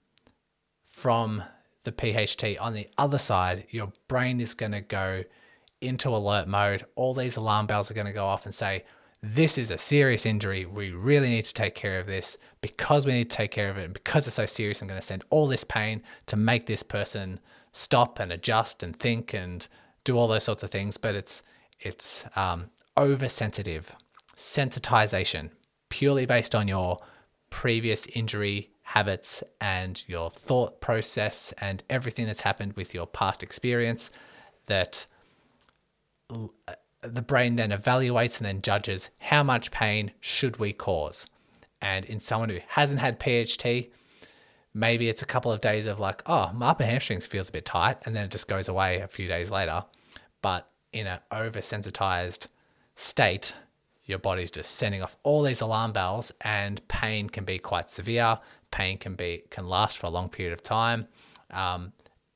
from 0.86 1.44
the 1.84 1.92
PHT, 1.92 2.60
on 2.60 2.74
the 2.74 2.88
other 2.98 3.18
side, 3.18 3.66
your 3.70 3.92
brain 4.08 4.40
is 4.40 4.54
going 4.54 4.72
to 4.72 4.80
go 4.80 5.24
into 5.80 6.08
alert 6.10 6.48
mode. 6.48 6.84
All 6.96 7.14
these 7.14 7.36
alarm 7.36 7.66
bells 7.66 7.90
are 7.90 7.94
going 7.94 8.06
to 8.06 8.12
go 8.12 8.26
off 8.26 8.44
and 8.44 8.54
say, 8.54 8.84
this 9.22 9.58
is 9.58 9.70
a 9.70 9.78
serious 9.78 10.24
injury. 10.24 10.64
We 10.64 10.90
really 10.90 11.28
need 11.28 11.44
to 11.44 11.54
take 11.54 11.74
care 11.74 11.98
of 11.98 12.06
this. 12.06 12.36
Because 12.60 13.04
we 13.04 13.12
need 13.12 13.30
to 13.30 13.36
take 13.36 13.50
care 13.50 13.68
of 13.68 13.76
it, 13.76 13.84
and 13.84 13.94
because 13.94 14.26
it's 14.26 14.36
so 14.36 14.46
serious, 14.46 14.80
I'm 14.80 14.88
going 14.88 15.00
to 15.00 15.06
send 15.06 15.24
all 15.30 15.46
this 15.46 15.64
pain 15.64 16.02
to 16.26 16.36
make 16.36 16.66
this 16.66 16.82
person 16.82 17.40
stop 17.72 18.18
and 18.18 18.32
adjust 18.32 18.82
and 18.82 18.98
think 18.98 19.34
and 19.34 19.66
do 20.04 20.16
all 20.16 20.28
those 20.28 20.44
sorts 20.44 20.62
of 20.62 20.70
things. 20.70 20.96
But 20.96 21.14
it's 21.14 21.42
it's 21.80 22.24
um, 22.36 22.70
oversensitive, 22.96 23.92
sensitization, 24.36 25.50
purely 25.88 26.26
based 26.26 26.54
on 26.54 26.68
your 26.68 26.98
previous 27.50 28.06
injury 28.08 28.70
habits 28.92 29.42
and 29.60 30.02
your 30.06 30.30
thought 30.30 30.80
process 30.80 31.52
and 31.58 31.82
everything 31.90 32.26
that's 32.26 32.40
happened 32.40 32.72
with 32.72 32.94
your 32.94 33.06
past 33.06 33.42
experience 33.42 34.10
that 34.64 35.06
uh, 36.30 36.46
the 37.02 37.20
brain 37.20 37.56
then 37.56 37.70
evaluates 37.70 38.38
and 38.38 38.46
then 38.46 38.62
judges 38.62 39.10
how 39.18 39.42
much 39.42 39.70
pain 39.70 40.12
should 40.20 40.56
we 40.56 40.72
cause. 40.72 41.26
And 41.82 42.06
in 42.06 42.18
someone 42.18 42.48
who 42.48 42.60
hasn't 42.68 43.00
had 43.00 43.20
PHT, 43.20 43.90
maybe 44.72 45.10
it's 45.10 45.22
a 45.22 45.26
couple 45.26 45.52
of 45.52 45.60
days 45.60 45.84
of 45.84 46.00
like, 46.00 46.22
oh, 46.24 46.50
my 46.54 46.68
upper 46.70 46.84
hamstrings 46.84 47.26
feels 47.26 47.50
a 47.50 47.52
bit 47.52 47.66
tight, 47.66 47.98
and 48.06 48.16
then 48.16 48.24
it 48.24 48.30
just 48.30 48.48
goes 48.48 48.68
away 48.68 49.00
a 49.00 49.06
few 49.06 49.28
days 49.28 49.50
later. 49.50 49.84
But 50.40 50.66
in 50.94 51.06
an 51.06 51.20
oversensitized 51.30 52.46
state, 52.96 53.52
your 54.04 54.18
body's 54.18 54.50
just 54.50 54.70
sending 54.70 55.02
off 55.02 55.18
all 55.22 55.42
these 55.42 55.60
alarm 55.60 55.92
bells, 55.92 56.32
and 56.40 56.86
pain 56.88 57.28
can 57.28 57.44
be 57.44 57.58
quite 57.58 57.90
severe 57.90 58.38
pain 58.70 58.98
can 58.98 59.14
be 59.14 59.44
can 59.50 59.66
last 59.66 59.98
for 59.98 60.06
a 60.06 60.10
long 60.10 60.28
period 60.28 60.52
of 60.52 60.62
time, 60.62 61.08
um, 61.50 61.92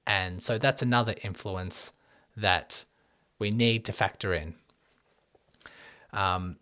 and 0.07 0.43
so 0.43 0.59
that's 0.59 0.83
another 0.83 1.15
influence 1.23 1.93
that 2.37 2.85
we 3.39 3.51
need 3.51 3.85
to 3.85 3.93
factor 3.93 4.33
in. 4.33 4.55
Um, 6.13 6.57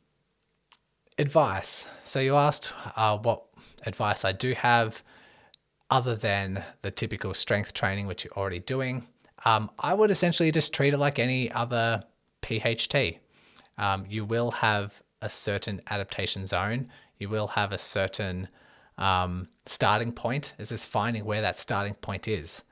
advice. 1.18 1.86
So 2.04 2.20
you 2.20 2.36
asked 2.36 2.72
uh, 2.96 3.18
what 3.18 3.44
advice 3.86 4.24
I 4.24 4.32
do 4.32 4.54
have, 4.54 5.02
other 5.90 6.14
than 6.14 6.64
the 6.82 6.90
typical 6.90 7.34
strength 7.34 7.74
training 7.74 8.06
which 8.06 8.24
you're 8.24 8.32
already 8.34 8.60
doing. 8.60 9.06
Um, 9.44 9.70
I 9.78 9.94
would 9.94 10.10
essentially 10.10 10.50
just 10.50 10.72
treat 10.72 10.94
it 10.94 10.98
like 10.98 11.18
any 11.18 11.50
other 11.50 12.04
PHT. 12.42 13.18
Um, 13.78 14.04
you 14.08 14.24
will 14.24 14.50
have 14.50 15.02
a 15.22 15.28
certain 15.28 15.80
adaptation 15.90 16.46
zone. 16.46 16.88
You 17.18 17.28
will 17.28 17.48
have 17.48 17.72
a 17.72 17.78
certain 17.78 18.48
um, 19.00 19.48
starting 19.66 20.12
point 20.12 20.54
is 20.58 20.68
just 20.68 20.88
finding 20.88 21.24
where 21.24 21.40
that 21.40 21.58
starting 21.58 21.94
point 21.94 22.28
is. 22.28 22.62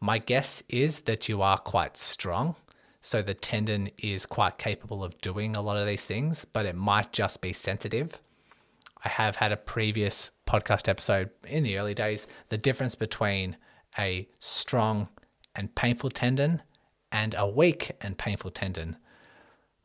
My 0.00 0.18
guess 0.18 0.62
is 0.68 1.00
that 1.00 1.28
you 1.28 1.42
are 1.42 1.58
quite 1.58 1.96
strong. 1.96 2.54
So 3.00 3.22
the 3.22 3.34
tendon 3.34 3.90
is 3.98 4.26
quite 4.26 4.58
capable 4.58 5.02
of 5.02 5.20
doing 5.20 5.56
a 5.56 5.62
lot 5.62 5.78
of 5.78 5.86
these 5.86 6.06
things, 6.06 6.44
but 6.44 6.66
it 6.66 6.76
might 6.76 7.12
just 7.12 7.40
be 7.40 7.52
sensitive. 7.52 8.20
I 9.04 9.08
have 9.08 9.36
had 9.36 9.52
a 9.52 9.56
previous 9.56 10.30
podcast 10.46 10.88
episode 10.88 11.30
in 11.46 11.62
the 11.62 11.78
early 11.78 11.94
days 11.94 12.26
the 12.48 12.58
difference 12.58 12.94
between 12.94 13.56
a 13.98 14.28
strong 14.38 15.08
and 15.54 15.74
painful 15.74 16.10
tendon 16.10 16.62
and 17.10 17.34
a 17.38 17.48
weak 17.48 17.92
and 18.00 18.18
painful 18.18 18.50
tendon. 18.50 18.96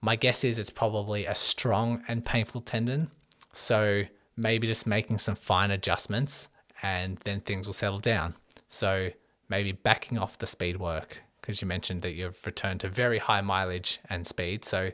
My 0.02 0.16
guess 0.16 0.44
is 0.44 0.60
it's 0.60 0.70
probably 0.70 1.26
a 1.26 1.36
strong 1.36 2.04
and 2.08 2.26
painful 2.26 2.62
tendon. 2.62 3.10
So 3.54 4.04
maybe 4.36 4.68
just 4.68 4.88
making 4.88 5.20
some 5.20 5.36
fine 5.36 5.72
adjustments 5.72 6.50
and 6.82 7.18
then 7.20 7.40
things 7.42 7.66
will 7.66 7.74
settle 7.74 8.00
down. 8.00 8.36
So 8.68 9.10
maybe 9.50 9.72
backing 9.72 10.18
off 10.18 10.38
the 10.38 10.48
speed 10.48 10.78
work 10.78 11.22
because 11.40 11.62
you 11.62 11.68
mentioned 11.68 12.02
that 12.02 12.14
you've 12.14 12.46
returned 12.46 12.80
to 12.82 12.90
very 12.90 13.20
high 13.20 13.42
mileage 13.42 14.00
and 14.10 14.26
speed. 14.26 14.66
So 14.66 14.92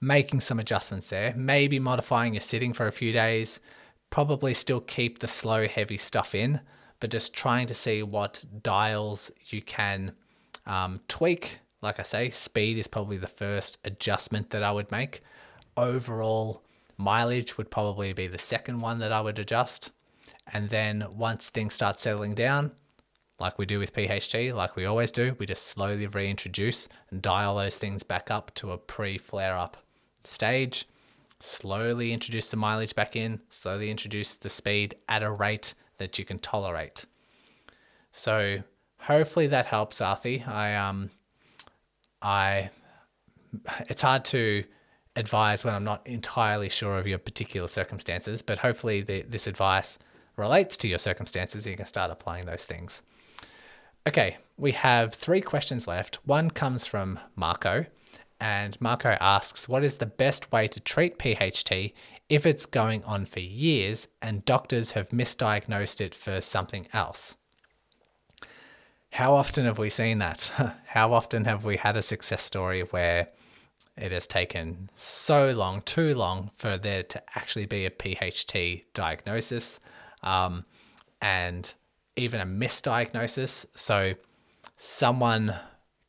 making 0.00 0.40
some 0.40 0.58
adjustments 0.58 1.08
there, 1.08 1.34
maybe 1.36 1.78
modifying 1.78 2.34
your 2.34 2.40
sitting 2.40 2.72
for 2.72 2.86
a 2.86 2.92
few 2.92 3.12
days, 3.12 3.60
probably 4.08 4.54
still 4.54 4.80
keep 4.80 5.18
the 5.18 5.28
slow, 5.28 5.68
heavy 5.68 5.96
stuff 5.96 6.34
in, 6.34 6.60
but 7.00 7.10
just 7.10 7.34
trying 7.34 7.66
to 7.66 7.74
see 7.74 8.02
what 8.02 8.44
dials 8.62 9.30
you 9.46 9.62
can 9.62 10.12
um, 10.66 11.00
tweak. 11.08 11.58
Like 11.82 11.98
I 11.98 12.02
say, 12.04 12.30
speed 12.30 12.78
is 12.78 12.86
probably 12.86 13.16
the 13.16 13.26
first 13.26 13.78
adjustment 13.84 14.50
that 14.50 14.62
I 14.62 14.72
would 14.72 14.90
make. 14.90 15.22
Overall, 15.76 16.62
Mileage 17.00 17.56
would 17.56 17.70
probably 17.70 18.12
be 18.12 18.26
the 18.26 18.38
second 18.38 18.80
one 18.80 18.98
that 18.98 19.12
I 19.12 19.20
would 19.20 19.38
adjust. 19.38 19.90
And 20.52 20.68
then 20.68 21.06
once 21.16 21.48
things 21.48 21.74
start 21.74 21.98
settling 21.98 22.34
down, 22.34 22.72
like 23.38 23.58
we 23.58 23.64
do 23.64 23.78
with 23.78 23.94
PHT, 23.94 24.54
like 24.54 24.76
we 24.76 24.84
always 24.84 25.10
do, 25.10 25.34
we 25.38 25.46
just 25.46 25.66
slowly 25.66 26.06
reintroduce 26.06 26.88
and 27.10 27.22
dial 27.22 27.56
those 27.56 27.76
things 27.76 28.02
back 28.02 28.30
up 28.30 28.54
to 28.56 28.72
a 28.72 28.78
pre 28.78 29.16
flare 29.16 29.56
up 29.56 29.78
stage. 30.24 30.86
slowly 31.42 32.12
introduce 32.12 32.50
the 32.50 32.56
mileage 32.58 32.94
back 32.94 33.16
in, 33.16 33.40
slowly 33.48 33.90
introduce 33.90 34.34
the 34.34 34.50
speed 34.50 34.94
at 35.08 35.22
a 35.22 35.30
rate 35.30 35.72
that 35.96 36.18
you 36.18 36.24
can 36.26 36.38
tolerate. 36.38 37.06
So 38.12 38.58
hopefully 38.98 39.46
that 39.46 39.66
helps, 39.66 40.00
Arthi. 40.00 40.46
I 40.46 40.74
um 40.74 41.10
I 42.20 42.68
it's 43.88 44.02
hard 44.02 44.26
to 44.26 44.64
advise 45.16 45.64
when 45.64 45.74
I'm 45.74 45.84
not 45.84 46.06
entirely 46.06 46.68
sure 46.68 46.98
of 46.98 47.06
your 47.06 47.18
particular 47.18 47.68
circumstances, 47.68 48.42
but 48.42 48.58
hopefully 48.58 49.02
the, 49.02 49.22
this 49.22 49.46
advice 49.46 49.98
relates 50.36 50.76
to 50.78 50.88
your 50.88 50.98
circumstances 50.98 51.66
and 51.66 51.72
you 51.72 51.76
can 51.76 51.86
start 51.86 52.10
applying 52.10 52.46
those 52.46 52.64
things. 52.64 53.02
Okay, 54.06 54.38
we 54.56 54.72
have 54.72 55.14
three 55.14 55.40
questions 55.40 55.86
left. 55.86 56.18
One 56.24 56.50
comes 56.50 56.86
from 56.86 57.18
Marco, 57.36 57.86
and 58.40 58.80
Marco 58.80 59.16
asks, 59.20 59.68
What 59.68 59.84
is 59.84 59.98
the 59.98 60.06
best 60.06 60.50
way 60.50 60.66
to 60.68 60.80
treat 60.80 61.18
PHT 61.18 61.92
if 62.28 62.46
it's 62.46 62.64
going 62.64 63.04
on 63.04 63.26
for 63.26 63.40
years 63.40 64.08
and 64.22 64.44
doctors 64.44 64.92
have 64.92 65.10
misdiagnosed 65.10 66.00
it 66.00 66.14
for 66.14 66.40
something 66.40 66.86
else? 66.92 67.36
How 69.12 69.34
often 69.34 69.66
have 69.66 69.76
we 69.76 69.90
seen 69.90 70.18
that? 70.18 70.50
How 70.86 71.12
often 71.12 71.44
have 71.44 71.64
we 71.64 71.76
had 71.76 71.96
a 71.96 72.02
success 72.02 72.42
story 72.42 72.80
where 72.82 73.28
it 74.00 74.12
has 74.12 74.26
taken 74.26 74.90
so 74.94 75.50
long, 75.50 75.82
too 75.82 76.14
long, 76.14 76.50
for 76.56 76.78
there 76.78 77.02
to 77.04 77.22
actually 77.36 77.66
be 77.66 77.86
a 77.86 77.90
PHT 77.90 78.84
diagnosis 78.94 79.80
um, 80.22 80.64
and 81.20 81.74
even 82.16 82.40
a 82.40 82.46
misdiagnosis? 82.46 83.66
So, 83.74 84.14
someone 84.76 85.54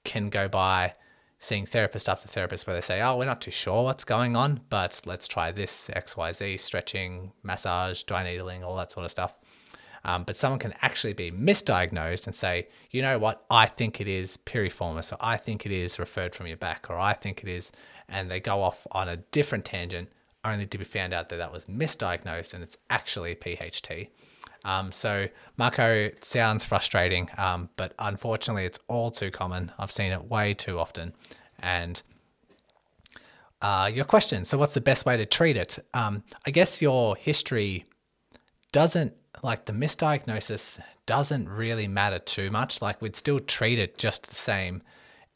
can 0.04 0.30
go 0.30 0.47
by 0.47 0.95
seeing 1.41 1.65
therapist 1.65 2.08
after 2.08 2.27
therapist 2.27 2.67
where 2.67 2.75
they 2.75 2.82
say, 2.82 3.01
oh, 3.01 3.17
we're 3.17 3.25
not 3.25 3.41
too 3.41 3.51
sure 3.51 3.84
what's 3.84 4.04
going 4.04 4.36
on, 4.36 4.62
but 4.69 5.01
let's 5.06 5.27
try 5.27 5.51
this 5.51 5.88
XYZ, 5.88 6.60
stretching, 6.60 7.32
massage, 7.41 8.04
dry 8.04 8.23
needling, 8.23 8.63
all 8.63 8.75
that 8.75 8.91
sort 8.91 9.06
of 9.06 9.12
stuff. 9.12 9.34
Um, 10.03 10.23
but 10.23 10.35
someone 10.35 10.59
can 10.59 10.73
actually 10.81 11.13
be 11.13 11.31
misdiagnosed 11.31 12.25
and 12.25 12.35
say, 12.35 12.67
you 12.89 13.01
know 13.01 13.19
what, 13.19 13.45
I 13.49 13.67
think 13.67 14.01
it 14.01 14.07
is 14.07 14.37
piriformis, 14.45 15.13
or 15.13 15.17
I 15.19 15.37
think 15.37 15.65
it 15.65 15.71
is 15.71 15.99
referred 15.99 16.33
from 16.33 16.47
your 16.47 16.57
back, 16.57 16.87
or 16.89 16.97
I 16.97 17.13
think 17.13 17.43
it 17.43 17.49
is, 17.49 17.71
and 18.09 18.29
they 18.29 18.39
go 18.39 18.63
off 18.63 18.87
on 18.91 19.07
a 19.07 19.17
different 19.17 19.65
tangent 19.65 20.09
only 20.43 20.65
to 20.65 20.77
be 20.77 20.83
found 20.83 21.13
out 21.13 21.29
that 21.29 21.37
that 21.37 21.51
was 21.51 21.65
misdiagnosed 21.65 22.53
and 22.53 22.63
it's 22.63 22.77
actually 22.89 23.35
PHT. 23.35 24.09
Um, 24.63 24.91
so 24.91 25.27
Marco 25.57 26.11
sounds 26.21 26.65
frustrating, 26.65 27.29
um, 27.37 27.69
but 27.77 27.93
unfortunately, 27.99 28.65
it's 28.65 28.79
all 28.87 29.11
too 29.11 29.31
common. 29.31 29.71
I've 29.77 29.91
seen 29.91 30.11
it 30.11 30.25
way 30.25 30.53
too 30.53 30.79
often. 30.79 31.13
And 31.59 32.01
uh, 33.61 33.89
your 33.93 34.05
question 34.05 34.45
so, 34.45 34.57
what's 34.57 34.73
the 34.73 34.81
best 34.81 35.05
way 35.05 35.17
to 35.17 35.25
treat 35.25 35.57
it? 35.57 35.79
Um, 35.93 36.23
I 36.45 36.51
guess 36.51 36.81
your 36.81 37.15
history 37.15 37.85
doesn't, 38.71 39.13
like 39.43 39.65
the 39.65 39.73
misdiagnosis, 39.73 40.80
doesn't 41.06 41.49
really 41.49 41.88
matter 41.88 42.19
too 42.19 42.51
much. 42.51 42.82
Like, 42.82 43.01
we'd 43.01 43.15
still 43.15 43.39
treat 43.39 43.80
it 43.80 43.97
just 43.97 44.30
the 44.30 44.36
same 44.36 44.82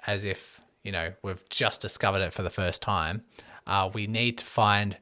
as 0.08 0.24
if, 0.24 0.62
you 0.84 0.92
know, 0.92 1.14
we've 1.24 1.48
just 1.50 1.82
discovered 1.82 2.22
it 2.22 2.34
for 2.34 2.44
the 2.44 2.50
first 2.50 2.82
time. 2.82 3.24
Uh, 3.66 3.90
we 3.94 4.08
need 4.08 4.38
to 4.38 4.46
find 4.46 4.98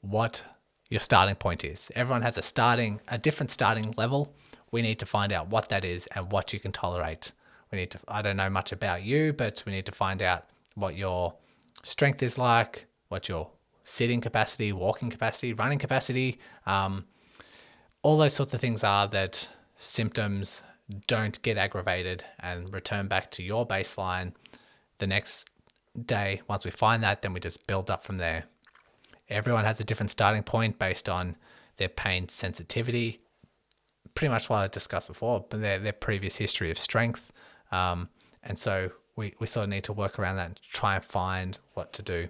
what 0.00 0.42
your 0.88 1.00
starting 1.00 1.34
point 1.34 1.64
is. 1.64 1.90
Everyone 1.94 2.22
has 2.22 2.38
a 2.38 2.42
starting 2.42 3.00
a 3.08 3.18
different 3.18 3.50
starting 3.50 3.92
level. 3.96 4.34
We 4.70 4.82
need 4.82 4.98
to 5.00 5.06
find 5.06 5.32
out 5.32 5.48
what 5.48 5.68
that 5.70 5.84
is 5.84 6.06
and 6.14 6.30
what 6.30 6.52
you 6.52 6.60
can 6.60 6.72
tolerate. 6.72 7.32
We 7.72 7.78
need 7.78 7.90
to 7.90 7.98
I 8.06 8.22
don't 8.22 8.36
know 8.36 8.50
much 8.50 8.72
about 8.72 9.02
you, 9.02 9.32
but 9.32 9.62
we 9.66 9.72
need 9.72 9.86
to 9.86 9.92
find 9.92 10.22
out 10.22 10.44
what 10.74 10.96
your 10.96 11.34
strength 11.82 12.22
is 12.22 12.38
like, 12.38 12.86
what 13.08 13.28
your 13.28 13.50
sitting 13.82 14.20
capacity, 14.20 14.72
walking 14.72 15.10
capacity, 15.10 15.52
running 15.52 15.78
capacity, 15.78 16.38
um, 16.66 17.06
all 18.06 18.16
those 18.16 18.34
sorts 18.34 18.54
of 18.54 18.60
things 18.60 18.84
are 18.84 19.08
that 19.08 19.48
symptoms 19.78 20.62
don't 21.08 21.42
get 21.42 21.58
aggravated 21.58 22.24
and 22.38 22.72
return 22.72 23.08
back 23.08 23.32
to 23.32 23.42
your 23.42 23.66
baseline 23.66 24.32
the 24.98 25.08
next 25.08 25.50
day. 26.00 26.40
Once 26.46 26.64
we 26.64 26.70
find 26.70 27.02
that, 27.02 27.22
then 27.22 27.32
we 27.32 27.40
just 27.40 27.66
build 27.66 27.90
up 27.90 28.04
from 28.04 28.18
there. 28.18 28.44
Everyone 29.28 29.64
has 29.64 29.80
a 29.80 29.84
different 29.84 30.12
starting 30.12 30.44
point 30.44 30.78
based 30.78 31.08
on 31.08 31.34
their 31.78 31.88
pain 31.88 32.28
sensitivity, 32.28 33.18
pretty 34.14 34.30
much 34.32 34.48
what 34.48 34.58
I 34.58 34.68
discussed 34.68 35.08
before, 35.08 35.44
but 35.50 35.60
their, 35.60 35.80
their 35.80 35.92
previous 35.92 36.36
history 36.36 36.70
of 36.70 36.78
strength. 36.78 37.32
Um, 37.72 38.08
and 38.40 38.56
so 38.56 38.92
we, 39.16 39.34
we 39.40 39.48
sort 39.48 39.64
of 39.64 39.70
need 39.70 39.82
to 39.82 39.92
work 39.92 40.20
around 40.20 40.36
that 40.36 40.46
and 40.46 40.60
try 40.62 40.94
and 40.94 41.04
find 41.04 41.58
what 41.74 41.92
to 41.94 42.02
do. 42.02 42.28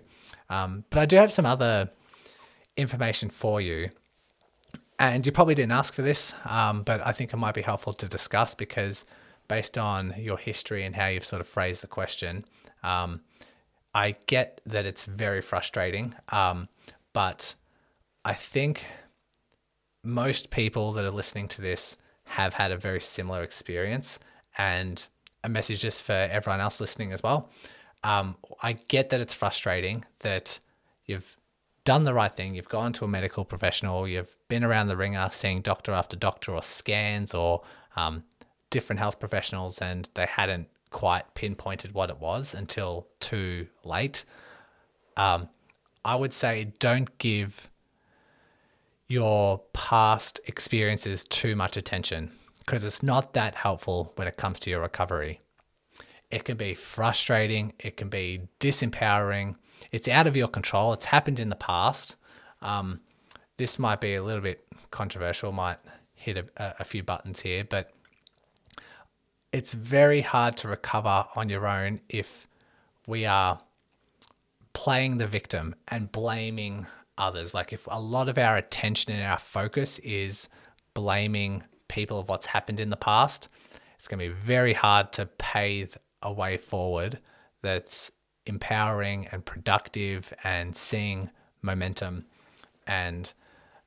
Um, 0.49 0.85
but 0.89 1.01
I 1.01 1.05
do 1.05 1.17
have 1.17 1.35
some 1.35 1.45
other 1.45 1.91
information 2.79 3.29
for 3.29 3.61
you. 3.61 3.91
And 4.99 5.27
you 5.27 5.33
probably 5.33 5.55
didn't 5.55 5.73
ask 5.73 5.95
for 5.95 6.03
this, 6.03 6.35
um, 6.45 6.83
but 6.83 7.07
I 7.07 7.13
think 7.13 7.33
it 7.33 7.37
might 7.37 7.55
be 7.55 7.63
helpful 7.63 7.93
to 7.95 8.09
discuss 8.09 8.55
because 8.55 9.05
based 9.47 9.77
on 9.77 10.15
your 10.19 10.39
history 10.39 10.85
and 10.85 10.97
how 10.97 11.09
you've 11.09 11.25
sort 11.25 11.41
of 11.41 11.47
phrased 11.47 11.83
the 11.83 11.87
question, 11.87 12.45
um, 12.83 13.21
I 13.95 14.17
get 14.27 14.61
that 14.65 14.87
it's 14.87 15.05
very 15.05 15.43
frustrating. 15.43 16.15
Um, 16.31 16.69
but 17.13 17.55
I 18.25 18.33
think 18.33 18.85
most 20.03 20.51
people 20.51 20.93
that 20.93 21.05
are 21.05 21.11
listening 21.11 21.49
to 21.49 21.63
this 21.63 21.97
have 22.25 22.55
had 22.55 22.73
a 22.73 22.77
very 22.77 23.01
similar 23.01 23.43
experience. 23.43 24.19
And 24.57 25.07
a 25.47 25.49
message 25.49 25.81
just 25.81 26.03
for 26.03 26.13
everyone 26.13 26.61
else 26.61 26.81
listening 26.81 27.13
as 27.13 27.23
well. 27.23 27.49
Um, 28.03 28.37
I 28.63 28.73
get 28.73 29.11
that 29.11 29.21
it's 29.21 29.35
frustrating 29.35 30.05
that 30.21 30.59
you've 31.07 31.37
done 31.87 32.03
the 32.05 32.13
right 32.13 32.35
thing, 32.35 32.55
you've 32.57 32.69
gone 32.69 32.93
to 32.93 33.05
a 33.05 33.09
medical 33.09 33.45
professional, 33.45 34.07
you've 34.07 34.37
been 34.49 34.65
around 34.65 34.89
the 34.89 34.97
ringer 34.97 35.31
seeing 35.33 35.63
doctor 35.63 35.93
after 35.93 36.17
doctor 36.17 36.53
or 36.53 36.61
scans 36.61 37.33
or 37.33 37.63
um, 37.95 38.25
different 38.71 38.99
health 38.99 39.19
professionals, 39.21 39.79
and 39.79 40.11
they 40.15 40.27
hadn't 40.27 40.69
quite 40.91 41.33
pinpointed 41.35 41.93
what 41.93 42.11
it 42.11 42.19
was 42.19 42.53
until 42.55 43.07
too 43.21 43.69
late. 43.85 44.25
Um, 45.17 45.49
I 46.05 46.17
would 46.17 46.33
say 46.33 46.73
don't 46.81 47.17
give 47.19 47.71
your 49.07 49.61
past 49.73 50.41
experiences 50.47 51.25
too 51.25 51.55
much 51.55 51.77
attention 51.77 52.33
because 52.59 52.83
it's 52.83 53.03
not 53.03 53.33
that 53.35 53.55
helpful 53.55 54.13
when 54.17 54.27
it 54.27 54.37
comes 54.37 54.59
to 54.61 54.71
your 54.71 54.81
recovery. 54.81 55.41
It 56.33 56.45
can 56.45 56.57
be 56.57 56.75
frustrating, 56.75 57.75
it 57.79 57.97
can 57.97 58.09
be 58.09 58.49
disempowering, 58.59 59.55
it's 59.93 60.09
out 60.09 60.27
of 60.27 60.37
your 60.37 60.49
control, 60.49 60.93
it's 60.93 61.07
happened 61.07 61.41
in 61.41 61.49
the 61.49 61.57
past. 61.57 62.17
Um, 62.63 63.01
this 63.57 63.79
might 63.79 64.01
be 64.01 64.15
a 64.15 64.23
little 64.23 64.43
bit 64.43 64.67
controversial, 64.91 65.53
might 65.53 65.79
hit 66.15 66.37
a, 66.37 66.75
a 66.81 66.85
few 66.85 67.03
buttons 67.03 67.41
here, 67.41 67.65
but 67.65 67.93
it's 69.53 69.73
very 69.73 70.21
hard 70.21 70.57
to 70.59 70.69
recover 70.69 71.27
on 71.35 71.49
your 71.49 71.67
own 71.67 72.01
if 72.09 72.47
we 73.07 73.25
are 73.25 73.61
playing 74.73 75.19
the 75.19 75.27
victim 75.27 75.75
and 75.89 76.13
blaming 76.13 76.87
others. 77.17 77.55
Like 77.55 77.73
if 77.73 77.89
a 77.91 78.01
lot 78.01 78.29
of 78.29 78.37
our 78.37 78.57
attention 78.57 79.13
and 79.13 79.23
our 79.23 79.39
focus 79.39 79.99
is 80.01 80.49
blaming 80.93 81.65
people 81.89 82.19
of 82.19 82.29
what's 82.29 82.47
happened 82.47 82.81
in 82.81 82.91
the 82.91 82.97
past, 82.97 83.49
it's 83.99 84.09
going 84.09 84.19
to 84.19 84.27
be 84.27 84.41
very 84.41 84.75
hard 84.75 85.13
to 85.15 85.27
pave 85.27 85.97
a 86.23 86.33
way 86.33 86.57
forward 86.57 87.19
that's 87.63 88.11
empowering 88.47 89.29
and 89.33 89.45
productive 89.45 90.33
and 90.45 90.77
seeing 90.77 91.31
momentum. 91.63 92.25
And 92.87 93.33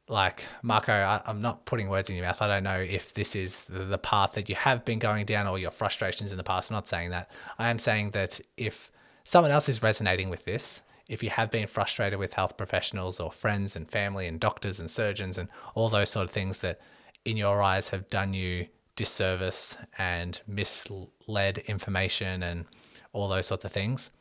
like 0.07 0.45
Marco, 0.61 0.91
I, 0.91 1.21
am 1.25 1.41
not 1.41 1.65
putting 1.65 1.89
words 1.89 2.09
in 2.09 2.15
your 2.15 2.25
mouth. 2.25 2.41
I 2.41 2.47
don't 2.47 2.63
know 2.63 2.79
if 2.79 3.13
this 3.13 3.35
is 3.35 3.65
the 3.65 3.97
path 3.97 4.33
that 4.33 4.49
you 4.49 4.55
have 4.55 4.83
been 4.83 4.99
going 4.99 5.25
down 5.25 5.47
or 5.47 5.59
your 5.59 5.71
frustrations 5.71 6.31
in 6.31 6.37
the 6.37 6.43
past. 6.43 6.71
I'm 6.71 6.75
not 6.75 6.87
saying 6.87 7.11
that. 7.11 7.29
I 7.57 7.69
am 7.69 7.79
saying 7.79 8.11
that 8.11 8.41
if 8.57 8.91
someone 9.23 9.51
else 9.51 9.69
is 9.69 9.83
resonating 9.83 10.29
with 10.29 10.45
this, 10.45 10.81
if 11.07 11.23
you 11.23 11.29
have 11.31 11.49
been 11.49 11.67
frustrated 11.67 12.19
with 12.19 12.33
health 12.33 12.57
professionals 12.57 13.19
or 13.19 13.31
friends 13.31 13.75
and 13.75 13.89
family 13.89 14.27
and 14.27 14.39
doctors 14.39 14.79
and 14.79 14.89
surgeons 14.89 15.37
and 15.37 15.49
all 15.73 15.89
those 15.89 16.11
sort 16.11 16.25
of 16.25 16.31
things 16.31 16.61
that 16.61 16.79
in 17.25 17.37
your 17.37 17.61
eyes 17.61 17.89
have 17.89 18.09
done 18.09 18.33
you 18.33 18.67
disservice 18.95 19.77
and 19.97 20.41
misled 20.47 21.59
information 21.59 22.43
and 22.43 22.65
all 23.13 23.27
those 23.27 23.47
sorts 23.47 23.65
of 23.65 23.71
things, 23.71 24.11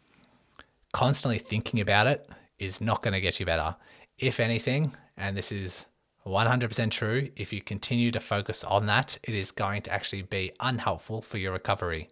constantly 0.93 1.39
thinking 1.39 1.81
about 1.81 2.07
it 2.07 2.29
is 2.59 2.81
not 2.81 3.03
going 3.03 3.15
to 3.15 3.21
get 3.21 3.39
you 3.39 3.47
better. 3.47 3.77
If 4.19 4.41
anything, 4.41 4.93
and 5.17 5.37
this 5.37 5.53
is 5.53 5.87
100% 6.27 6.91
true, 6.91 7.29
if 7.37 7.53
you 7.53 7.61
continue 7.61 8.11
to 8.11 8.21
focus 8.21 8.65
on 8.65 8.87
that, 8.87 9.19
it 9.23 9.35
is 9.35 9.51
going 9.51 9.83
to 9.83 9.93
actually 9.93 10.23
be 10.23 10.53
unhelpful 10.61 11.23
for 11.23 11.39
your 11.39 11.53
recovery 11.53 12.11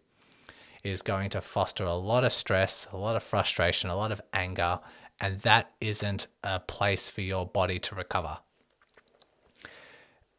is 0.86 1.02
going 1.02 1.30
to 1.30 1.40
foster 1.40 1.84
a 1.84 1.94
lot 1.94 2.24
of 2.24 2.32
stress, 2.32 2.86
a 2.92 2.96
lot 2.96 3.16
of 3.16 3.22
frustration, 3.22 3.90
a 3.90 3.96
lot 3.96 4.12
of 4.12 4.20
anger, 4.32 4.78
and 5.20 5.40
that 5.40 5.72
isn't 5.80 6.26
a 6.44 6.60
place 6.60 7.10
for 7.10 7.20
your 7.20 7.46
body 7.46 7.78
to 7.78 7.94
recover. 7.94 8.38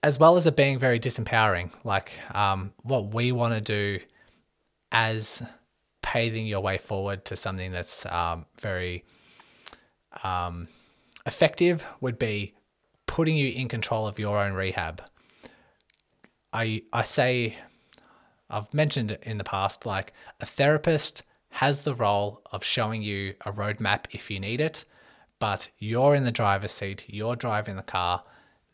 As 0.03 0.19
well 0.19 0.37
as 0.37 0.47
it 0.47 0.55
being 0.55 0.79
very 0.79 0.99
disempowering, 0.99 1.71
like 1.83 2.19
um, 2.33 2.73
what 2.83 3.13
we 3.13 3.31
want 3.31 3.53
to 3.55 3.61
do 3.61 3.99
as 4.91 5.43
paving 6.07 6.47
your 6.47 6.61
way 6.61 6.77
forward 6.77 7.25
to 7.25 7.35
something 7.35 7.73
that's 7.73 8.05
um, 8.05 8.45
very 8.61 9.03
um, 10.23 10.69
effective 11.25 11.85
would 11.99 12.17
be 12.17 12.53
putting 13.07 13.35
you 13.35 13.49
in 13.49 13.67
control 13.67 14.07
of 14.07 14.17
your 14.17 14.37
own 14.37 14.53
rehab. 14.53 15.01
I 16.53 16.83
I 16.93 17.03
say 17.03 17.57
I've 18.49 18.73
mentioned 18.73 19.11
it 19.11 19.23
in 19.23 19.37
the 19.37 19.43
past 19.43 19.85
like 19.85 20.13
a 20.39 20.45
therapist 20.45 21.23
has 21.49 21.81
the 21.81 21.93
role 21.93 22.41
of 22.53 22.63
showing 22.63 23.01
you 23.01 23.33
a 23.45 23.51
roadmap 23.51 24.05
if 24.11 24.31
you 24.31 24.39
need 24.39 24.61
it, 24.61 24.85
but 25.39 25.67
you're 25.77 26.15
in 26.15 26.23
the 26.23 26.31
driver's 26.31 26.71
seat, 26.71 27.03
you're 27.07 27.35
driving 27.35 27.75
the 27.75 27.83
car. 27.83 28.23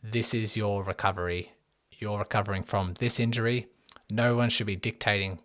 This 0.04 0.34
is 0.34 0.56
your 0.56 0.84
recovery. 0.84 1.50
You're 1.98 2.20
recovering 2.20 2.62
from 2.62 2.94
this 3.00 3.18
injury. 3.18 3.66
No 4.08 4.36
one 4.36 4.50
should 4.50 4.68
be 4.68 4.76
dictating 4.76 5.40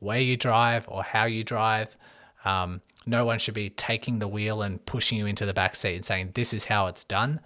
where 0.00 0.18
you 0.18 0.36
drive 0.36 0.86
or 0.88 1.02
how 1.04 1.24
you 1.24 1.44
drive. 1.44 1.96
Um, 2.44 2.80
no 3.06 3.24
one 3.24 3.38
should 3.38 3.54
be 3.54 3.70
taking 3.70 4.18
the 4.18 4.28
wheel 4.28 4.62
and 4.62 4.84
pushing 4.84 5.18
you 5.18 5.26
into 5.26 5.46
the 5.46 5.54
back 5.54 5.76
seat 5.76 5.96
and 5.96 6.04
saying, 6.04 6.32
This 6.34 6.52
is 6.52 6.64
how 6.64 6.86
it's 6.86 7.04
done. 7.04 7.40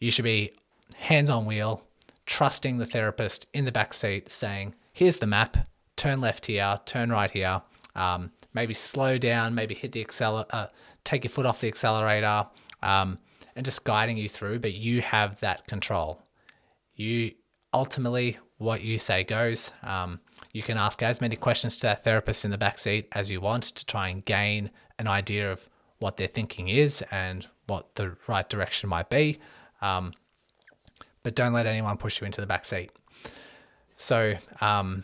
You 0.00 0.10
should 0.10 0.24
be 0.24 0.52
hands 0.96 1.30
on 1.30 1.46
wheel, 1.46 1.82
trusting 2.26 2.78
the 2.78 2.86
therapist 2.86 3.46
in 3.52 3.64
the 3.64 3.72
back 3.72 3.94
seat, 3.94 4.30
saying, 4.30 4.74
Here's 4.92 5.18
the 5.18 5.26
map, 5.26 5.68
turn 5.96 6.20
left 6.20 6.46
here, 6.46 6.80
turn 6.84 7.10
right 7.10 7.30
here. 7.30 7.62
Um, 7.94 8.32
maybe 8.52 8.74
slow 8.74 9.18
down, 9.18 9.54
maybe 9.54 9.74
hit 9.74 9.92
the 9.92 10.00
accelerator, 10.00 10.48
uh, 10.52 10.66
take 11.04 11.24
your 11.24 11.30
foot 11.30 11.46
off 11.46 11.60
the 11.60 11.68
accelerator, 11.68 12.46
um, 12.82 13.18
and 13.54 13.64
just 13.64 13.84
guiding 13.84 14.16
you 14.16 14.28
through. 14.28 14.58
But 14.58 14.74
you 14.74 15.00
have 15.00 15.40
that 15.40 15.66
control. 15.66 16.22
You 16.94 17.32
ultimately, 17.72 18.38
what 18.58 18.82
you 18.82 18.98
say 18.98 19.24
goes. 19.24 19.72
Um, 19.82 20.20
you 20.54 20.62
can 20.62 20.78
ask 20.78 21.02
as 21.02 21.20
many 21.20 21.34
questions 21.34 21.76
to 21.76 21.82
that 21.82 22.04
therapist 22.04 22.44
in 22.44 22.52
the 22.52 22.56
back 22.56 22.78
seat 22.78 23.08
as 23.12 23.28
you 23.30 23.40
want 23.40 23.64
to 23.64 23.84
try 23.84 24.08
and 24.08 24.24
gain 24.24 24.70
an 25.00 25.08
idea 25.08 25.50
of 25.50 25.68
what 25.98 26.16
their 26.16 26.28
thinking 26.28 26.68
is 26.68 27.02
and 27.10 27.48
what 27.66 27.96
the 27.96 28.16
right 28.28 28.48
direction 28.48 28.88
might 28.88 29.10
be. 29.10 29.40
Um, 29.82 30.12
but 31.24 31.34
don't 31.34 31.52
let 31.52 31.66
anyone 31.66 31.96
push 31.96 32.20
you 32.20 32.24
into 32.24 32.40
the 32.40 32.46
back 32.46 32.64
seat. 32.64 32.92
So, 33.96 34.36
um, 34.60 35.02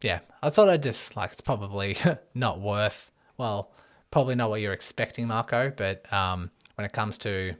yeah, 0.00 0.20
I 0.42 0.48
thought 0.48 0.70
I'd 0.70 0.82
just 0.82 1.16
like 1.16 1.32
it's 1.32 1.42
probably 1.42 1.98
not 2.34 2.58
worth, 2.58 3.12
well, 3.36 3.72
probably 4.10 4.36
not 4.36 4.48
what 4.48 4.62
you're 4.62 4.72
expecting, 4.72 5.26
Marco, 5.26 5.70
but 5.76 6.10
um, 6.10 6.50
when 6.76 6.86
it 6.86 6.92
comes 6.92 7.18
to 7.18 7.56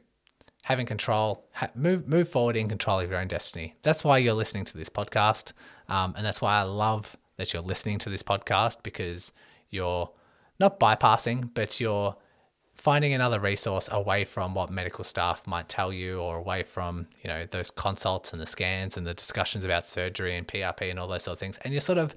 having 0.64 0.86
control, 0.86 1.46
ha- 1.52 1.70
move 1.74 2.08
move 2.08 2.28
forward 2.28 2.56
in 2.56 2.68
control 2.68 3.00
of 3.00 3.10
your 3.10 3.18
own 3.18 3.28
destiny. 3.28 3.74
That's 3.82 4.02
why 4.02 4.18
you're 4.18 4.34
listening 4.34 4.64
to 4.64 4.78
this 4.78 4.88
podcast, 4.88 5.52
um, 5.88 6.14
and 6.16 6.24
that's 6.24 6.40
why 6.40 6.58
I 6.58 6.62
love 6.62 7.16
that 7.36 7.52
you're 7.52 7.62
listening 7.62 7.98
to 7.98 8.10
this 8.10 8.22
podcast 8.22 8.82
because 8.82 9.32
you're 9.70 10.10
not 10.58 10.80
bypassing, 10.80 11.50
but 11.54 11.80
you're 11.80 12.16
finding 12.74 13.12
another 13.12 13.40
resource 13.40 13.88
away 13.90 14.24
from 14.24 14.54
what 14.54 14.70
medical 14.70 15.04
staff 15.04 15.46
might 15.46 15.68
tell 15.68 15.92
you, 15.92 16.20
or 16.20 16.36
away 16.36 16.62
from 16.62 17.06
you 17.22 17.28
know 17.28 17.46
those 17.50 17.70
consults 17.70 18.32
and 18.32 18.40
the 18.40 18.46
scans 18.46 18.96
and 18.96 19.06
the 19.06 19.14
discussions 19.14 19.64
about 19.64 19.86
surgery 19.86 20.36
and 20.36 20.46
PRP 20.46 20.90
and 20.90 20.98
all 20.98 21.08
those 21.08 21.24
sort 21.24 21.34
of 21.34 21.38
things, 21.38 21.58
and 21.58 21.72
you're 21.72 21.80
sort 21.80 21.98
of 21.98 22.14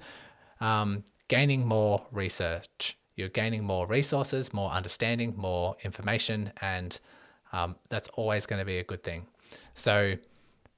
um, 0.60 1.04
gaining 1.28 1.66
more 1.66 2.06
research. 2.12 2.96
You're 3.16 3.28
gaining 3.28 3.64
more 3.64 3.86
resources, 3.86 4.54
more 4.54 4.70
understanding, 4.70 5.34
more 5.36 5.76
information, 5.84 6.52
and 6.62 6.98
um, 7.52 7.76
that's 7.88 8.08
always 8.10 8.46
going 8.46 8.60
to 8.60 8.64
be 8.64 8.78
a 8.78 8.84
good 8.84 9.02
thing. 9.02 9.26
So 9.74 10.14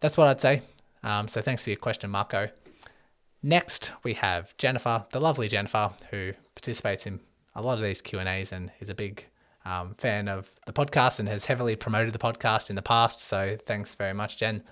that's 0.01 0.17
what 0.17 0.27
I'd 0.27 0.41
say. 0.41 0.63
Um, 1.05 1.29
so 1.29 1.41
thanks 1.41 1.65
for 1.65 1.71
your 1.71 1.77
question, 1.79 2.11
Marco. 2.11 2.49
Next, 3.43 3.93
we 4.03 4.15
have 4.15 4.57
Jennifer, 4.57 5.05
the 5.11 5.21
lovely 5.21 5.49
Jennifer, 5.49 5.91
who 6.11 6.33
participates 6.55 7.07
in 7.07 7.21
a 7.55 7.63
lot 7.63 7.79
of 7.79 7.85
these 7.85 8.01
Q 8.01 8.19
and 8.19 8.29
A's 8.29 8.53
and 8.53 8.71
is 8.81 8.89
a 8.89 8.95
big 8.95 9.27
um, 9.65 9.95
fan 9.99 10.29
of 10.29 10.51
the 10.67 10.73
podcast 10.73 11.19
and 11.19 11.29
has 11.29 11.47
heavily 11.47 11.77
promoted 11.77 12.13
the 12.13 12.19
podcast 12.19 12.71
in 12.71 12.77
the 12.77 12.83
past. 12.83 13.21
So 13.21 13.57
thanks 13.61 13.95
very 13.95 14.13
much, 14.13 14.39
Jen. 14.39 14.63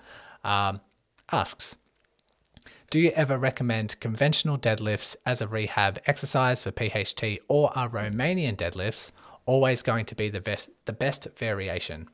Um, 0.43 0.81
asks, 1.31 1.75
do 2.89 2.99
you 2.99 3.11
ever 3.11 3.37
recommend 3.37 3.99
conventional 3.99 4.57
deadlifts 4.57 5.15
as 5.25 5.41
a 5.41 5.47
rehab 5.47 5.99
exercise 6.05 6.63
for 6.63 6.71
PHT, 6.71 7.39
or 7.47 7.77
are 7.77 7.89
Romanian 7.89 8.55
deadlifts 8.55 9.11
always 9.45 9.81
going 9.81 10.05
to 10.05 10.15
be 10.15 10.29
the 10.29 10.41
best 10.41 10.69
the 10.85 10.93
best 10.93 11.27
variation. 11.37 12.07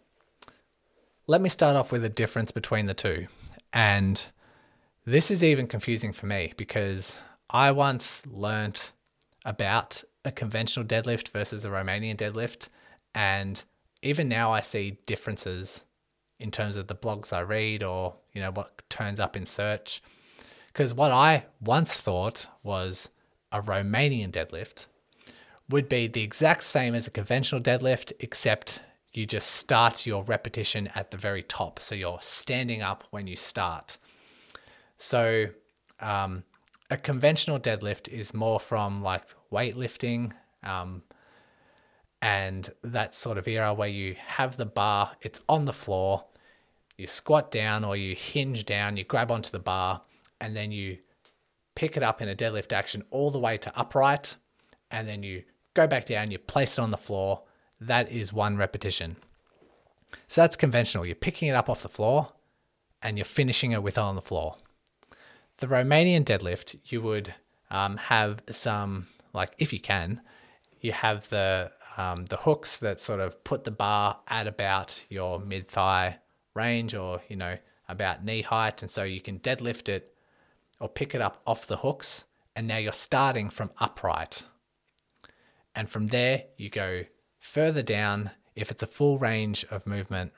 Let 1.27 1.41
me 1.41 1.49
start 1.49 1.75
off 1.75 1.91
with 1.91 2.05
a 2.05 2.09
difference 2.09 2.51
between 2.51 2.85
the 2.85 2.93
two. 2.93 3.27
And 3.73 4.25
this 5.07 5.31
is 5.31 5.43
even 5.43 5.67
confusing 5.67 6.11
for 6.11 6.25
me 6.25 6.53
because 6.57 7.17
I 7.49 7.71
once 7.71 8.21
learnt 8.27 8.91
about 9.45 10.03
a 10.25 10.31
conventional 10.31 10.85
deadlift 10.85 11.29
versus 11.29 11.63
a 11.63 11.69
Romanian 11.69 12.17
deadlift 12.17 12.67
and 13.15 13.63
even 14.01 14.27
now 14.27 14.51
I 14.51 14.61
see 14.61 14.99
differences 15.05 15.85
in 16.39 16.51
terms 16.51 16.75
of 16.77 16.87
the 16.87 16.95
blogs 16.95 17.31
I 17.31 17.39
read 17.39 17.81
or 17.81 18.15
you 18.33 18.41
know 18.41 18.51
what 18.51 18.87
turns 18.89 19.19
up 19.19 19.37
in 19.37 19.45
search 19.45 20.03
because 20.77 20.93
what 20.93 21.11
I 21.11 21.45
once 21.59 21.95
thought 21.95 22.45
was 22.61 23.09
a 23.51 23.61
Romanian 23.61 24.29
deadlift 24.29 24.87
would 25.69 25.89
be 25.89 26.07
the 26.07 26.21
exact 26.21 26.63
same 26.63 26.93
as 26.93 27.07
a 27.07 27.11
conventional 27.11 27.61
deadlift, 27.61 28.11
except 28.19 28.81
you 29.11 29.25
just 29.25 29.49
start 29.49 30.05
your 30.05 30.23
repetition 30.23 30.87
at 30.93 31.11
the 31.11 31.17
very 31.17 31.41
top. 31.41 31.79
So 31.79 31.95
you're 31.95 32.19
standing 32.21 32.81
up 32.81 33.05
when 33.09 33.25
you 33.25 33.35
start. 33.35 33.97
So 34.97 35.47
um, 35.99 36.43
a 36.89 36.97
conventional 36.97 37.59
deadlift 37.59 38.07
is 38.07 38.33
more 38.33 38.59
from 38.59 39.01
like 39.03 39.23
weightlifting 39.51 40.33
um, 40.63 41.03
and 42.21 42.69
that 42.83 43.15
sort 43.15 43.37
of 43.37 43.47
era 43.47 43.73
where 43.73 43.87
you 43.87 44.15
have 44.25 44.57
the 44.57 44.65
bar, 44.65 45.11
it's 45.21 45.41
on 45.47 45.65
the 45.65 45.73
floor, 45.73 46.25
you 46.97 47.05
squat 47.07 47.51
down 47.51 47.83
or 47.83 47.95
you 47.95 48.15
hinge 48.15 48.65
down, 48.65 48.97
you 48.97 49.03
grab 49.03 49.31
onto 49.31 49.51
the 49.51 49.59
bar, 49.59 50.01
and 50.41 50.55
then 50.55 50.71
you 50.71 50.97
pick 51.75 51.95
it 51.95 52.03
up 52.03 52.21
in 52.21 52.29
a 52.29 52.35
deadlift 52.35 52.73
action 52.73 53.03
all 53.11 53.29
the 53.29 53.39
way 53.39 53.55
to 53.57 53.79
upright, 53.79 54.35
and 54.89 55.07
then 55.07 55.21
you 55.21 55.43
go 55.75 55.85
back 55.85 56.05
down, 56.05 56.31
you 56.31 56.39
place 56.39 56.77
it 56.77 56.81
on 56.81 56.89
the 56.89 56.97
floor. 56.97 57.43
That 57.79 58.11
is 58.11 58.33
one 58.33 58.57
repetition. 58.57 59.17
So 60.25 60.41
that's 60.41 60.57
conventional. 60.57 61.05
You're 61.05 61.15
picking 61.15 61.49
it 61.49 61.55
up 61.55 61.69
off 61.69 61.83
the 61.83 61.89
floor 61.89 62.33
and 63.03 63.17
you're 63.17 63.25
finishing 63.25 63.71
it 63.73 63.83
with 63.83 63.97
on 63.97 64.15
the 64.15 64.21
floor. 64.21 64.55
The 65.57 65.67
Romanian 65.67 66.23
deadlift, 66.23 66.77
you 66.85 67.01
would 67.01 67.33
um, 67.71 67.97
have 67.97 68.41
some, 68.51 69.07
like 69.33 69.53
if 69.57 69.73
you 69.73 69.79
can, 69.79 70.21
you 70.81 70.91
have 70.91 71.29
the 71.29 71.71
um, 71.97 72.25
the 72.25 72.37
hooks 72.37 72.77
that 72.77 73.01
sort 73.01 73.19
of 73.19 73.43
put 73.43 73.63
the 73.63 73.71
bar 73.71 74.19
at 74.27 74.47
about 74.47 75.03
your 75.09 75.39
mid 75.39 75.67
thigh 75.67 76.19
range 76.53 76.93
or 76.93 77.21
you 77.27 77.35
know 77.35 77.57
about 77.89 78.23
knee 78.23 78.41
height, 78.41 78.81
and 78.81 78.91
so 78.91 79.03
you 79.03 79.21
can 79.21 79.39
deadlift 79.39 79.89
it 79.89 80.13
or 80.79 80.87
pick 80.87 81.15
it 81.15 81.21
up 81.21 81.41
off 81.47 81.65
the 81.65 81.77
hooks, 81.77 82.25
and 82.55 82.67
now 82.67 82.77
you're 82.77 82.93
starting 82.93 83.49
from 83.49 83.71
upright. 83.79 84.43
And 85.73 85.89
from 85.89 86.07
there, 86.07 86.45
you 86.57 86.69
go 86.69 87.03
further 87.39 87.83
down. 87.83 88.31
If 88.55 88.71
it's 88.71 88.83
a 88.83 88.87
full 88.87 89.19
range 89.19 89.65
of 89.69 89.85
movement, 89.85 90.33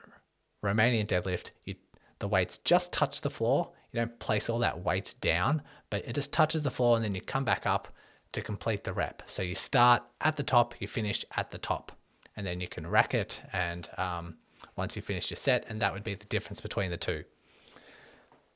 Romanian 0.62 1.06
deadlift, 1.06 1.50
you, 1.64 1.76
the 2.18 2.28
weights 2.28 2.58
just 2.58 2.92
touch 2.92 3.22
the 3.22 3.30
floor. 3.30 3.72
You 3.92 4.00
don't 4.00 4.18
place 4.18 4.48
all 4.48 4.58
that 4.60 4.84
weight 4.84 5.14
down, 5.20 5.62
but 5.88 6.06
it 6.06 6.14
just 6.14 6.32
touches 6.32 6.62
the 6.62 6.70
floor 6.70 6.96
and 6.96 7.04
then 7.04 7.14
you 7.14 7.20
come 7.20 7.44
back 7.44 7.66
up 7.66 7.88
to 8.32 8.42
complete 8.42 8.84
the 8.84 8.92
rep. 8.92 9.22
So 9.26 9.42
you 9.42 9.54
start 9.54 10.02
at 10.20 10.36
the 10.36 10.42
top, 10.42 10.74
you 10.80 10.86
finish 10.86 11.24
at 11.36 11.50
the 11.50 11.58
top, 11.58 11.92
and 12.36 12.46
then 12.46 12.60
you 12.60 12.68
can 12.68 12.86
rack 12.86 13.14
it. 13.14 13.42
And 13.52 13.88
um, 13.98 14.36
once 14.76 14.94
you 14.94 15.02
finish 15.02 15.30
your 15.30 15.36
set, 15.36 15.66
and 15.68 15.80
that 15.80 15.92
would 15.92 16.04
be 16.04 16.14
the 16.14 16.26
difference 16.26 16.60
between 16.60 16.90
the 16.90 16.96
two. 16.96 17.24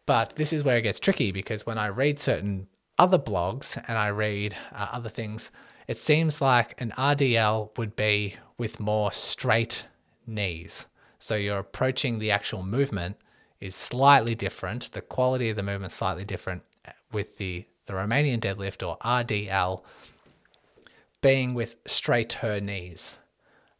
But 0.06 0.36
this 0.36 0.52
is 0.52 0.62
where 0.62 0.76
it 0.76 0.82
gets 0.82 1.00
tricky 1.00 1.32
because 1.32 1.66
when 1.66 1.78
I 1.78 1.88
read 1.88 2.20
certain 2.20 2.68
other 2.98 3.18
blogs 3.18 3.82
and 3.88 3.98
I 3.98 4.08
read 4.08 4.56
uh, 4.72 4.88
other 4.92 5.08
things, 5.08 5.50
it 5.88 5.98
seems 5.98 6.40
like 6.40 6.80
an 6.80 6.92
RDL 6.96 7.76
would 7.76 7.96
be 7.96 8.36
with 8.58 8.80
more 8.80 9.12
straight 9.12 9.86
knees. 10.26 10.86
So 11.18 11.34
you're 11.34 11.58
approaching 11.58 12.18
the 12.18 12.30
actual 12.30 12.62
movement 12.62 13.16
is 13.64 13.74
slightly 13.74 14.34
different. 14.34 14.92
The 14.92 15.00
quality 15.00 15.48
of 15.48 15.56
the 15.56 15.62
movement 15.62 15.90
is 15.90 15.96
slightly 15.96 16.24
different 16.24 16.62
with 17.10 17.38
the, 17.38 17.64
the 17.86 17.94
Romanian 17.94 18.38
deadlift 18.38 18.86
or 18.86 18.98
RDL 18.98 19.82
being 21.22 21.54
with 21.54 21.76
straighter 21.86 22.60
knees. 22.60 23.16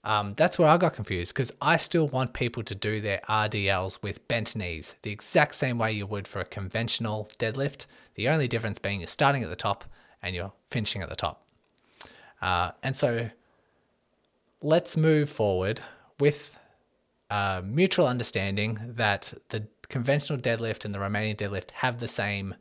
Um, 0.03 0.33
that's 0.39 0.59
where 0.59 0.69
I 0.69 0.79
got 0.79 0.95
confused 0.95 1.35
because 1.35 1.53
I 1.61 1.77
still 1.77 2.09
want 2.09 2.33
people 2.33 2.63
to 2.63 2.75
do 2.75 3.03
their 3.03 3.21
RDLs 3.29 4.03
with 4.03 4.27
bent 4.27 4.57
knees, 4.57 4.95
the 5.03 5.13
exact 5.13 5.55
same 5.55 5.77
way 5.77 5.93
you 5.93 6.07
would 6.07 6.27
for 6.27 6.41
a 6.41 6.47
conventional 6.47 7.29
deadlift. 7.39 7.85
The 8.15 8.31
only 8.31 8.49
difference 8.49 8.79
being 8.79 9.01
you're 9.01 9.07
starting 9.07 9.43
at 9.43 9.51
the 9.51 9.57
top 9.57 9.85
and 10.23 10.35
you're 10.35 10.53
finishing 10.71 11.03
at 11.03 11.11
the 11.11 11.17
top. 11.17 11.45
Uh, 12.41 12.73
and 12.83 12.97
so 12.97 13.29
let's 14.63 14.97
move 14.97 15.29
forward 15.29 15.83
with 16.19 16.59
a 17.29 17.63
mutual 17.63 18.07
understanding 18.07 18.79
that 18.83 19.35
the 19.51 19.67
conventional 19.95 20.37
deadlift 20.37 20.85
and 20.85 20.93
the 20.93 20.99
Romanian 20.99 21.37
deadlift 21.37 21.71
have 21.71 22.01
the 22.01 22.09
same 22.09 22.57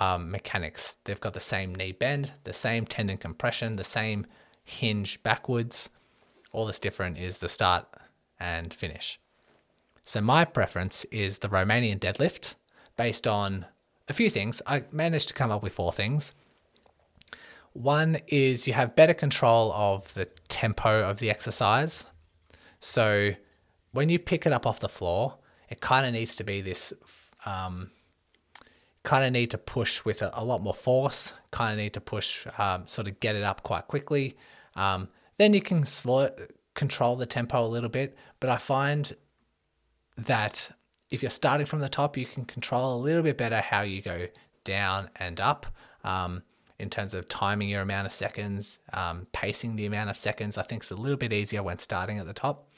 um, 0.00 0.30
mechanics. 0.30 0.96
They've 1.04 1.20
got 1.20 1.34
the 1.34 1.38
same 1.38 1.74
knee 1.74 1.92
bend, 1.92 2.32
the 2.44 2.54
same 2.54 2.86
tendon 2.86 3.18
compression, 3.18 3.76
the 3.76 3.84
same 3.84 4.24
hinge 4.64 5.22
backwards. 5.22 5.90
All 6.52 6.64
that's 6.64 6.78
different 6.78 7.18
is 7.18 7.40
the 7.40 7.50
start 7.50 7.86
and 8.40 8.72
finish. 8.72 9.20
So 10.00 10.22
my 10.22 10.46
preference 10.46 11.04
is 11.10 11.40
the 11.40 11.50
Romanian 11.50 11.98
deadlift 11.98 12.54
based 12.96 13.26
on 13.26 13.66
a 14.08 14.14
few 14.14 14.30
things. 14.30 14.62
I 14.66 14.84
managed 14.90 15.28
to 15.28 15.34
come 15.34 15.50
up 15.50 15.62
with 15.62 15.74
four 15.74 15.92
things. 15.92 16.32
One 17.74 18.16
is 18.28 18.66
you 18.66 18.72
have 18.72 18.96
better 18.96 19.12
control 19.12 19.70
of 19.74 20.14
the 20.14 20.30
tempo 20.48 21.06
of 21.06 21.18
the 21.18 21.28
exercise. 21.28 22.06
So 22.80 23.34
when 23.92 24.08
you 24.08 24.18
pick 24.18 24.46
it 24.46 24.52
up 24.54 24.66
off 24.66 24.80
the 24.80 24.88
floor, 24.88 25.36
it 25.68 25.80
kind 25.80 26.06
of 26.06 26.12
needs 26.12 26.36
to 26.36 26.44
be 26.44 26.60
this 26.60 26.92
um, 27.46 27.90
kind 29.02 29.24
of 29.24 29.32
need 29.32 29.50
to 29.50 29.58
push 29.58 30.04
with 30.04 30.22
a, 30.22 30.30
a, 30.34 30.42
lot 30.42 30.62
more 30.62 30.74
force, 30.74 31.34
kind 31.50 31.72
of 31.72 31.78
need 31.78 31.92
to 31.92 32.00
push, 32.00 32.46
um, 32.58 32.86
sort 32.86 33.06
of 33.06 33.20
get 33.20 33.36
it 33.36 33.42
up 33.42 33.62
quite 33.62 33.86
quickly. 33.86 34.36
Um, 34.76 35.08
then 35.36 35.52
you 35.52 35.60
can 35.60 35.84
slow, 35.84 36.30
control 36.74 37.16
the 37.16 37.26
tempo 37.26 37.64
a 37.64 37.68
little 37.68 37.88
bit. 37.88 38.16
But 38.40 38.50
I 38.50 38.56
find 38.56 39.14
that 40.16 40.70
if 41.10 41.22
you're 41.22 41.30
starting 41.30 41.66
from 41.66 41.80
the 41.80 41.88
top, 41.88 42.16
you 42.16 42.26
can 42.26 42.44
control 42.44 42.96
a 42.96 43.00
little 43.00 43.22
bit 43.22 43.38
better 43.38 43.60
how 43.60 43.82
you 43.82 44.02
go 44.02 44.26
down 44.64 45.10
and 45.16 45.40
up 45.40 45.66
um, 46.02 46.42
in 46.78 46.90
terms 46.90 47.14
of 47.14 47.28
timing 47.28 47.68
your 47.68 47.82
amount 47.82 48.06
of 48.06 48.12
seconds, 48.12 48.78
um, 48.92 49.26
pacing 49.32 49.76
the 49.76 49.86
amount 49.86 50.10
of 50.10 50.18
seconds. 50.18 50.58
I 50.58 50.62
think 50.62 50.82
it's 50.82 50.90
a 50.90 50.96
little 50.96 51.16
bit 51.16 51.32
easier 51.32 51.62
when 51.62 51.78
starting 51.78 52.18
at 52.18 52.26
the 52.26 52.32
top, 52.32 52.70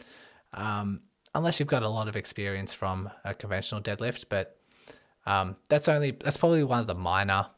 um, 0.52 1.00
unless 1.36 1.60
you've 1.60 1.68
got 1.68 1.82
a 1.82 1.88
lot 1.88 2.08
of 2.08 2.16
experience 2.16 2.72
from 2.74 3.10
a 3.24 3.34
conventional 3.34 3.80
deadlift. 3.80 4.24
But 4.28 4.56
um, 5.26 5.56
that's 5.68 5.88
only 5.88 6.12
that's 6.12 6.36
probably 6.36 6.64
one 6.64 6.80
of 6.80 6.86
the 6.86 6.94
minor 6.94 7.48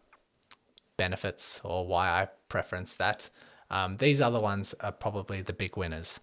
benefits 0.96 1.60
or 1.64 1.86
why 1.86 2.08
I 2.08 2.28
preference 2.48 2.94
that. 2.96 3.30
Um, 3.70 3.98
these 3.98 4.20
other 4.20 4.40
ones 4.40 4.74
are 4.80 4.92
probably 4.92 5.42
the 5.42 5.52
big 5.52 5.76
winners. 5.76 6.20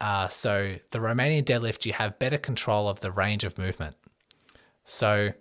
Uh, 0.00 0.28
so 0.28 0.76
the 0.90 0.98
Romanian 0.98 1.44
deadlift, 1.44 1.86
you 1.86 1.92
have 1.92 2.18
better 2.18 2.38
control 2.38 2.88
of 2.88 3.00
the 3.00 3.12
range 3.12 3.44
of 3.44 3.56
movement. 3.58 3.96
So 4.84 5.32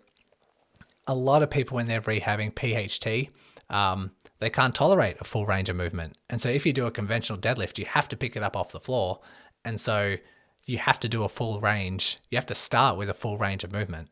a 1.07 1.15
lot 1.15 1.43
of 1.43 1.49
people 1.49 1.75
when 1.75 1.87
they're 1.87 2.01
rehabbing 2.01 2.53
PHT, 2.53 3.29
um, 3.69 4.11
they 4.39 4.49
can't 4.49 4.75
tolerate 4.75 5.17
a 5.19 5.23
full 5.23 5.45
range 5.45 5.69
of 5.69 5.75
movement. 5.75 6.17
And 6.29 6.41
so 6.41 6.49
if 6.49 6.65
you 6.65 6.73
do 6.73 6.85
a 6.85 6.91
conventional 6.91 7.39
deadlift, 7.39 7.77
you 7.79 7.85
have 7.85 8.07
to 8.09 8.17
pick 8.17 8.35
it 8.35 8.43
up 8.43 8.55
off 8.55 8.71
the 8.71 8.79
floor. 8.79 9.21
And 9.65 9.81
so 9.81 10.17
you 10.65 10.77
have 10.77 10.99
to 11.01 11.09
do 11.09 11.23
a 11.23 11.29
full 11.29 11.59
range. 11.59 12.19
You 12.29 12.37
have 12.37 12.45
to 12.47 12.55
start 12.55 12.97
with 12.97 13.09
a 13.09 13.13
full 13.13 13.37
range 13.37 13.63
of 13.63 13.71
movement. 13.71 14.09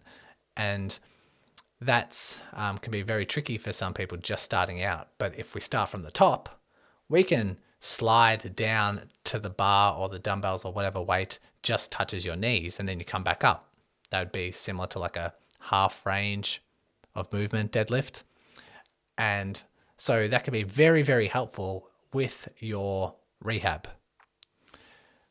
And 0.58 0.98
that's 1.80 2.40
um, 2.54 2.78
can 2.78 2.92
be 2.92 3.02
very 3.02 3.26
tricky 3.26 3.58
for 3.58 3.72
some 3.72 3.94
people 3.94 4.18
just 4.18 4.44
starting 4.44 4.84
out. 4.84 5.10
But 5.18 5.38
if 5.38 5.56
we 5.56 5.62
start 5.62 5.90
from 5.90 6.04
the 6.04 6.12
top, 6.12 6.62
we 7.10 7.24
can 7.24 7.58
slide 7.80 8.56
down 8.56 9.10
to 9.24 9.40
the 9.40 9.50
bar 9.50 9.98
or 9.98 10.08
the 10.08 10.20
dumbbells 10.20 10.64
or 10.64 10.72
whatever 10.72 11.02
weight 11.02 11.40
just 11.64 11.92
touches 11.92 12.26
your 12.26 12.36
knees 12.36 12.80
and 12.80 12.88
then 12.88 13.00
you 13.00 13.06
come 13.06 13.24
back 13.24 13.44
up. 13.44 13.70
That 14.12 14.20
would 14.20 14.32
be 14.32 14.52
similar 14.52 14.88
to 14.88 15.00
like 15.00 15.18
a 15.18 15.34
half 15.60 16.06
range 16.06 16.62
of 17.16 17.32
movement 17.34 17.72
deadlift. 17.72 18.24
And 19.18 19.62
so 19.98 20.28
that 20.28 20.44
can 20.44 20.52
be 20.52 20.64
very, 20.64 21.02
very 21.02 21.28
helpful 21.28 21.88
with 22.14 22.50
your 22.60 23.16
rehab. 23.42 23.88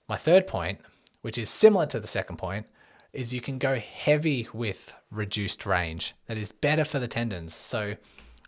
My 0.08 0.16
third 0.16 0.46
point, 0.46 0.80
which 1.22 1.38
is 1.38 1.50
similar 1.50 1.86
to 1.86 2.00
the 2.00 2.08
second 2.08 2.36
point, 2.36 2.66
is 3.12 3.34
you 3.34 3.40
can 3.40 3.58
go 3.58 3.78
heavy 3.78 4.48
with 4.52 4.94
reduced 5.10 5.66
range. 5.66 6.14
That 6.26 6.38
is 6.38 6.52
better 6.52 6.84
for 6.84 6.98
the 6.98 7.08
tendons. 7.08 7.54
So 7.54 7.96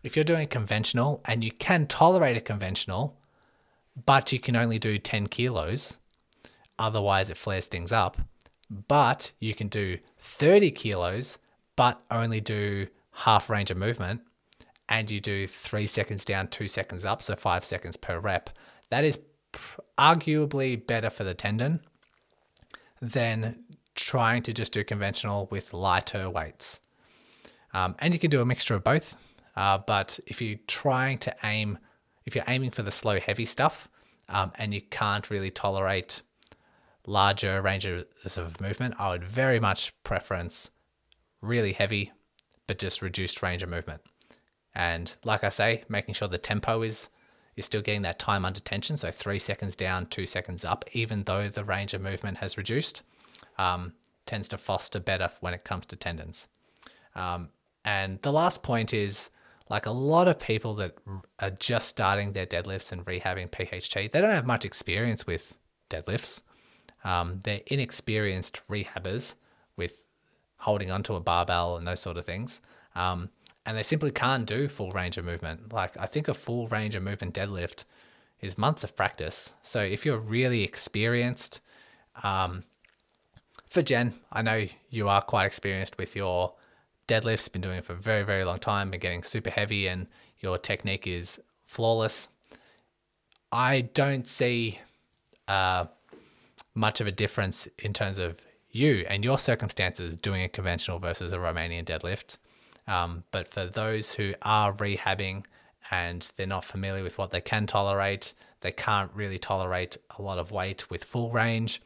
if 0.03 0.17
you're 0.17 0.25
doing 0.25 0.49
conventional 0.49 1.21
and 1.25 1.45
you 1.45 1.51
can 1.51 1.87
tolerate 1.87 2.37
a 2.37 2.41
conventional, 2.41 3.19
but 4.07 4.33
you 4.33 4.39
can 4.39 4.57
only 4.57 4.79
do 4.79 4.99
10 4.99 5.27
kilos. 5.27 5.99
Otherwise, 6.79 7.29
it 7.29 7.37
flares 7.37 7.67
things 7.67 7.93
up. 7.93 8.19
But 8.71 9.33
you 9.39 9.55
can 9.55 9.69
do 9.69 9.99
30 10.19 10.71
kilos, 10.71 11.39
but 11.77 12.01
only 12.11 12.41
do 12.41 12.87
half 13.13 13.51
range 13.51 13.71
of 13.71 13.77
movement. 13.77 14.23
And 14.89 15.11
you 15.11 15.21
do 15.21 15.47
three 15.47 15.87
seconds 15.87 16.25
down, 16.25 16.49
two 16.49 16.69
seconds 16.69 17.05
up, 17.05 17.23
so 17.23 17.35
five 17.35 17.65
seconds 17.65 17.97
per 17.97 18.19
rep. 18.19 18.51
That 18.91 19.05
is 19.05 19.19
arguably 19.99 20.85
better 20.87 21.11
for 21.11 21.25
the 21.25 21.35
tendon 21.35 21.81
than 23.03 23.65
trying 23.95 24.43
to 24.45 24.55
just 24.55 24.73
do 24.73 24.83
conventional 24.83 25.49
with 25.51 25.75
lighter 25.75 26.31
weights. 26.31 26.81
Um, 27.75 27.95
and 27.99 28.15
you 28.15 28.21
can 28.21 28.31
do 28.31 28.41
a 28.41 28.47
mixture 28.47 28.75
of 28.75 28.83
both. 28.83 29.17
Uh, 29.55 29.77
but 29.79 30.19
if 30.27 30.41
you're 30.41 30.59
trying 30.67 31.19
to 31.19 31.35
aim 31.45 31.79
if 32.25 32.35
you're 32.35 32.45
aiming 32.47 32.71
for 32.71 32.83
the 32.83 32.91
slow, 32.91 33.19
heavy 33.19 33.47
stuff 33.47 33.89
um, 34.29 34.53
and 34.57 34.73
you 34.73 34.81
can't 34.81 35.31
really 35.31 35.51
tolerate 35.51 36.23
larger 37.07 37.61
ranges 37.61 38.05
of 38.39 38.61
movement, 38.61 38.95
I 38.99 39.09
would 39.09 39.25
very 39.25 39.59
much 39.59 39.93
preference 40.05 40.71
really 41.41 41.73
heavy, 41.73 42.13
but 42.67 42.79
just 42.79 43.03
reduced 43.03 43.43
range 43.43 43.63
of 43.63 43.69
movement. 43.69 44.03
And 44.75 45.15
like 45.25 45.45
I 45.45 45.49
say, 45.49 45.85
making 45.89 46.15
sure 46.15 46.29
the 46.29 46.39
tempo 46.39 46.83
is 46.83 47.09
is 47.57 47.67
still 47.67 47.83
getting 47.83 48.03
that 48.03 48.19
time 48.19 48.45
under 48.45 48.61
tension, 48.61 48.97
so 48.97 49.11
three 49.11 49.39
seconds 49.39 49.77
down, 49.77 50.07
two 50.07 50.27
seconds 50.27 50.65
up, 50.65 50.85
even 50.93 51.25
though 51.25 51.49
the 51.49 51.65
range 51.65 51.93
of 51.95 52.01
movement 52.01 52.39
has 52.39 52.57
reduced, 52.57 53.03
um, 53.59 53.93
tends 54.27 54.49
to 54.49 54.59
foster 54.59 55.01
better 55.01 55.31
when 55.41 55.53
it 55.53 55.65
comes 55.65 55.87
to 55.87 55.97
tendons. 55.97 56.49
Um, 57.15 57.51
and 57.85 58.21
the 58.23 58.33
last 58.33 58.63
point 58.63 58.95
is 58.95 59.31
like 59.69 59.87
a 59.87 59.91
lot 59.91 60.29
of 60.29 60.39
people 60.39 60.75
that 60.75 60.97
are 61.39 61.51
just 61.51 61.89
starting 61.89 62.33
their 62.33 62.47
deadlifts 62.47 62.93
and 62.93 63.05
rehabbing 63.05 63.51
PHT, 63.51 64.11
they 64.11 64.21
don't 64.21 64.31
have 64.31 64.47
much 64.47 64.65
experience 64.65 65.27
with 65.27 65.55
deadlifts. 65.91 66.43
Um, 67.05 67.41
they're 67.45 67.63
inexperienced 67.67 68.61
rehabbers 68.69 69.35
with 69.77 70.05
holding 70.59 70.91
onto 70.91 71.15
a 71.15 71.21
barbell 71.21 71.77
and 71.77 71.87
those 71.87 72.01
sort 72.01 72.17
of 72.17 72.25
things. 72.25 72.61
Um, 72.95 73.31
and 73.65 73.77
they 73.77 73.83
simply 73.83 74.11
can't 74.11 74.47
do 74.47 74.69
full 74.69 74.91
range 74.91 75.17
of 75.19 75.25
movement. 75.25 75.73
Like 75.73 75.97
I 75.99 76.07
think 76.07 76.29
a 76.29 76.35
full 76.35 76.67
range 76.69 76.95
of 76.95 77.03
movement 77.03 77.35
deadlift 77.35 77.85
is 78.41 78.59
months 78.59 78.83
of 78.83 78.97
practice. 78.97 79.53
So 79.63 79.83
if 79.83 80.05
you're 80.05 80.19
really 80.19 80.65
experienced, 80.65 81.61
um, 82.23 82.65
for 83.69 83.83
Jen, 83.83 84.15
I 84.31 84.43
know 84.43 84.67
you 84.91 85.09
are 85.09 85.23
quite 85.23 85.47
experienced 85.47 85.97
with 85.97 86.15
your 86.17 86.55
deadlifts, 87.09 87.51
been 87.51 87.63
doing 87.63 87.79
it 87.79 87.85
for 87.85 87.95
a 87.95 87.97
very, 87.97 88.23
very 88.23 88.45
long 88.45 88.59
time, 88.59 88.91
been 88.91 89.01
getting 89.01 89.23
super 89.23 89.51
heavy, 89.51 89.87
and 89.87 90.09
your 90.41 90.59
technique 90.59 91.07
is 91.07 91.41
flawless. 91.67 92.29
I 93.51 93.83
don't 93.83 94.27
see 94.27 94.81
uh, 95.49 95.87
much 96.75 97.01
of 97.01 97.07
a 97.07 97.13
difference 97.13 97.69
in 97.79 97.93
terms 97.93 98.19
of 98.19 98.41
you 98.71 99.05
and 99.09 99.25
your 99.25 99.39
circumstances 99.39 100.17
doing 100.17 100.43
a 100.43 100.49
conventional 100.49 100.99
versus 100.99 101.33
a 101.33 101.39
Romanian 101.39 101.85
deadlift. 101.85 102.39
Um, 102.87 103.25
but 103.31 103.49
for 103.49 103.67
those 103.67 104.15
who 104.15 104.35
are 104.43 104.73
rehabbing 104.73 105.45
and 105.91 106.31
they're 106.37 106.47
not 106.47 106.65
familiar 106.65 107.03
with 107.03 107.19
what 107.19 107.31
they 107.31 107.41
can 107.41 107.67
tolerate, 107.67 108.35
they 108.61 108.73
can't 108.73 109.11
really 109.15 109.39
tolerate 109.39 109.97
a 110.19 110.23
lot 110.23 110.39
of 110.39 110.51
weight 110.51 110.91
with 110.91 111.05
full 111.05 111.31
range 111.31 111.81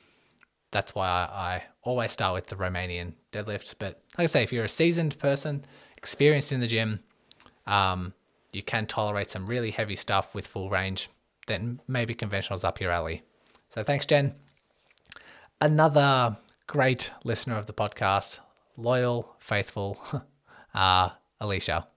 that's 0.76 0.94
why 0.94 1.08
I, 1.08 1.54
I 1.54 1.62
always 1.82 2.12
start 2.12 2.34
with 2.34 2.46
the 2.46 2.56
Romanian 2.56 3.14
deadlift. 3.32 3.76
But 3.78 4.02
like 4.18 4.24
I 4.24 4.26
say, 4.26 4.42
if 4.42 4.52
you're 4.52 4.64
a 4.64 4.68
seasoned 4.68 5.18
person, 5.18 5.64
experienced 5.96 6.52
in 6.52 6.60
the 6.60 6.66
gym, 6.66 7.00
um, 7.66 8.12
you 8.52 8.62
can 8.62 8.86
tolerate 8.86 9.30
some 9.30 9.46
really 9.46 9.70
heavy 9.70 9.96
stuff 9.96 10.34
with 10.34 10.46
full 10.46 10.68
range, 10.68 11.08
then 11.46 11.80
maybe 11.88 12.14
conventional's 12.14 12.64
up 12.64 12.80
your 12.80 12.90
alley. 12.90 13.22
So 13.70 13.82
thanks, 13.82 14.06
Jen. 14.06 14.34
Another 15.60 16.36
great 16.66 17.10
listener 17.24 17.56
of 17.56 17.66
the 17.66 17.72
podcast, 17.72 18.40
loyal, 18.76 19.34
faithful, 19.38 19.98
uh, 20.76 21.08
Alicia. 21.40 21.88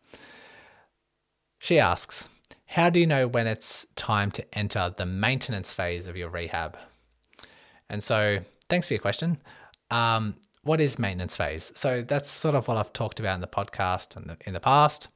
She 1.59 1.79
asks, 1.79 2.29
How 2.65 2.89
do 2.89 2.99
you 2.99 3.05
know 3.05 3.27
when 3.27 3.45
it's 3.45 3.85
time 3.95 4.31
to 4.31 4.57
enter 4.57 4.91
the 4.95 5.05
maintenance 5.05 5.71
phase 5.71 6.05
of 6.05 6.17
your 6.17 6.29
rehab? 6.29 6.77
And 7.89 8.03
so 8.03 8.39
thanks 8.69 8.87
for 8.87 8.93
your 8.93 9.01
question. 9.01 9.37
Um, 9.91 10.35
what 10.63 10.79
is 10.79 10.97
maintenance 10.97 11.35
phase? 11.35 11.71
So 11.75 12.01
that's 12.01 12.29
sort 12.29 12.55
of 12.55 12.67
what 12.67 12.77
I've 12.77 12.93
talked 12.93 13.19
about 13.19 13.35
in 13.35 13.41
the 13.41 13.47
podcast 13.47 14.13
the, 14.25 14.37
in 14.45 14.53
the 14.53 14.59
past. 14.59 15.09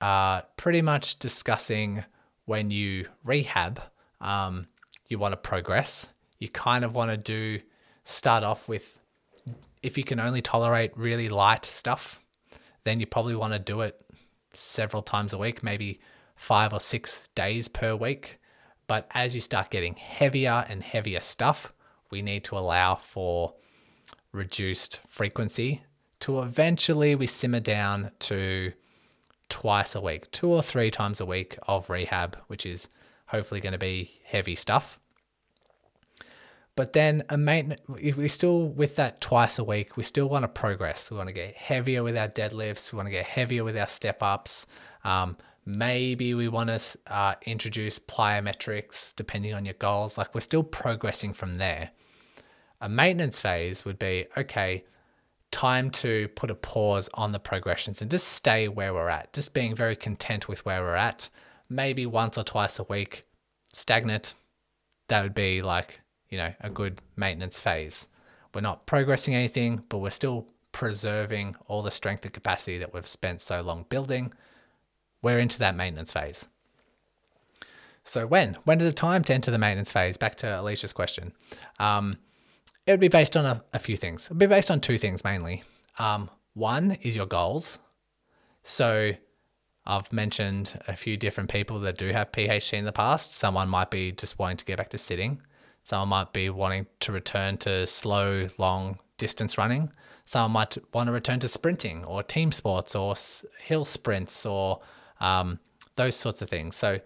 Uh, 0.00 0.42
pretty 0.56 0.82
much 0.82 1.18
discussing 1.18 2.04
when 2.44 2.70
you 2.70 3.06
rehab, 3.24 3.80
um, 4.20 4.68
you 5.08 5.18
want 5.18 5.32
to 5.32 5.36
progress. 5.36 6.08
You 6.38 6.48
kind 6.48 6.84
of 6.84 6.94
want 6.94 7.10
to 7.10 7.16
do 7.16 7.60
start 8.04 8.44
off 8.44 8.68
with 8.68 8.98
if 9.82 9.96
you 9.96 10.04
can 10.04 10.18
only 10.20 10.42
tolerate 10.42 10.92
really 10.96 11.28
light 11.28 11.64
stuff, 11.64 12.20
then 12.86 13.00
you 13.00 13.06
probably 13.06 13.34
want 13.34 13.52
to 13.52 13.58
do 13.58 13.80
it 13.80 14.00
several 14.54 15.02
times 15.02 15.32
a 15.32 15.38
week, 15.38 15.60
maybe 15.62 15.98
five 16.36 16.72
or 16.72 16.78
six 16.78 17.28
days 17.34 17.66
per 17.66 17.96
week. 17.96 18.38
But 18.86 19.10
as 19.12 19.34
you 19.34 19.40
start 19.40 19.70
getting 19.70 19.96
heavier 19.96 20.64
and 20.68 20.84
heavier 20.84 21.20
stuff, 21.20 21.72
we 22.10 22.22
need 22.22 22.44
to 22.44 22.56
allow 22.56 22.94
for 22.94 23.54
reduced 24.30 25.00
frequency 25.08 25.82
to 26.20 26.40
eventually 26.40 27.16
we 27.16 27.26
simmer 27.26 27.58
down 27.58 28.12
to 28.20 28.72
twice 29.48 29.96
a 29.96 30.00
week, 30.00 30.30
two 30.30 30.48
or 30.48 30.62
three 30.62 30.90
times 30.90 31.20
a 31.20 31.26
week 31.26 31.58
of 31.66 31.90
rehab, 31.90 32.38
which 32.46 32.64
is 32.64 32.88
hopefully 33.26 33.60
going 33.60 33.72
to 33.72 33.78
be 33.78 34.20
heavy 34.24 34.54
stuff. 34.54 35.00
But 36.76 36.92
then 36.92 37.24
a 37.30 37.38
maintenance, 37.38 37.80
we 37.88 38.28
still 38.28 38.68
with 38.68 38.96
that 38.96 39.22
twice 39.22 39.58
a 39.58 39.64
week, 39.64 39.96
we 39.96 40.02
still 40.02 40.28
want 40.28 40.42
to 40.44 40.48
progress. 40.48 41.10
We 41.10 41.16
want 41.16 41.30
to 41.30 41.34
get 41.34 41.56
heavier 41.56 42.02
with 42.02 42.18
our 42.18 42.28
deadlifts. 42.28 42.92
We 42.92 42.98
want 42.98 43.06
to 43.06 43.12
get 43.12 43.24
heavier 43.24 43.64
with 43.64 43.78
our 43.78 43.86
step 43.86 44.22
ups. 44.22 44.66
Um, 45.02 45.38
maybe 45.64 46.34
we 46.34 46.48
want 46.48 46.68
to 46.68 46.98
uh, 47.06 47.34
introduce 47.46 47.98
plyometrics 47.98 49.16
depending 49.16 49.54
on 49.54 49.64
your 49.64 49.74
goals. 49.74 50.18
Like 50.18 50.34
we're 50.34 50.42
still 50.42 50.62
progressing 50.62 51.32
from 51.32 51.56
there. 51.56 51.90
A 52.82 52.90
maintenance 52.90 53.40
phase 53.40 53.86
would 53.86 53.98
be 53.98 54.26
okay, 54.36 54.84
time 55.50 55.90
to 55.90 56.28
put 56.28 56.50
a 56.50 56.54
pause 56.54 57.08
on 57.14 57.32
the 57.32 57.40
progressions 57.40 58.02
and 58.02 58.10
just 58.10 58.28
stay 58.28 58.68
where 58.68 58.92
we're 58.92 59.08
at, 59.08 59.32
just 59.32 59.54
being 59.54 59.74
very 59.74 59.96
content 59.96 60.46
with 60.46 60.66
where 60.66 60.82
we're 60.82 60.94
at. 60.94 61.30
Maybe 61.70 62.04
once 62.04 62.36
or 62.36 62.42
twice 62.42 62.78
a 62.78 62.84
week, 62.84 63.22
stagnant. 63.72 64.34
That 65.08 65.22
would 65.22 65.34
be 65.34 65.62
like 65.62 66.00
you 66.36 66.42
know, 66.42 66.52
a 66.60 66.68
good 66.68 67.00
maintenance 67.16 67.58
phase. 67.58 68.08
We're 68.54 68.60
not 68.60 68.84
progressing 68.84 69.34
anything, 69.34 69.84
but 69.88 69.98
we're 69.98 70.10
still 70.10 70.46
preserving 70.70 71.56
all 71.66 71.80
the 71.80 71.90
strength 71.90 72.26
and 72.26 72.34
capacity 72.34 72.76
that 72.76 72.92
we've 72.92 73.08
spent 73.08 73.40
so 73.40 73.62
long 73.62 73.86
building. 73.88 74.34
We're 75.22 75.38
into 75.38 75.58
that 75.60 75.74
maintenance 75.74 76.12
phase. 76.12 76.46
So 78.04 78.26
when? 78.26 78.58
When 78.64 78.82
is 78.82 78.86
the 78.86 78.94
time 78.94 79.24
to 79.24 79.32
enter 79.32 79.50
the 79.50 79.56
maintenance 79.56 79.92
phase? 79.92 80.18
Back 80.18 80.34
to 80.36 80.60
Alicia's 80.60 80.92
question. 80.92 81.32
Um, 81.78 82.16
it 82.86 82.90
would 82.90 83.00
be 83.00 83.08
based 83.08 83.34
on 83.34 83.46
a, 83.46 83.64
a, 83.72 83.78
few 83.78 83.96
things. 83.96 84.26
It 84.26 84.32
would 84.32 84.38
be 84.38 84.46
based 84.46 84.70
on 84.70 84.82
two 84.82 84.98
things 84.98 85.24
mainly. 85.24 85.62
Um, 85.98 86.28
one 86.52 86.98
is 87.00 87.16
your 87.16 87.24
goals. 87.24 87.78
So 88.62 89.12
I've 89.86 90.12
mentioned 90.12 90.78
a 90.86 90.96
few 90.96 91.16
different 91.16 91.50
people 91.50 91.80
that 91.80 91.96
do 91.96 92.10
have 92.10 92.30
PHT 92.30 92.74
in 92.74 92.84
the 92.84 92.92
past. 92.92 93.34
Someone 93.34 93.70
might 93.70 93.90
be 93.90 94.12
just 94.12 94.38
wanting 94.38 94.58
to 94.58 94.66
get 94.66 94.76
back 94.76 94.90
to 94.90 94.98
sitting. 94.98 95.40
Someone 95.86 96.08
might 96.08 96.32
be 96.32 96.50
wanting 96.50 96.88
to 96.98 97.12
return 97.12 97.58
to 97.58 97.86
slow, 97.86 98.48
long 98.58 98.98
distance 99.18 99.56
running. 99.56 99.92
Someone 100.24 100.50
might 100.50 100.76
want 100.92 101.06
to 101.06 101.12
return 101.12 101.38
to 101.38 101.48
sprinting 101.48 102.04
or 102.04 102.24
team 102.24 102.50
sports 102.50 102.96
or 102.96 103.14
hill 103.62 103.84
sprints 103.84 104.44
or 104.44 104.80
um, 105.20 105.60
those 105.94 106.16
sorts 106.16 106.42
of 106.42 106.50
things. 106.50 106.74
So, 106.74 106.98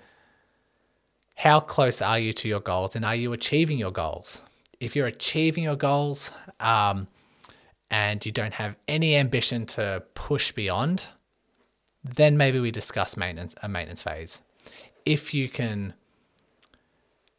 how 1.35 1.61
close 1.61 2.01
are 2.01 2.19
you 2.19 2.33
to 2.33 2.49
your 2.49 2.61
goals 2.61 2.97
and 2.97 3.05
are 3.05 3.15
you 3.15 3.35
achieving 3.35 3.77
your 3.77 3.91
goals? 3.91 4.41
If 4.81 4.97
you're 4.97 5.09
achieving 5.09 5.65
your 5.65 5.77
goals 5.77 6.33
um, 6.59 7.07
and 7.91 8.25
you 8.25 8.33
don't 8.33 8.55
have 8.55 8.77
any 8.89 9.15
ambition 9.15 9.67
to 9.77 10.05
push 10.15 10.53
beyond, 10.53 11.05
then 12.03 12.39
maybe 12.39 12.59
we 12.59 12.71
discuss 12.71 13.15
maintenance 13.15 13.55
a 13.63 13.69
maintenance 13.69 14.03
phase. 14.03 14.41
If 15.05 15.35
you 15.35 15.51
can 15.51 15.93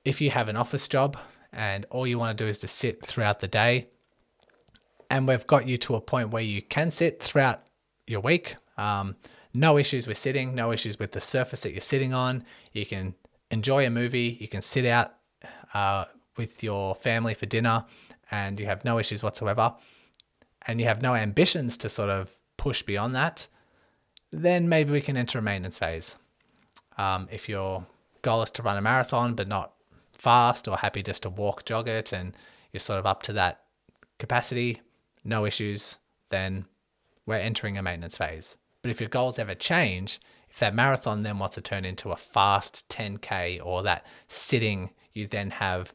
if 0.05 0.21
you 0.21 0.29
have 0.29 0.47
an 0.47 0.55
office 0.55 0.87
job 0.87 1.17
and 1.53 1.85
all 1.89 2.07
you 2.07 2.17
want 2.17 2.37
to 2.37 2.43
do 2.43 2.47
is 2.47 2.59
to 2.59 2.67
sit 2.67 3.05
throughout 3.05 3.39
the 3.39 3.47
day, 3.47 3.87
and 5.09 5.27
we've 5.27 5.47
got 5.47 5.67
you 5.67 5.77
to 5.77 5.95
a 5.95 6.01
point 6.01 6.31
where 6.31 6.43
you 6.43 6.61
can 6.61 6.91
sit 6.91 7.21
throughout 7.21 7.63
your 8.07 8.21
week, 8.21 8.55
um, 8.77 9.15
no 9.53 9.77
issues 9.77 10.07
with 10.07 10.17
sitting, 10.17 10.55
no 10.55 10.71
issues 10.71 10.97
with 10.97 11.11
the 11.11 11.21
surface 11.21 11.61
that 11.61 11.71
you're 11.71 11.81
sitting 11.81 12.13
on. 12.13 12.45
You 12.71 12.85
can 12.85 13.15
enjoy 13.49 13.85
a 13.85 13.89
movie, 13.89 14.37
you 14.39 14.47
can 14.47 14.61
sit 14.61 14.85
out 14.85 15.13
uh, 15.73 16.05
with 16.37 16.63
your 16.63 16.95
family 16.95 17.33
for 17.33 17.45
dinner, 17.45 17.85
and 18.29 18.59
you 18.59 18.65
have 18.65 18.85
no 18.85 18.97
issues 18.97 19.21
whatsoever, 19.21 19.75
and 20.67 20.79
you 20.79 20.87
have 20.87 21.01
no 21.01 21.15
ambitions 21.15 21.77
to 21.79 21.89
sort 21.89 22.09
of 22.09 22.31
push 22.55 22.81
beyond 22.83 23.15
that, 23.15 23.47
then 24.31 24.69
maybe 24.69 24.91
we 24.91 25.01
can 25.01 25.17
enter 25.17 25.39
a 25.39 25.41
maintenance 25.41 25.79
phase. 25.79 26.17
Um, 26.97 27.27
if 27.31 27.49
your 27.49 27.85
goal 28.21 28.43
is 28.43 28.51
to 28.51 28.61
run 28.61 28.77
a 28.77 28.81
marathon 28.81 29.33
but 29.33 29.47
not 29.47 29.73
fast 30.21 30.67
or 30.67 30.77
happy 30.77 31.01
just 31.01 31.23
to 31.23 31.29
walk, 31.31 31.65
jog 31.65 31.87
it, 31.87 32.13
and 32.13 32.37
you're 32.71 32.79
sort 32.79 32.99
of 32.99 33.07
up 33.07 33.23
to 33.23 33.33
that 33.33 33.63
capacity, 34.19 34.79
no 35.23 35.47
issues, 35.47 35.97
then 36.29 36.65
we're 37.25 37.35
entering 37.37 37.75
a 37.75 37.81
maintenance 37.81 38.17
phase. 38.17 38.55
But 38.83 38.91
if 38.91 38.99
your 38.99 39.09
goals 39.09 39.39
ever 39.39 39.55
change, 39.55 40.19
if 40.47 40.59
that 40.59 40.75
marathon 40.75 41.23
then 41.23 41.39
wants 41.39 41.55
to 41.55 41.61
turn 41.61 41.85
into 41.85 42.11
a 42.11 42.15
fast 42.15 42.87
10K 42.89 43.65
or 43.65 43.81
that 43.81 44.05
sitting, 44.27 44.91
you 45.11 45.25
then 45.25 45.49
have 45.49 45.91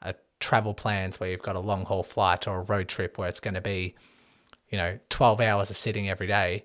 a 0.00 0.14
travel 0.40 0.72
plans 0.72 1.20
where 1.20 1.28
you've 1.28 1.42
got 1.42 1.54
a 1.56 1.60
long 1.60 1.84
haul 1.84 2.02
flight 2.02 2.48
or 2.48 2.60
a 2.60 2.62
road 2.62 2.88
trip 2.88 3.18
where 3.18 3.28
it's 3.28 3.40
going 3.40 3.54
to 3.54 3.60
be, 3.60 3.94
you 4.70 4.78
know, 4.78 4.98
12 5.10 5.42
hours 5.42 5.68
of 5.68 5.76
sitting 5.76 6.08
every 6.08 6.26
day, 6.26 6.64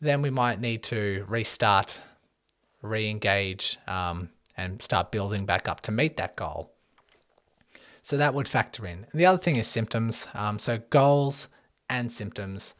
then 0.00 0.20
we 0.20 0.30
might 0.30 0.60
need 0.60 0.82
to 0.82 1.24
restart, 1.28 2.00
re 2.82 3.08
engage, 3.08 3.78
um, 3.86 4.30
and 4.60 4.82
start 4.82 5.10
building 5.10 5.46
back 5.46 5.66
up 5.66 5.80
to 5.80 5.90
meet 5.90 6.16
that 6.18 6.36
goal. 6.36 6.70
So 8.02 8.16
that 8.16 8.34
would 8.34 8.46
factor 8.46 8.86
in. 8.86 9.06
And 9.10 9.20
the 9.20 9.26
other 9.26 9.38
thing 9.38 9.56
is 9.56 9.66
symptoms. 9.66 10.28
Um, 10.34 10.58
so 10.58 10.78
goals 10.90 11.48
and 11.88 12.12
symptoms. 12.12 12.74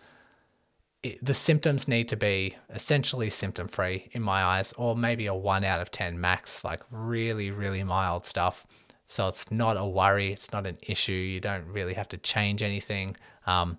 It, 1.02 1.24
the 1.24 1.34
symptoms 1.34 1.88
need 1.88 2.08
to 2.08 2.16
be 2.16 2.56
essentially 2.68 3.30
symptom 3.30 3.68
free 3.68 4.08
in 4.12 4.22
my 4.22 4.42
eyes, 4.42 4.74
or 4.76 4.94
maybe 4.94 5.26
a 5.26 5.34
one 5.34 5.64
out 5.64 5.80
of 5.80 5.90
10 5.90 6.20
max, 6.20 6.62
like 6.62 6.82
really, 6.90 7.50
really 7.50 7.82
mild 7.82 8.26
stuff. 8.26 8.66
So 9.06 9.26
it's 9.28 9.50
not 9.50 9.78
a 9.78 9.86
worry, 9.86 10.30
it's 10.30 10.52
not 10.52 10.66
an 10.66 10.76
issue. 10.86 11.12
You 11.12 11.40
don't 11.40 11.66
really 11.66 11.94
have 11.94 12.08
to 12.08 12.18
change 12.18 12.62
anything. 12.62 13.16
Um, 13.46 13.78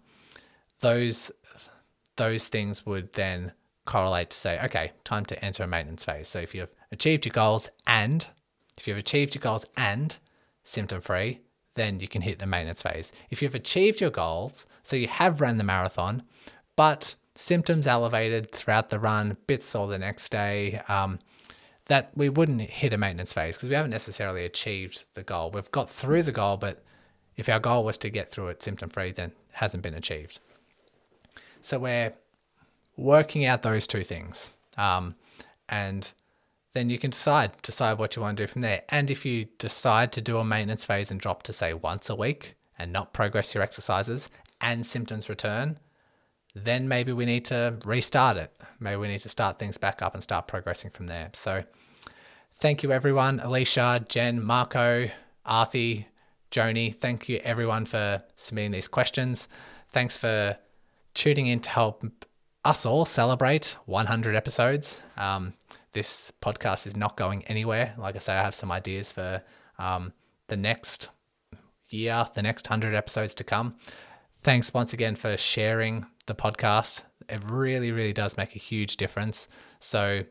those 0.79 1.31
those 2.17 2.49
things 2.49 2.85
would 2.85 3.13
then 3.13 3.53
correlate 3.85 4.29
to 4.31 4.37
say, 4.37 4.59
okay, 4.65 4.91
time 5.03 5.25
to 5.25 5.45
enter 5.45 5.63
a 5.63 5.67
maintenance 5.67 6.03
phase. 6.05 6.27
So 6.27 6.39
if 6.39 6.53
you've 6.53 6.73
achieved 6.91 7.25
your 7.25 7.33
goals 7.33 7.69
and 7.87 8.27
if 8.77 8.87
you've 8.87 8.97
achieved 8.97 9.35
your 9.35 9.41
goals 9.41 9.65
and 9.77 10.17
symptom 10.63 11.01
free, 11.01 11.41
then 11.75 11.99
you 11.99 12.07
can 12.07 12.23
hit 12.23 12.39
the 12.39 12.45
maintenance 12.45 12.81
phase. 12.81 13.11
If 13.29 13.41
you've 13.41 13.55
achieved 13.55 14.01
your 14.01 14.09
goals, 14.09 14.65
so 14.81 14.95
you 14.95 15.07
have 15.07 15.39
run 15.39 15.57
the 15.57 15.63
marathon, 15.63 16.23
but 16.75 17.15
symptoms 17.35 17.87
elevated 17.87 18.51
throughout 18.51 18.89
the 18.89 18.99
run, 18.99 19.37
bit 19.47 19.63
sore 19.63 19.87
the 19.87 19.99
next 19.99 20.29
day, 20.29 20.81
um, 20.87 21.19
that 21.85 22.11
we 22.15 22.29
wouldn't 22.29 22.61
hit 22.61 22.93
a 22.93 22.97
maintenance 22.97 23.33
phase 23.33 23.55
because 23.55 23.69
we 23.69 23.75
haven't 23.75 23.91
necessarily 23.91 24.45
achieved 24.45 25.03
the 25.13 25.23
goal. 25.23 25.51
We've 25.51 25.71
got 25.71 25.89
through 25.89 26.23
the 26.23 26.31
goal, 26.31 26.57
but 26.57 26.83
if 27.37 27.49
our 27.49 27.59
goal 27.59 27.83
was 27.83 27.97
to 27.99 28.09
get 28.09 28.31
through 28.31 28.47
it 28.47 28.61
symptom 28.61 28.89
free, 28.89 29.11
then 29.11 29.31
hasn't 29.53 29.83
been 29.83 29.93
achieved. 29.93 30.39
So 31.61 31.79
we're 31.79 32.13
working 32.97 33.45
out 33.45 33.61
those 33.61 33.87
two 33.87 34.03
things. 34.03 34.49
Um, 34.77 35.15
and 35.69 36.11
then 36.73 36.89
you 36.89 36.97
can 36.97 37.11
decide 37.11 37.51
decide 37.61 37.97
what 37.97 38.15
you 38.15 38.21
want 38.21 38.37
to 38.37 38.43
do 38.43 38.47
from 38.47 38.61
there. 38.61 38.83
And 38.89 39.11
if 39.11 39.25
you 39.25 39.47
decide 39.57 40.11
to 40.13 40.21
do 40.21 40.37
a 40.37 40.43
maintenance 40.43 40.85
phase 40.85 41.11
and 41.11 41.19
drop 41.19 41.43
to 41.43 41.53
say 41.53 41.73
once 41.73 42.09
a 42.09 42.15
week 42.15 42.55
and 42.79 42.91
not 42.91 43.13
progress 43.13 43.53
your 43.53 43.63
exercises 43.63 44.29
and 44.59 44.85
symptoms 44.85 45.29
return, 45.29 45.79
then 46.55 46.87
maybe 46.87 47.11
we 47.11 47.25
need 47.25 47.45
to 47.45 47.77
restart 47.85 48.37
it. 48.37 48.55
Maybe 48.79 48.97
we 48.97 49.07
need 49.07 49.19
to 49.19 49.29
start 49.29 49.59
things 49.59 49.77
back 49.77 50.01
up 50.01 50.13
and 50.13 50.23
start 50.23 50.47
progressing 50.47 50.91
from 50.91 51.07
there. 51.07 51.29
So 51.33 51.63
thank 52.53 52.83
you 52.83 52.91
everyone, 52.91 53.39
Alicia, 53.39 54.05
Jen, 54.07 54.43
Marco, 54.43 55.09
Arthi, 55.45 56.05
Joni. 56.51 56.95
Thank 56.95 57.29
you 57.29 57.39
everyone 57.43 57.85
for 57.85 58.23
submitting 58.35 58.71
these 58.71 58.87
questions. 58.87 59.47
Thanks 59.89 60.17
for 60.17 60.57
tuning 61.13 61.47
in 61.47 61.59
to 61.61 61.69
help 61.69 62.05
us 62.63 62.85
all 62.85 63.05
celebrate 63.05 63.75
100 63.85 64.35
episodes. 64.35 65.01
Um, 65.17 65.53
this 65.93 66.31
podcast 66.41 66.87
is 66.87 66.95
not 66.95 67.17
going 67.17 67.43
anywhere. 67.45 67.95
Like 67.97 68.15
I 68.15 68.19
say, 68.19 68.33
I 68.33 68.43
have 68.43 68.55
some 68.55 68.71
ideas 68.71 69.11
for 69.11 69.43
um, 69.77 70.13
the 70.47 70.57
next 70.57 71.09
year, 71.89 72.25
the 72.33 72.41
next 72.41 72.69
100 72.69 72.95
episodes 72.95 73.35
to 73.35 73.43
come. 73.43 73.75
Thanks 74.37 74.73
once 74.73 74.93
again 74.93 75.15
for 75.15 75.37
sharing 75.37 76.05
the 76.25 76.35
podcast. 76.35 77.03
It 77.29 77.41
really, 77.49 77.91
really 77.91 78.13
does 78.13 78.37
make 78.37 78.55
a 78.55 78.59
huge 78.59 78.97
difference. 78.97 79.47
So, 79.79 80.23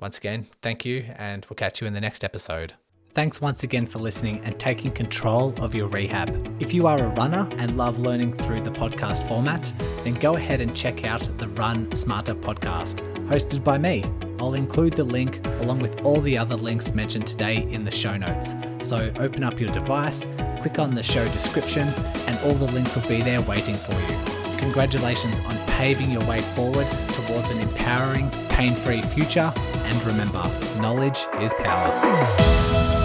once 0.00 0.18
again, 0.18 0.46
thank 0.60 0.84
you, 0.84 1.06
and 1.16 1.46
we'll 1.48 1.54
catch 1.56 1.80
you 1.80 1.86
in 1.86 1.94
the 1.94 2.00
next 2.00 2.22
episode. 2.22 2.74
Thanks 3.14 3.40
once 3.40 3.62
again 3.62 3.86
for 3.86 3.98
listening 3.98 4.44
and 4.44 4.58
taking 4.58 4.92
control 4.92 5.54
of 5.62 5.74
your 5.74 5.88
rehab. 5.88 6.54
If 6.60 6.74
you 6.74 6.86
are 6.86 7.02
a 7.02 7.08
runner 7.14 7.48
and 7.52 7.78
love 7.78 7.98
learning 7.98 8.34
through 8.34 8.60
the 8.60 8.70
podcast 8.70 9.26
format, 9.26 9.72
then 10.04 10.12
go 10.14 10.36
ahead 10.36 10.60
and 10.60 10.76
check 10.76 11.06
out 11.06 11.26
the 11.38 11.48
Run 11.48 11.90
Smarter 11.92 12.34
podcast, 12.34 13.00
hosted 13.26 13.62
by 13.62 13.78
me. 13.78 14.02
I'll 14.38 14.54
include 14.54 14.94
the 14.94 15.04
link 15.04 15.44
along 15.60 15.80
with 15.80 16.04
all 16.04 16.20
the 16.20 16.36
other 16.38 16.56
links 16.56 16.94
mentioned 16.94 17.26
today 17.26 17.66
in 17.70 17.84
the 17.84 17.90
show 17.90 18.16
notes. 18.16 18.54
So 18.80 19.12
open 19.18 19.42
up 19.42 19.58
your 19.58 19.68
device, 19.70 20.26
click 20.60 20.78
on 20.78 20.94
the 20.94 21.02
show 21.02 21.24
description, 21.32 21.88
and 22.26 22.38
all 22.44 22.54
the 22.54 22.70
links 22.72 22.94
will 22.96 23.08
be 23.08 23.22
there 23.22 23.40
waiting 23.42 23.76
for 23.76 23.92
you. 23.92 24.58
Congratulations 24.58 25.40
on 25.40 25.56
paving 25.68 26.10
your 26.10 26.24
way 26.26 26.40
forward 26.40 26.86
towards 27.12 27.50
an 27.50 27.60
empowering, 27.60 28.30
pain 28.48 28.74
free 28.74 29.02
future. 29.02 29.52
And 29.56 30.04
remember, 30.04 30.42
knowledge 30.80 31.26
is 31.40 31.52
power. 31.54 32.95